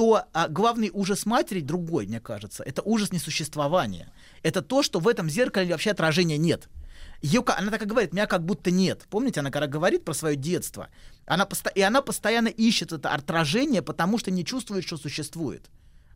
то 0.00 0.24
а, 0.32 0.48
главный 0.48 0.90
ужас 0.94 1.26
матери 1.26 1.60
другой, 1.60 2.06
мне 2.06 2.20
кажется. 2.20 2.62
Это 2.62 2.80
ужас 2.80 3.12
несуществования. 3.12 4.10
Это 4.42 4.62
то, 4.62 4.82
что 4.82 4.98
в 4.98 5.06
этом 5.06 5.28
зеркале 5.28 5.72
вообще 5.72 5.90
отражения 5.90 6.38
нет. 6.38 6.70
Ка- 7.44 7.58
она 7.58 7.70
так 7.70 7.82
и 7.82 7.84
говорит, 7.84 8.14
меня 8.14 8.26
как 8.26 8.42
будто 8.42 8.70
нет. 8.70 9.06
Помните, 9.10 9.40
она 9.40 9.50
когда 9.50 9.66
говорит 9.66 10.06
про 10.06 10.14
свое 10.14 10.36
детство, 10.36 10.88
она 11.26 11.46
и 11.74 11.82
она 11.82 12.00
постоянно 12.00 12.48
ищет 12.48 12.92
это 12.92 13.12
отражение, 13.12 13.82
потому 13.82 14.16
что 14.16 14.30
не 14.30 14.42
чувствует, 14.42 14.86
что 14.86 14.96
существует. 14.96 15.66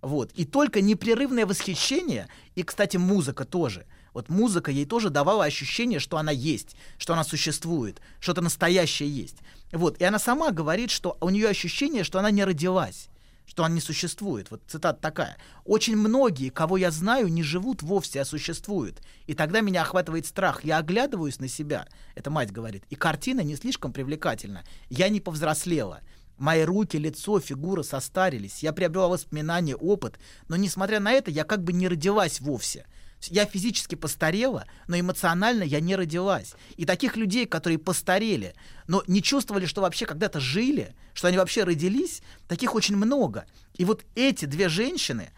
Вот. 0.01 0.33
И 0.33 0.47
только 0.47 0.81
непрерывное 0.81 1.45
восхищение, 1.45 2.29
и, 2.55 2.63
кстати, 2.63 2.97
музыка 2.97 3.45
тоже. 3.45 3.85
Вот 4.15 4.31
музыка 4.31 4.71
ей 4.71 4.87
тоже 4.87 5.11
давала 5.11 5.45
ощущение, 5.45 6.01
что 6.01 6.17
она 6.17 6.33
есть, 6.33 6.75
что 6.97 7.13
она 7.13 7.23
существует, 7.23 8.01
что-то 8.19 8.41
настоящее 8.41 9.11
есть. 9.11 9.37
Вот. 9.73 10.01
И 10.01 10.05
она 10.05 10.19
сама 10.19 10.53
говорит, 10.53 10.91
что 10.91 11.19
у 11.21 11.29
нее 11.29 11.51
ощущение, 11.51 12.03
что 12.03 12.19
она 12.19 12.31
не 12.31 12.45
родилась 12.45 13.11
что 13.47 13.65
она 13.65 13.75
не 13.75 13.81
существует. 13.81 14.51
Вот 14.51 14.63
цитата 14.67 15.01
такая. 15.01 15.37
«Очень 15.65 15.97
многие, 15.97 16.51
кого 16.51 16.77
я 16.77 16.91
знаю, 16.91 17.29
не 17.29 17.43
живут 17.43 17.83
вовсе, 17.83 18.21
а 18.21 18.25
существуют. 18.25 19.03
И 19.27 19.35
тогда 19.35 19.61
меня 19.61 19.83
охватывает 19.83 20.27
страх. 20.27 20.65
Я 20.65 20.79
оглядываюсь 20.79 21.41
на 21.41 21.49
себя». 21.49 21.87
Это 22.15 22.31
мать 22.31 22.53
говорит. 22.53 22.85
И 22.91 22.95
картина 22.95 23.41
не 23.41 23.57
слишком 23.57 23.93
привлекательна. 23.93 24.65
Я 24.89 25.09
не 25.09 25.21
повзрослела. 25.21 26.01
Мои 26.37 26.63
руки, 26.63 26.97
лицо, 26.97 27.39
фигура 27.39 27.83
состарились. 27.83 28.63
Я 28.63 28.73
приобрела 28.73 29.09
воспоминания, 29.09 29.77
опыт. 29.77 30.19
Но, 30.49 30.57
несмотря 30.57 30.99
на 30.99 31.13
это, 31.13 31.31
я 31.31 31.45
как 31.45 31.63
бы 31.63 31.73
не 31.73 31.87
родилась 31.87 32.41
вовсе. 32.41 32.87
Я 33.31 33.47
физически 33.47 33.95
постарела, 33.95 34.67
но 34.87 34.99
эмоционально 34.99 35.63
я 35.63 35.81
не 35.81 35.97
родилась. 35.97 36.55
И 36.77 36.85
таких 36.85 37.17
людей, 37.17 37.47
которые 37.47 37.79
постарели, 37.79 38.55
но 38.87 39.03
не 39.07 39.23
чувствовали, 39.23 39.67
что 39.67 39.81
вообще 39.81 40.07
когда-то 40.07 40.41
жили, 40.41 40.95
что 41.13 41.29
они 41.29 41.39
вообще 41.39 41.65
родились, 41.65 42.23
таких 42.49 42.75
очень 42.75 42.97
много. 42.97 43.47
И 43.75 43.85
вот 43.85 44.05
эти 44.15 44.45
две 44.45 44.69
женщины, 44.69 45.31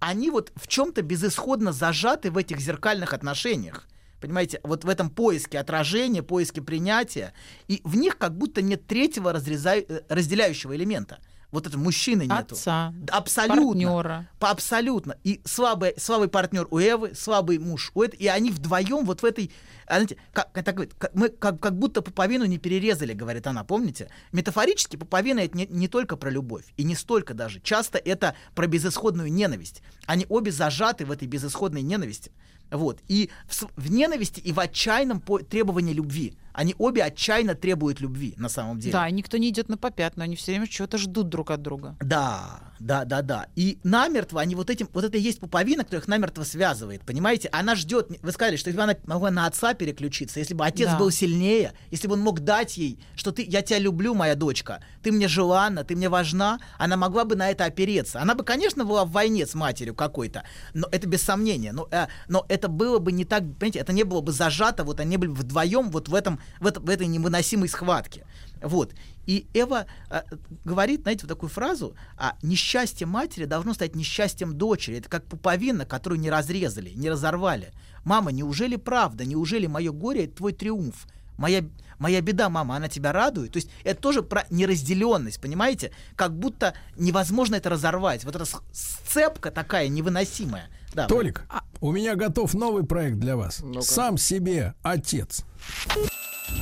они 0.00 0.30
вот 0.30 0.52
в 0.56 0.66
чем-то 0.66 1.02
безысходно 1.02 1.72
зажаты 1.72 2.30
в 2.30 2.36
этих 2.36 2.60
зеркальных 2.60 3.12
отношениях. 3.12 3.86
Понимаете, 4.20 4.60
вот 4.62 4.84
в 4.84 4.88
этом 4.88 5.10
поиске 5.10 5.58
отражения, 5.58 6.22
поиске 6.22 6.62
принятия. 6.62 7.34
И 7.66 7.80
в 7.82 7.96
них 7.96 8.18
как 8.18 8.38
будто 8.38 8.62
нет 8.62 8.86
третьего 8.86 9.32
разрезай- 9.32 9.84
э, 9.88 10.02
разделяющего 10.08 10.76
элемента. 10.76 11.18
Вот 11.52 11.66
это 11.66 11.76
мужчины 11.78 12.22
нету. 12.22 12.54
Отца, 12.54 12.94
Абсолютно. 13.10 13.66
партнера. 13.66 14.28
По- 14.40 14.50
Абсолютно. 14.50 15.16
И 15.22 15.42
слабый, 15.44 15.92
слабый 15.98 16.28
партнер 16.28 16.66
у 16.70 16.78
Эвы, 16.80 17.14
слабый 17.14 17.58
муж 17.58 17.90
у 17.94 18.02
этой, 18.02 18.18
и 18.18 18.26
они 18.26 18.50
вдвоем 18.50 19.04
вот 19.04 19.20
в 19.20 19.24
этой, 19.26 19.52
знаете, 19.86 20.16
как, 20.32 20.48
это 20.54 20.72
говорит, 20.72 20.94
как- 20.98 21.14
мы 21.14 21.28
как, 21.28 21.60
как 21.60 21.78
будто 21.78 22.00
пуповину 22.00 22.46
не 22.46 22.56
перерезали, 22.56 23.12
говорит 23.12 23.46
она, 23.46 23.64
помните? 23.64 24.08
Метафорически 24.32 24.96
пуповина 24.96 25.40
это 25.40 25.56
не, 25.56 25.66
не 25.66 25.88
только 25.88 26.16
про 26.16 26.30
любовь, 26.30 26.64
и 26.78 26.84
не 26.84 26.94
столько 26.94 27.34
даже. 27.34 27.60
Часто 27.60 27.98
это 27.98 28.34
про 28.54 28.66
безысходную 28.66 29.30
ненависть. 29.30 29.82
Они 30.06 30.24
обе 30.30 30.50
зажаты 30.52 31.04
в 31.04 31.10
этой 31.10 31.28
безысходной 31.28 31.82
ненависти. 31.82 32.32
Вот. 32.70 33.00
И 33.08 33.28
в, 33.46 33.64
в 33.76 33.90
ненависти 33.90 34.40
и 34.40 34.52
в 34.52 34.58
отчаянном 34.58 35.20
по- 35.20 35.40
требовании 35.40 35.92
любви. 35.92 36.34
Они 36.52 36.74
обе 36.78 37.02
отчаянно 37.02 37.54
требуют 37.54 38.00
любви, 38.00 38.34
на 38.36 38.48
самом 38.48 38.78
деле. 38.78 38.92
Да, 38.92 39.08
и 39.08 39.12
никто 39.12 39.36
не 39.38 39.48
идет 39.48 39.68
на 39.68 39.76
попятную, 39.78 40.24
они 40.24 40.36
все 40.36 40.52
время 40.52 40.66
чего-то 40.66 40.98
ждут 40.98 41.28
друг 41.28 41.50
от 41.50 41.62
друга. 41.62 41.96
Да, 42.00 42.72
да, 42.78 43.04
да, 43.04 43.22
да. 43.22 43.46
И 43.56 43.78
намертво 43.84 44.40
они 44.40 44.54
вот 44.54 44.68
этим, 44.68 44.88
вот 44.92 45.04
это 45.04 45.16
и 45.16 45.20
есть 45.20 45.40
пуповина, 45.40 45.84
которая 45.84 46.02
их 46.02 46.08
намертво 46.08 46.42
связывает, 46.42 47.02
понимаете? 47.02 47.48
Она 47.52 47.74
ждет, 47.74 48.10
вы 48.22 48.32
сказали, 48.32 48.56
что 48.56 48.68
если 48.68 48.76
бы 48.76 48.82
она 48.84 48.96
могла 49.06 49.30
на 49.30 49.46
отца 49.46 49.72
переключиться, 49.74 50.40
если 50.40 50.54
бы 50.54 50.64
отец 50.66 50.88
Да. 50.90 50.98
был 50.98 51.10
сильнее, 51.10 51.72
если 51.90 52.08
бы 52.08 52.14
он 52.14 52.20
мог 52.20 52.40
дать 52.40 52.76
ей, 52.76 52.98
что 53.14 53.30
ты, 53.32 53.44
я 53.48 53.62
тебя 53.62 53.78
люблю, 53.78 54.14
моя 54.14 54.34
дочка, 54.34 54.82
ты 55.02 55.12
мне 55.12 55.28
желанна, 55.28 55.84
ты 55.84 55.96
мне 55.96 56.08
важна, 56.08 56.58
она 56.78 56.96
могла 56.96 57.24
бы 57.24 57.36
на 57.36 57.50
это 57.50 57.64
опереться. 57.64 58.20
Она 58.20 58.34
бы, 58.34 58.44
конечно, 58.44 58.84
была 58.84 59.04
в 59.04 59.10
войне 59.12 59.46
с 59.46 59.54
матерью 59.54 59.94
какой-то, 59.94 60.42
но 60.74 60.88
это 60.90 61.06
без 61.06 61.22
сомнения. 61.22 61.72
Но, 61.72 61.88
э, 61.90 62.08
но 62.28 62.44
это 62.48 62.68
было 62.68 62.98
бы 62.98 63.12
не 63.12 63.24
так, 63.24 63.42
понимаете, 63.42 63.78
это 63.78 63.92
не 63.92 64.02
было 64.02 64.20
бы 64.20 64.32
зажато, 64.32 64.84
вот 64.84 65.00
они 65.00 65.16
были 65.16 65.30
вдвоем 65.30 65.90
вот 65.90 66.08
в 66.08 66.14
этом 66.14 66.40
в, 66.60 66.66
это- 66.66 66.80
в 66.80 66.88
этой 66.88 67.06
невыносимой 67.06 67.68
схватке. 67.68 68.24
Вот. 68.62 68.94
И 69.26 69.46
Эва 69.54 69.86
а, 70.08 70.24
говорит, 70.64 71.02
знаете, 71.02 71.22
вот 71.22 71.28
такую 71.28 71.50
фразу, 71.50 71.94
а 72.16 72.36
несчастье 72.42 73.06
матери 73.06 73.44
должно 73.44 73.74
стать 73.74 73.94
несчастьем 73.96 74.56
дочери. 74.56 74.98
Это 74.98 75.08
как 75.08 75.24
пуповина, 75.24 75.84
которую 75.86 76.20
не 76.20 76.30
разрезали, 76.30 76.90
не 76.90 77.10
разорвали. 77.10 77.72
Мама, 78.04 78.32
неужели 78.32 78.76
правда, 78.76 79.24
неужели 79.24 79.66
мое 79.66 79.92
горе— 79.92 80.24
это 80.26 80.36
твой 80.36 80.52
триумф? 80.52 81.06
Моя, 81.38 81.64
моя 81.98 82.20
беда, 82.20 82.48
мама, 82.48 82.76
она 82.76 82.88
тебя 82.88 83.12
радует? 83.12 83.52
То 83.52 83.56
есть 83.58 83.70
это 83.84 84.00
тоже 84.00 84.22
про 84.22 84.44
неразделенность, 84.50 85.40
понимаете? 85.40 85.92
Как 86.14 86.36
будто 86.36 86.74
невозможно 86.96 87.56
это 87.56 87.70
разорвать. 87.70 88.24
Вот 88.24 88.36
эта 88.36 88.44
сцепка 88.72 89.50
такая 89.50 89.88
невыносимая. 89.88 90.68
Да, 90.94 91.06
Толик, 91.06 91.42
у 91.80 91.90
меня 91.90 92.16
готов 92.16 92.54
новый 92.54 92.84
проект 92.84 93.18
для 93.18 93.36
вас. 93.36 93.60
Ну-ка. 93.60 93.82
Сам 93.82 94.18
себе 94.18 94.74
отец. 94.82 95.44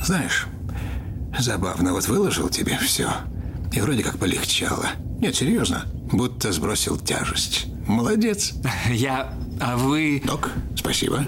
Знаешь, 0.03 0.47
забавно, 1.37 1.93
вот 1.93 2.07
выложил 2.07 2.49
тебе 2.49 2.77
все. 2.77 3.09
И 3.71 3.79
вроде 3.79 4.03
как 4.03 4.17
полегчало. 4.17 4.87
Нет, 5.19 5.35
серьезно, 5.35 5.85
будто 6.11 6.51
сбросил 6.51 6.97
тяжесть. 6.97 7.67
Молодец. 7.87 8.53
Я... 8.89 9.33
А 9.59 9.77
вы... 9.77 10.21
Док, 10.25 10.49
спасибо. 10.75 11.25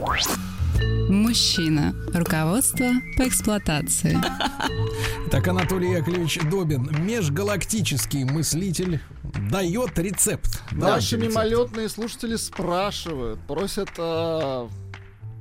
Мужчина. 1.10 1.94
Руководство 2.14 2.90
по 3.18 3.28
эксплуатации. 3.28 4.18
Так 5.32 5.48
Анатолий 5.48 5.92
Яковлевич 5.94 6.42
Добин, 6.52 6.88
межгалактический 7.06 8.24
мыслитель, 8.24 9.02
дает 9.50 9.98
рецепт. 9.98 10.62
Наши 10.72 11.18
мимолетные 11.18 11.90
слушатели 11.90 12.36
спрашивают, 12.36 13.40
просят 13.48 13.90
э, 13.98 14.68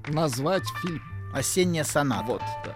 назвать 0.08 0.62
фильм. 0.80 1.02
Осенняя 1.34 1.84
соната. 1.84 2.24
Вот, 2.24 2.42
да. 2.64 2.74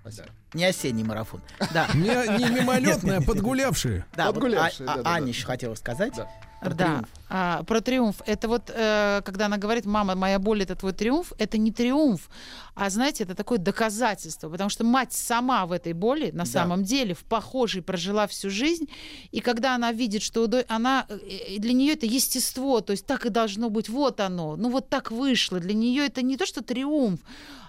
Спасибо. 0.00 0.28
Не 0.54 0.64
осенний 0.64 1.04
марафон. 1.04 1.42
Да. 1.72 1.86
Не, 1.94 2.38
не 2.38 2.50
мимолетные, 2.60 3.18
а 3.18 3.20
подгулявшие. 3.22 4.04
Да, 4.14 4.26
вот 4.26 4.34
Подгулявшие, 4.36 4.88
А- 4.88 4.92
а- 4.92 4.96
да-да-да. 4.96 5.16
Аня 5.16 5.28
еще 5.28 5.46
хотела 5.46 5.74
сказать. 5.74 6.14
Да. 6.16 6.28
Да. 6.62 7.04
А, 7.32 7.62
про 7.62 7.80
триумф. 7.80 8.16
Это 8.26 8.48
вот, 8.48 8.70
э, 8.74 9.22
когда 9.24 9.46
она 9.46 9.56
говорит, 9.56 9.86
мама, 9.86 10.16
моя 10.16 10.40
боль 10.40 10.64
это 10.64 10.74
твой 10.74 10.92
триумф, 10.92 11.32
это 11.38 11.58
не 11.58 11.70
триумф, 11.70 12.28
а 12.74 12.90
знаете, 12.90 13.22
это 13.22 13.36
такое 13.36 13.58
доказательство, 13.58 14.50
потому 14.50 14.68
что 14.68 14.84
мать 14.84 15.12
сама 15.12 15.64
в 15.66 15.70
этой 15.72 15.92
боли 15.92 16.32
на 16.32 16.44
самом 16.44 16.82
деле 16.82 17.14
в 17.14 17.22
похожей 17.24 17.82
прожила 17.82 18.26
всю 18.26 18.50
жизнь, 18.50 18.88
и 19.30 19.40
когда 19.40 19.76
она 19.76 19.92
видит, 19.92 20.22
что 20.22 20.50
она 20.68 21.06
э, 21.08 21.58
для 21.58 21.72
нее 21.72 21.92
это 21.92 22.06
естество, 22.06 22.80
то 22.80 22.90
есть 22.90 23.06
так 23.06 23.26
и 23.26 23.28
должно 23.28 23.70
быть, 23.70 23.88
вот 23.88 24.18
оно, 24.18 24.56
ну 24.56 24.68
вот 24.68 24.88
так 24.88 25.12
вышло, 25.12 25.60
для 25.60 25.74
нее 25.74 26.06
это 26.06 26.22
не 26.22 26.36
то 26.36 26.46
что 26.46 26.64
триумф, 26.64 27.20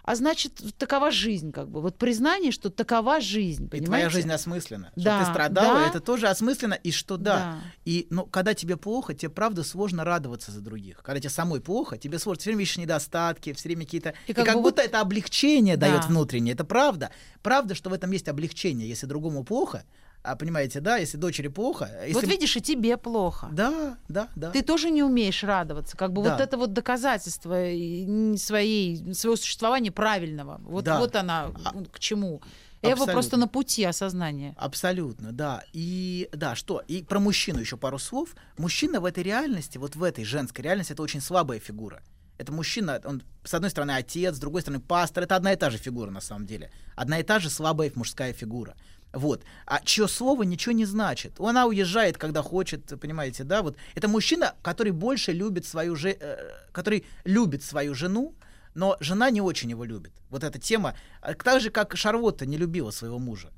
а 0.03 0.15
значит 0.15 0.53
такова 0.77 1.11
жизнь, 1.11 1.51
как 1.51 1.69
бы 1.69 1.81
вот 1.81 1.97
признание, 1.97 2.51
что 2.51 2.69
такова 2.69 3.21
жизнь, 3.21 3.65
И 3.65 3.67
понимаете? 3.67 3.85
твоя 3.85 4.09
жизнь 4.09 4.31
осмысленна. 4.31 4.91
Что 4.93 5.03
Да, 5.03 5.23
ты 5.23 5.31
страдала, 5.31 5.79
да. 5.79 5.87
это 5.87 5.99
тоже 5.99 6.27
осмысленно. 6.27 6.73
И 6.73 6.91
что 6.91 7.17
да. 7.17 7.35
Да. 7.35 7.57
И 7.85 8.07
ну, 8.09 8.25
когда 8.25 8.53
тебе 8.53 8.77
плохо, 8.77 9.13
тебе 9.13 9.29
правда 9.29 9.50
сложно 9.63 10.03
радоваться 10.03 10.51
за 10.51 10.61
других. 10.61 11.01
Когда 11.03 11.19
тебе 11.19 11.29
самой 11.29 11.61
плохо, 11.61 11.97
тебе 11.97 12.19
сложно. 12.19 12.39
Все 12.41 12.49
время 12.49 12.59
видишь 12.59 12.77
недостатки, 12.77 13.53
все 13.53 13.69
время 13.69 13.85
какие-то. 13.85 14.13
И 14.27 14.31
И 14.31 14.33
как, 14.33 14.45
как 14.45 14.55
бы 14.55 14.61
будто 14.63 14.81
это 14.81 14.99
облегчение 15.01 15.77
Да. 15.77 15.87
дает 15.87 16.05
внутреннее. 16.05 16.53
Это 16.53 16.63
правда. 16.65 17.09
Правда, 17.43 17.75
что 17.75 17.89
в 17.89 17.93
этом 17.93 18.11
есть 18.11 18.27
облегчение. 18.27 18.87
Если 18.87 19.05
другому 19.05 19.43
плохо, 19.43 19.83
а 20.23 20.35
понимаете, 20.35 20.81
да, 20.81 20.97
если 20.97 21.17
дочери 21.17 21.47
плохо. 21.47 21.89
Если... 22.01 22.13
Вот 22.13 22.23
видишь, 22.27 22.55
и 22.55 22.61
тебе 22.61 22.95
плохо. 22.97 23.47
Да, 23.51 23.97
да, 24.07 24.27
да. 24.35 24.51
Ты 24.51 24.61
тоже 24.61 24.91
не 24.91 25.01
умеешь 25.03 25.43
радоваться. 25.43 25.97
Как 25.97 26.13
бы 26.13 26.23
Да. 26.23 26.33
вот 26.33 26.41
это 26.41 26.57
вот 26.57 26.73
доказательство 26.73 27.55
своей, 28.37 29.13
своего 29.13 29.35
существования 29.35 29.91
правильного. 29.91 30.59
Вот, 30.63 30.83
Да. 30.83 30.99
вот 30.99 31.15
она 31.15 31.51
А- 31.63 31.73
к 31.91 31.99
чему. 31.99 32.41
Абсолютно. 32.89 33.13
просто 33.13 33.37
на 33.37 33.47
пути 33.47 33.83
осознания. 33.83 34.55
Абсолютно, 34.57 35.31
да. 35.31 35.63
И 35.73 36.29
да, 36.33 36.55
что? 36.55 36.81
И 36.87 37.03
про 37.03 37.19
мужчину 37.19 37.59
еще 37.59 37.77
пару 37.77 37.99
слов. 37.99 38.35
Мужчина 38.57 38.99
в 38.99 39.05
этой 39.05 39.23
реальности, 39.23 39.77
вот 39.77 39.95
в 39.95 40.03
этой 40.03 40.23
женской 40.23 40.63
реальности, 40.63 40.93
это 40.93 41.03
очень 41.03 41.21
слабая 41.21 41.59
фигура. 41.59 42.01
Это 42.37 42.51
мужчина, 42.51 42.99
он 43.05 43.21
с 43.43 43.53
одной 43.53 43.69
стороны 43.69 43.91
отец, 43.91 44.35
с 44.35 44.39
другой 44.39 44.61
стороны 44.61 44.81
пастор. 44.81 45.23
Это 45.23 45.35
одна 45.35 45.53
и 45.53 45.55
та 45.55 45.69
же 45.69 45.77
фигура 45.77 46.09
на 46.09 46.21
самом 46.21 46.47
деле. 46.47 46.71
Одна 46.95 47.19
и 47.19 47.23
та 47.23 47.39
же 47.39 47.51
слабая 47.51 47.91
мужская 47.93 48.33
фигура. 48.33 48.75
Вот. 49.13 49.43
А 49.65 49.79
чье 49.83 50.07
слово 50.07 50.43
ничего 50.43 50.73
не 50.73 50.85
значит. 50.85 51.39
Она 51.39 51.67
уезжает, 51.67 52.17
когда 52.17 52.41
хочет, 52.41 52.99
понимаете, 52.99 53.43
да? 53.43 53.61
Вот. 53.61 53.77
Это 53.93 54.07
мужчина, 54.07 54.55
который 54.63 54.91
больше 54.91 55.33
любит 55.33 55.65
свою 55.65 55.95
же... 55.95 56.17
э, 56.19 56.37
который 56.71 57.05
любит 57.25 57.63
свою 57.63 57.93
жену, 57.93 58.33
но 58.73 58.97
жена 58.99 59.29
не 59.29 59.41
очень 59.41 59.69
его 59.69 59.83
любит. 59.83 60.13
Вот 60.29 60.43
эта 60.43 60.59
тема, 60.59 60.95
а, 61.21 61.33
так 61.33 61.61
же, 61.61 61.69
как 61.69 61.95
Шарлотта 61.95 62.45
не 62.45 62.57
любила 62.57 62.91
своего 62.91 63.19
мужа. 63.19 63.49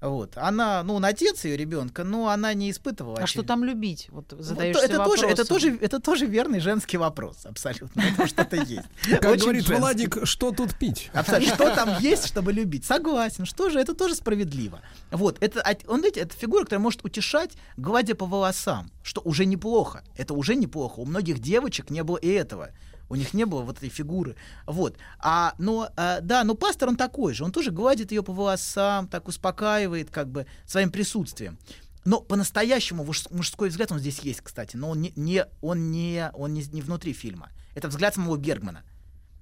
Вот. 0.00 0.32
Она, 0.36 0.82
ну, 0.82 0.94
он 0.94 1.04
отец 1.04 1.44
ее 1.44 1.56
ребенка, 1.56 2.04
но 2.04 2.28
она 2.28 2.54
не 2.54 2.70
испытывала. 2.70 3.16
А 3.16 3.26
что 3.26 3.40
очевидно. 3.40 3.48
там 3.48 3.64
любить? 3.64 4.08
Вот 4.10 4.32
Вот 4.32 4.42
задаешься 4.42 4.84
это 4.86 4.96
тоже, 5.04 5.26
это 5.26 5.42
вопросом. 5.42 5.46
тоже, 5.46 5.78
это 5.78 6.00
тоже 6.00 6.26
верный 6.26 6.60
женский 6.60 6.96
вопрос, 6.96 7.44
абсолютно. 7.44 8.00
Это 8.00 8.26
что-то 8.26 8.56
есть. 8.56 8.88
Как 9.20 9.38
говорит. 9.38 9.68
Владик, 9.68 10.18
что 10.24 10.52
тут 10.52 10.74
пить? 10.78 11.10
Абсолютно. 11.12 11.54
Что 11.54 11.74
там 11.74 11.98
есть, 12.00 12.26
чтобы 12.26 12.52
любить? 12.52 12.84
Согласен. 12.86 13.44
Что 13.44 13.68
же, 13.68 13.78
это 13.78 13.94
тоже 13.94 14.14
справедливо. 14.14 14.80
Вот, 15.10 15.36
это, 15.40 15.62
он, 15.86 16.00
знаете, 16.00 16.20
это 16.20 16.34
фигура, 16.34 16.64
которая 16.64 16.82
может 16.82 17.04
утешать, 17.04 17.52
гладя 17.76 18.14
по 18.14 18.24
волосам, 18.24 18.90
что 19.02 19.20
уже 19.22 19.44
неплохо. 19.44 20.02
Это 20.16 20.32
уже 20.32 20.54
неплохо. 20.54 21.00
У 21.00 21.04
многих 21.04 21.40
девочек 21.40 21.90
не 21.90 22.02
было 22.02 22.16
и 22.16 22.28
этого. 22.28 22.70
У 23.10 23.16
них 23.16 23.34
не 23.34 23.44
было 23.44 23.62
вот 23.62 23.78
этой 23.78 23.88
фигуры. 23.88 24.36
Вот. 24.66 24.96
А, 25.18 25.54
но, 25.58 25.90
а, 25.96 26.20
да, 26.20 26.44
но 26.44 26.54
пастор, 26.54 26.88
он 26.88 26.96
такой 26.96 27.34
же. 27.34 27.44
Он 27.44 27.50
тоже 27.50 27.72
гладит 27.72 28.12
ее 28.12 28.22
по 28.22 28.32
волосам, 28.32 29.08
так 29.08 29.26
успокаивает 29.26 30.10
как 30.10 30.30
бы 30.30 30.46
своим 30.64 30.90
присутствием. 30.90 31.58
Но 32.04 32.20
по-настоящему 32.20 33.04
муж- 33.04 33.28
мужской 33.30 33.68
взгляд, 33.68 33.90
он 33.92 33.98
здесь 33.98 34.20
есть, 34.20 34.40
кстати, 34.40 34.76
но 34.76 34.90
он 34.90 35.00
не, 35.02 35.12
не, 35.16 35.44
он 35.60 35.90
не, 35.90 36.30
он 36.34 36.54
не, 36.54 36.62
не 36.72 36.82
внутри 36.82 37.12
фильма. 37.12 37.50
Это 37.74 37.88
взгляд 37.88 38.14
самого 38.14 38.36
Бергмана. 38.36 38.84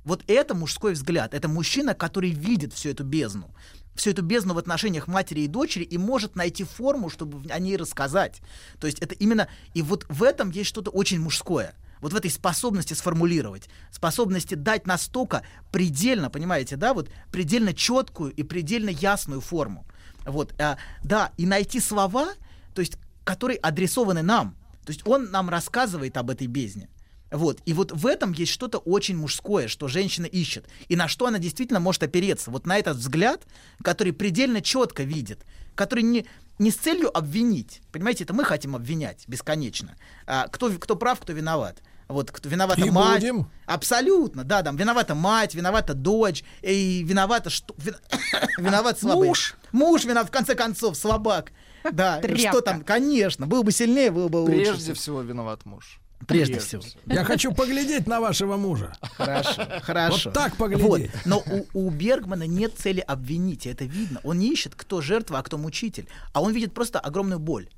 Вот 0.02 0.24
это 0.26 0.54
мужской 0.54 0.94
взгляд. 0.94 1.34
Это 1.34 1.46
мужчина, 1.46 1.94
который 1.94 2.30
видит 2.30 2.72
всю 2.72 2.88
эту 2.88 3.04
бездну. 3.04 3.54
Всю 3.94 4.10
эту 4.10 4.22
бездну 4.22 4.54
в 4.54 4.58
отношениях 4.58 5.08
матери 5.08 5.40
и 5.40 5.46
дочери 5.46 5.82
и 5.84 5.98
может 5.98 6.36
найти 6.36 6.64
форму, 6.64 7.10
чтобы 7.10 7.50
о 7.50 7.58
ней 7.58 7.76
рассказать. 7.76 8.40
То 8.80 8.86
есть 8.86 8.98
это 9.00 9.14
именно... 9.14 9.48
И 9.74 9.82
вот 9.82 10.06
в 10.08 10.22
этом 10.22 10.50
есть 10.50 10.70
что-то 10.70 10.90
очень 10.90 11.20
мужское. 11.20 11.74
Вот 12.00 12.12
в 12.12 12.16
этой 12.16 12.30
способности 12.30 12.94
сформулировать, 12.94 13.68
способности 13.90 14.54
дать 14.54 14.86
настолько 14.86 15.42
предельно, 15.72 16.30
понимаете, 16.30 16.76
да, 16.76 16.94
вот 16.94 17.10
предельно 17.32 17.74
четкую 17.74 18.32
и 18.32 18.42
предельно 18.42 18.90
ясную 18.90 19.40
форму. 19.40 19.86
Вот, 20.24 20.54
а, 20.60 20.76
да, 21.02 21.32
и 21.36 21.46
найти 21.46 21.80
слова, 21.80 22.28
то 22.74 22.80
есть, 22.80 22.98
которые 23.24 23.58
адресованы 23.58 24.22
нам. 24.22 24.56
То 24.84 24.92
есть 24.92 25.06
он 25.06 25.30
нам 25.30 25.50
рассказывает 25.50 26.16
об 26.16 26.30
этой 26.30 26.46
бездне. 26.46 26.88
Вот. 27.30 27.60
И 27.66 27.72
вот 27.72 27.92
в 27.92 28.06
этом 28.06 28.32
есть 28.32 28.52
что-то 28.52 28.78
очень 28.78 29.16
мужское, 29.16 29.68
что 29.68 29.88
женщина 29.88 30.26
ищет. 30.26 30.66
И 30.88 30.96
на 30.96 31.08
что 31.08 31.26
она 31.26 31.38
действительно 31.38 31.80
может 31.80 32.02
опереться. 32.02 32.50
Вот 32.50 32.66
на 32.66 32.78
этот 32.78 32.96
взгляд, 32.96 33.46
который 33.82 34.12
предельно 34.12 34.62
четко 34.62 35.02
видит, 35.02 35.44
который 35.74 36.04
не, 36.04 36.26
не 36.58 36.70
с 36.70 36.76
целью 36.76 37.16
обвинить. 37.16 37.82
Понимаете, 37.92 38.24
это 38.24 38.32
мы 38.32 38.44
хотим 38.44 38.74
обвинять 38.74 39.24
бесконечно. 39.28 39.96
А, 40.26 40.48
кто, 40.48 40.70
кто 40.72 40.96
прав, 40.96 41.20
кто 41.20 41.32
виноват. 41.32 41.82
Вот 42.08 42.30
кто 42.30 42.48
виновата 42.48 42.80
И 42.80 42.90
мать. 42.90 43.20
будем. 43.20 43.50
Абсолютно, 43.66 44.42
да, 44.44 44.62
там 44.62 44.76
виновата 44.76 45.14
мать, 45.14 45.54
виновата 45.54 45.92
дочь, 45.94 46.42
и 46.62 47.02
виновата 47.06 47.50
что? 47.50 47.74
вин- 47.76 47.96
Виноват 48.58 48.98
слабый. 48.98 49.28
Муж. 49.28 49.54
Муж 49.72 50.04
виноват, 50.04 50.28
в 50.28 50.30
конце 50.32 50.54
концов, 50.54 50.96
слабак. 50.96 51.52
Да, 51.92 52.18
что 52.18 52.28
Тряпка. 52.28 52.60
там, 52.62 52.80
конечно, 52.82 53.46
был 53.46 53.62
бы 53.62 53.72
сильнее, 53.72 54.10
было 54.10 54.28
бы 54.28 54.38
лучше. 54.38 54.54
Прежде 54.56 54.94
всего 54.94 55.20
виноват 55.22 55.64
муж. 55.66 56.00
Прежде 56.26 56.58
всего. 56.58 56.82
Я 57.06 57.22
хочу 57.24 57.52
поглядеть 57.52 58.06
на 58.08 58.20
вашего 58.20 58.56
мужа. 58.56 58.92
Хорошо, 59.16 59.62
хорошо. 59.82 60.30
Вот 60.30 60.34
так 60.34 60.56
поглядеть. 60.56 61.12
Вот. 61.14 61.26
Но 61.26 61.42
у, 61.72 61.86
у 61.86 61.90
Бергмана 61.90 62.42
нет 62.46 62.72
цели 62.76 62.98
обвинить, 63.00 63.66
и 63.66 63.70
это 63.70 63.84
видно. 63.84 64.18
Он 64.24 64.38
не 64.38 64.50
ищет, 64.52 64.74
кто 64.74 65.00
жертва, 65.00 65.38
а 65.38 65.42
кто 65.42 65.56
мучитель. 65.58 66.08
А 66.32 66.42
он 66.42 66.52
видит 66.52 66.74
просто 66.74 66.98
огромную 66.98 67.38
боль. 67.38 67.68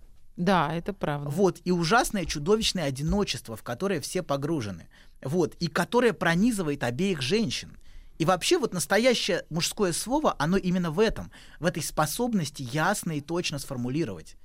Да, 0.40 0.74
это 0.74 0.94
правда. 0.94 1.28
Вот. 1.28 1.60
И 1.64 1.70
ужасное 1.70 2.24
чудовищное 2.24 2.84
одиночество, 2.84 3.56
в 3.56 3.62
которое 3.62 4.00
все 4.00 4.22
погружены. 4.22 4.88
Вот. 5.22 5.54
И 5.56 5.66
которое 5.66 6.14
пронизывает 6.14 6.82
обеих 6.82 7.20
женщин. 7.20 7.76
И 8.18 8.24
вообще 8.24 8.56
вот 8.56 8.72
настоящее 8.72 9.44
мужское 9.50 9.92
слово, 9.92 10.34
оно 10.38 10.56
именно 10.56 10.90
в 10.90 10.98
этом, 10.98 11.30
в 11.58 11.66
этой 11.66 11.82
способности 11.82 12.66
ясно 12.72 13.12
и 13.12 13.20
точно 13.20 13.58
сформулировать. 13.58 14.36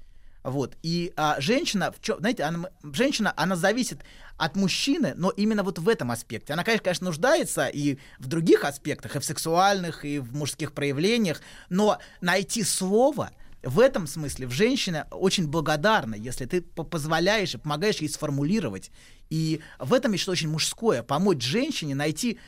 Вот. 0.44 0.78
И 0.84 1.14
а, 1.16 1.40
женщина, 1.40 1.94
в 1.94 2.02
чём- 2.02 2.20
знаете, 2.20 2.44
она, 2.44 2.70
женщина, 2.84 3.34
она 3.38 3.56
зависит 3.56 4.02
от 4.38 4.58
мужчины, 4.58 5.14
но 5.16 5.30
именно 5.30 5.64
вот 5.64 5.80
в 5.80 5.88
этом 5.88 6.12
аспекте. 6.12 6.54
Она, 6.54 6.66
конечно, 6.66 6.84
конечно, 6.84 7.06
нуждается 7.06 7.68
и 7.68 7.98
в 8.20 8.28
других 8.28 8.66
аспектах, 8.66 9.16
и 9.16 9.20
в 9.20 9.26
сексуальных, 9.26 10.04
и 10.04 10.20
в 10.20 10.36
мужских 10.36 10.74
проявлениях, 10.74 11.42
но 11.70 12.00
найти 12.20 12.64
слово 12.64 13.32
в 13.66 13.80
этом 13.80 14.06
смысле 14.08 14.48
в 14.48 14.52
женщине 14.52 15.06
очень 15.12 15.48
благодарна, 15.48 16.16
если 16.16 16.46
ты 16.46 16.62
по- 16.62 16.84
позволяешь 16.84 17.56
и 17.56 17.58
помогаешь 17.58 17.98
ей 17.98 18.10
сформулировать. 18.10 18.92
И 19.30 19.60
в 19.80 19.94
этом 19.94 20.12
есть 20.12 20.22
что-то 20.22 20.34
очень 20.34 20.50
мужское, 20.50 21.02
помочь 21.02 21.42
женщине 21.44 21.96
найти 21.96 22.40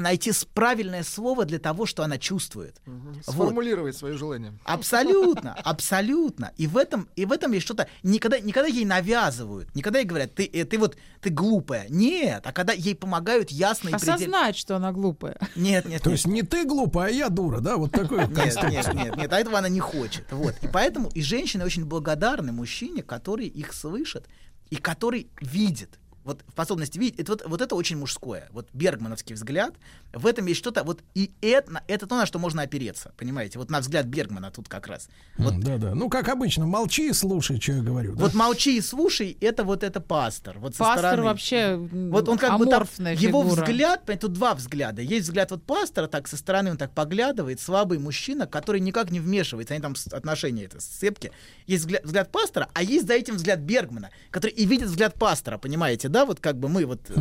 найти 0.00 0.32
правильное 0.54 1.02
слово 1.02 1.44
для 1.44 1.58
того, 1.58 1.86
что 1.86 2.02
она 2.02 2.18
чувствует. 2.18 2.80
Вот. 2.86 3.22
Сформулировать 3.22 3.96
свои 3.96 4.14
желания. 4.14 4.58
Абсолютно, 4.64 5.54
абсолютно. 5.54 6.52
И 6.56 6.66
в 6.66 6.76
этом, 6.76 7.08
и 7.14 7.26
в 7.26 7.32
этом 7.32 7.52
есть 7.52 7.66
что-то. 7.66 7.88
Никогда, 8.02 8.40
никогда 8.40 8.68
ей 8.68 8.84
навязывают, 8.84 9.74
никогда 9.74 9.98
ей 9.98 10.06
говорят, 10.06 10.34
ты, 10.34 10.44
э, 10.44 10.64
ты 10.64 10.78
вот 10.78 10.96
ты 11.20 11.30
глупая. 11.30 11.86
Нет, 11.88 12.42
а 12.46 12.52
когда 12.52 12.72
ей 12.72 12.94
помогают 12.94 13.50
ясно 13.50 13.90
и. 13.90 13.92
Осознать, 13.92 14.56
что 14.56 14.76
она 14.76 14.92
глупая. 14.92 15.38
Нет, 15.56 15.84
нет, 15.84 16.02
То 16.02 16.10
нет. 16.10 16.18
есть 16.18 16.26
не 16.26 16.42
ты 16.42 16.64
глупая, 16.64 17.08
а 17.08 17.10
я 17.10 17.28
дура, 17.28 17.60
да? 17.60 17.76
Вот 17.76 17.92
такой 17.92 18.26
вот 18.26 18.36
Нет, 18.36 18.56
нет, 18.62 18.94
нет, 18.94 19.16
нет, 19.16 19.32
а 19.32 19.38
этого 19.38 19.58
она 19.58 19.68
не 19.68 19.80
хочет. 19.80 20.24
Вот. 20.30 20.54
И 20.62 20.68
поэтому 20.68 21.08
и 21.10 21.22
женщины 21.22 21.64
очень 21.64 21.84
благодарны 21.84 22.52
мужчине, 22.52 23.02
который 23.02 23.46
их 23.46 23.72
слышит 23.72 24.26
и 24.70 24.76
который 24.76 25.28
видит. 25.40 25.98
Вот 26.24 26.44
способность 26.50 26.96
видеть, 26.96 27.20
это 27.20 27.32
вот, 27.32 27.42
вот 27.46 27.60
это 27.60 27.74
очень 27.74 27.96
мужское. 27.96 28.48
Вот 28.52 28.68
бергмановский 28.72 29.34
взгляд, 29.34 29.74
в 30.12 30.26
этом 30.26 30.46
есть 30.46 30.58
что-то, 30.58 30.84
вот 30.84 31.02
и 31.14 31.32
это, 31.40 31.82
это 31.88 32.06
то, 32.06 32.16
на 32.16 32.26
что 32.26 32.38
можно 32.38 32.62
опереться, 32.62 33.12
понимаете? 33.16 33.58
Вот 33.58 33.70
на 33.70 33.80
взгляд 33.80 34.06
Бергмана 34.06 34.50
тут 34.50 34.68
как 34.68 34.86
раз. 34.86 35.08
Вот 35.38 35.58
Да-да. 35.60 35.94
Ну, 35.94 36.08
как 36.08 36.28
обычно, 36.28 36.66
молчи 36.66 37.08
и 37.08 37.12
слушай, 37.12 37.60
что 37.60 37.72
я 37.72 37.82
говорю. 37.82 38.14
да? 38.14 38.22
Вот 38.22 38.34
молчи 38.34 38.76
и 38.76 38.80
слушай, 38.80 39.36
это 39.40 39.64
вот 39.64 39.82
это 39.82 40.00
пастор. 40.00 40.58
Вот 40.58 40.74
со 40.74 40.78
Пастор 40.80 40.98
стороны. 40.98 41.22
вообще 41.22 41.76
Вот 41.76 42.28
он 42.28 42.38
как 42.38 42.58
бы 42.58 42.66
там, 42.66 42.86
его 43.14 43.42
взгляд, 43.42 44.04
тут 44.20 44.32
два 44.32 44.54
взгляда. 44.54 45.02
Есть 45.02 45.26
взгляд 45.26 45.50
вот 45.50 45.64
пастора, 45.64 46.06
так 46.06 46.28
со 46.28 46.36
стороны 46.36 46.70
он 46.70 46.76
так 46.76 46.92
поглядывает, 46.92 47.60
слабый 47.60 47.98
мужчина, 47.98 48.46
который 48.46 48.80
никак 48.80 49.10
не 49.10 49.20
вмешивается, 49.20 49.74
они 49.74 49.82
там 49.82 49.94
отношения 50.12 50.64
это 50.64 50.80
сцепки. 50.80 51.32
Есть 51.66 51.84
взгляд, 51.84 52.04
взгляд 52.04 52.30
пастора, 52.30 52.68
а 52.74 52.82
есть 52.82 53.06
за 53.06 53.14
этим 53.14 53.36
взгляд 53.36 53.60
Бергмана, 53.60 54.10
который 54.30 54.52
и 54.52 54.64
видит 54.66 54.88
взгляд 54.88 55.14
пастора, 55.14 55.58
понимаете, 55.58 56.08
да, 56.12 56.24
вот 56.24 56.40
как 56.40 56.58
бы 56.58 56.68
мы 56.68 56.86
вот 56.86 57.00
э, 57.10 57.14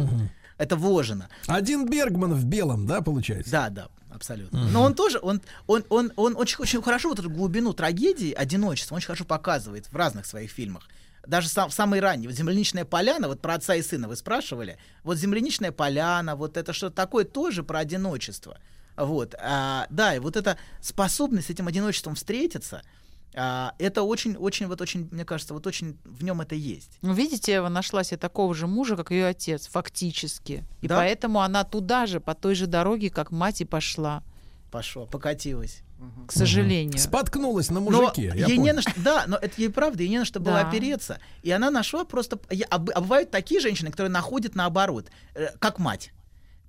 это 0.58 0.76
вложено. 0.76 1.30
Один 1.48 1.90
Бергман 1.90 2.34
в 2.34 2.46
белом, 2.46 2.86
да, 2.86 3.02
получается? 3.02 3.52
Да, 3.52 3.70
да, 3.70 3.88
абсолютно. 4.12 4.68
Но 4.70 4.84
он 4.84 4.94
тоже, 4.94 5.20
он, 5.22 5.42
он, 5.66 5.84
он, 5.90 6.12
он 6.16 6.36
очень, 6.38 6.58
очень 6.60 6.82
хорошо 6.84 7.10
вот 7.10 7.20
эту 7.20 7.30
глубину 7.30 7.74
трагедии, 7.74 8.32
одиночества, 8.32 8.94
он 8.94 8.98
очень 8.98 9.08
хорошо 9.08 9.26
показывает 9.26 9.88
в 9.88 9.96
разных 9.96 10.28
своих 10.28 10.52
фильмах. 10.52 10.88
Даже 11.26 11.50
сам, 11.50 11.70
самый 11.70 12.00
ранний, 12.00 12.28
вот 12.28 12.36
«Земляничная 12.36 12.86
поляна», 12.86 13.28
вот 13.28 13.42
про 13.42 13.56
отца 13.56 13.76
и 13.76 13.82
сына 13.82 14.08
вы 14.08 14.16
спрашивали, 14.16 14.78
вот 15.04 15.18
«Земляничная 15.18 15.72
поляна», 15.72 16.36
вот 16.36 16.58
это 16.58 16.74
что-то 16.74 16.96
такое 16.96 17.26
тоже 17.26 17.64
про 17.64 17.80
одиночество. 17.80 18.58
Вот, 18.98 19.36
а, 19.40 19.88
да, 19.90 20.16
и 20.16 20.20
вот 20.20 20.36
эта 20.36 20.58
способность 20.82 21.48
с 21.48 21.50
этим 21.50 21.68
одиночеством 21.68 22.16
встретиться, 22.16 22.82
а, 23.36 23.74
это 23.80 24.04
очень, 24.04 24.36
очень, 24.36 24.68
вот 24.68 24.82
очень, 24.82 25.08
мне 25.12 25.26
кажется, 25.26 25.54
вот 25.54 25.66
очень 25.68 25.98
в 26.06 26.24
нем 26.24 26.42
это 26.42 26.56
есть. 26.56 26.98
Ну, 27.02 27.14
видите, 27.14 27.56
Эва 27.58 27.70
нашла 27.70 28.04
себе 28.04 28.18
такого 28.18 28.54
же 28.54 28.68
мужа, 28.68 28.96
как 28.98 29.12
ее 29.12 29.28
отец, 29.28 29.68
фактически. 29.68 30.64
И 30.82 30.88
Да? 30.88 30.98
поэтому 30.98 31.42
она 31.42 31.64
туда 31.64 32.06
же, 32.06 32.20
по 32.20 32.34
той 32.36 32.56
же 32.56 32.68
дороге, 32.68 33.10
как 33.10 33.32
мать 33.32 33.62
и 33.62 33.66
пошла, 33.66 34.24
Пошло, 34.72 35.06
покатилась. 35.06 35.82
к 36.28 36.32
сожалению. 36.32 36.98
Споткнулась 36.98 37.70
на 37.70 37.80
мужике. 37.80 38.34
ей 38.36 38.58
не 38.58 38.74
на 38.74 38.82
что, 38.82 38.94
да, 38.98 39.26
но 39.28 39.38
это 39.38 39.54
ей 39.62 39.70
правда, 39.70 40.02
ей 40.04 40.10
не 40.10 40.20
на 40.20 40.26
что 40.26 40.40
было 40.40 40.62
Да. 40.62 40.68
опереться. 40.70 41.20
И 41.44 41.52
она 41.52 41.70
нашла 41.70 42.06
просто, 42.06 42.40
а, 42.50 42.76
а 42.76 42.80
бывают 43.02 43.30
такие 43.32 43.60
женщины, 43.62 43.92
которые 43.92 44.12
находят 44.12 44.56
наоборот, 44.56 45.10
э, 45.36 45.50
как 45.60 45.78
мать 45.78 46.12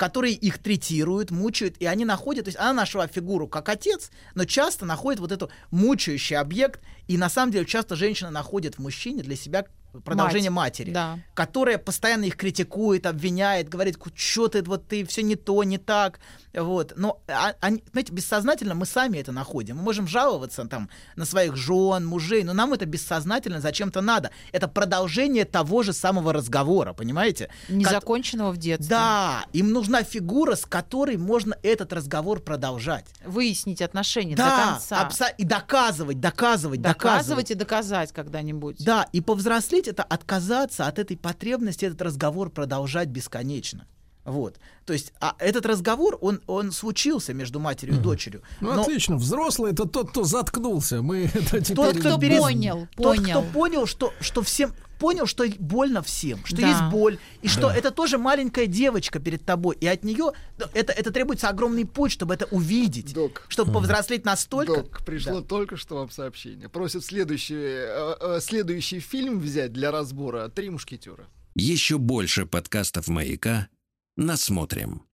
которые 0.02 0.34
их 0.34 0.58
третируют, 0.58 1.30
мучают, 1.30 1.76
и 1.78 1.86
они 1.86 2.04
находят, 2.04 2.46
то 2.46 2.48
есть 2.48 2.58
она 2.58 2.72
нашла 2.72 3.06
фигуру 3.06 3.46
как 3.46 3.68
отец, 3.68 4.10
но 4.34 4.44
часто 4.44 4.84
находит 4.84 5.20
вот 5.20 5.30
эту 5.30 5.48
мучающий 5.70 6.36
объект, 6.36 6.80
и 7.06 7.16
на 7.16 7.30
самом 7.30 7.52
деле 7.52 7.66
часто 7.66 7.94
женщина 7.94 8.28
находит 8.28 8.74
в 8.74 8.78
мужчине 8.80 9.22
для 9.22 9.36
себя 9.36 9.64
продолжение 10.00 10.50
Мать, 10.50 10.72
матери, 10.80 10.90
да. 10.92 11.18
которая 11.34 11.78
постоянно 11.78 12.24
их 12.24 12.36
критикует, 12.36 13.06
обвиняет, 13.06 13.68
говорит, 13.68 13.98
что 14.14 14.48
ты, 14.48 14.62
вот 14.62 14.88
ты, 14.88 15.04
все 15.06 15.22
не 15.22 15.36
то, 15.36 15.62
не 15.64 15.78
так, 15.78 16.20
вот. 16.54 16.92
Но, 16.96 17.20
а- 17.28 17.54
они, 17.60 17.82
знаете, 17.92 18.12
бессознательно 18.12 18.74
мы 18.74 18.86
сами 18.86 19.18
это 19.18 19.32
находим. 19.32 19.76
Мы 19.76 19.82
можем 19.82 20.06
жаловаться 20.06 20.64
там 20.66 20.88
на 21.16 21.24
своих 21.24 21.56
жен, 21.56 22.06
мужей, 22.06 22.44
но 22.44 22.52
нам 22.52 22.72
это 22.72 22.86
бессознательно 22.86 23.60
зачем-то 23.60 24.00
надо. 24.00 24.30
Это 24.52 24.68
продолжение 24.68 25.44
того 25.44 25.82
же 25.82 25.92
самого 25.92 26.32
разговора, 26.32 26.92
понимаете? 26.92 27.50
Незаконченного 27.68 28.52
в 28.52 28.56
детстве. 28.58 28.88
Да, 28.88 29.44
им 29.52 29.72
нужна 29.72 30.02
фигура, 30.02 30.54
с 30.56 30.64
которой 30.66 31.16
можно 31.16 31.56
этот 31.62 31.92
разговор 31.92 32.40
продолжать. 32.40 33.06
Выяснить 33.24 33.82
отношения 33.82 34.36
до 34.36 34.42
Да, 34.44 34.64
конца. 34.72 35.02
абсо- 35.08 35.34
и 35.38 35.44
доказывать, 35.44 36.20
доказывать, 36.20 36.80
доказывать. 36.80 36.82
Доказывать 36.82 37.50
и 37.50 37.54
доказать 37.54 38.12
когда-нибудь. 38.12 38.84
Да, 38.84 39.06
и 39.12 39.20
повзрослеть 39.20 39.81
это 39.88 40.02
отказаться 40.02 40.86
от 40.86 40.98
этой 40.98 41.16
потребности 41.16 41.84
этот 41.84 42.02
разговор 42.02 42.50
продолжать 42.50 43.08
бесконечно. 43.08 43.86
Вот. 44.24 44.58
То 44.86 44.92
есть 44.92 45.12
а 45.20 45.34
этот 45.38 45.66
разговор, 45.66 46.16
он, 46.20 46.40
он 46.46 46.70
случился 46.70 47.34
между 47.34 47.58
матерью 47.58 47.96
и 47.96 47.98
дочерью. 47.98 48.42
Ну, 48.60 48.72
но 48.72 48.82
отлично. 48.82 49.16
Взрослый 49.16 49.72
это 49.72 49.84
тот, 49.86 50.10
кто 50.10 50.22
заткнулся. 50.24 51.02
Мы 51.02 51.24
это 51.34 51.60
теперь... 51.60 51.76
тот, 51.76 51.96
кто, 51.96 52.18
перес- 52.18 52.38
понял, 52.38 52.88
тот, 52.96 53.16
понял. 53.16 53.40
кто 53.40 53.52
понял, 53.52 53.86
что, 53.86 54.12
что 54.20 54.42
всем 54.42 54.74
понял, 55.02 55.26
что 55.26 55.44
больно 55.58 56.00
всем, 56.00 56.44
что 56.44 56.56
Да. 56.56 56.68
есть 56.68 56.82
боль, 56.92 57.18
и 57.42 57.48
что 57.48 57.68
это 57.68 57.90
тоже 57.90 58.18
маленькая 58.18 58.66
девочка 58.66 59.18
перед 59.18 59.44
тобой, 59.44 59.76
и 59.80 59.86
от 59.88 60.04
нее 60.04 60.32
это, 60.74 60.92
это 60.92 61.10
требуется 61.10 61.48
огромный 61.48 61.84
путь, 61.84 62.12
чтобы 62.12 62.34
это 62.34 62.46
увидеть, 62.52 63.12
Док. 63.12 63.44
чтобы 63.48 63.72
повзрослеть 63.72 64.24
настолько. 64.24 64.82
Док, 64.82 65.04
пришло 65.04 65.40
Да. 65.40 65.46
только 65.46 65.76
что 65.76 65.96
вам 65.96 66.10
сообщение. 66.10 66.68
Просят 66.68 67.04
следующий, 67.04 67.56
э, 67.58 68.14
э, 68.20 68.40
следующий 68.40 69.00
фильм 69.00 69.40
взять 69.40 69.72
для 69.72 69.90
разбора 69.90 70.48
«Три 70.48 70.70
мушкетера». 70.70 71.26
Еще 71.56 71.98
больше 71.98 72.46
подкастов 72.46 73.08
«Маяка» 73.08 73.68
насмотрим. 74.16 75.02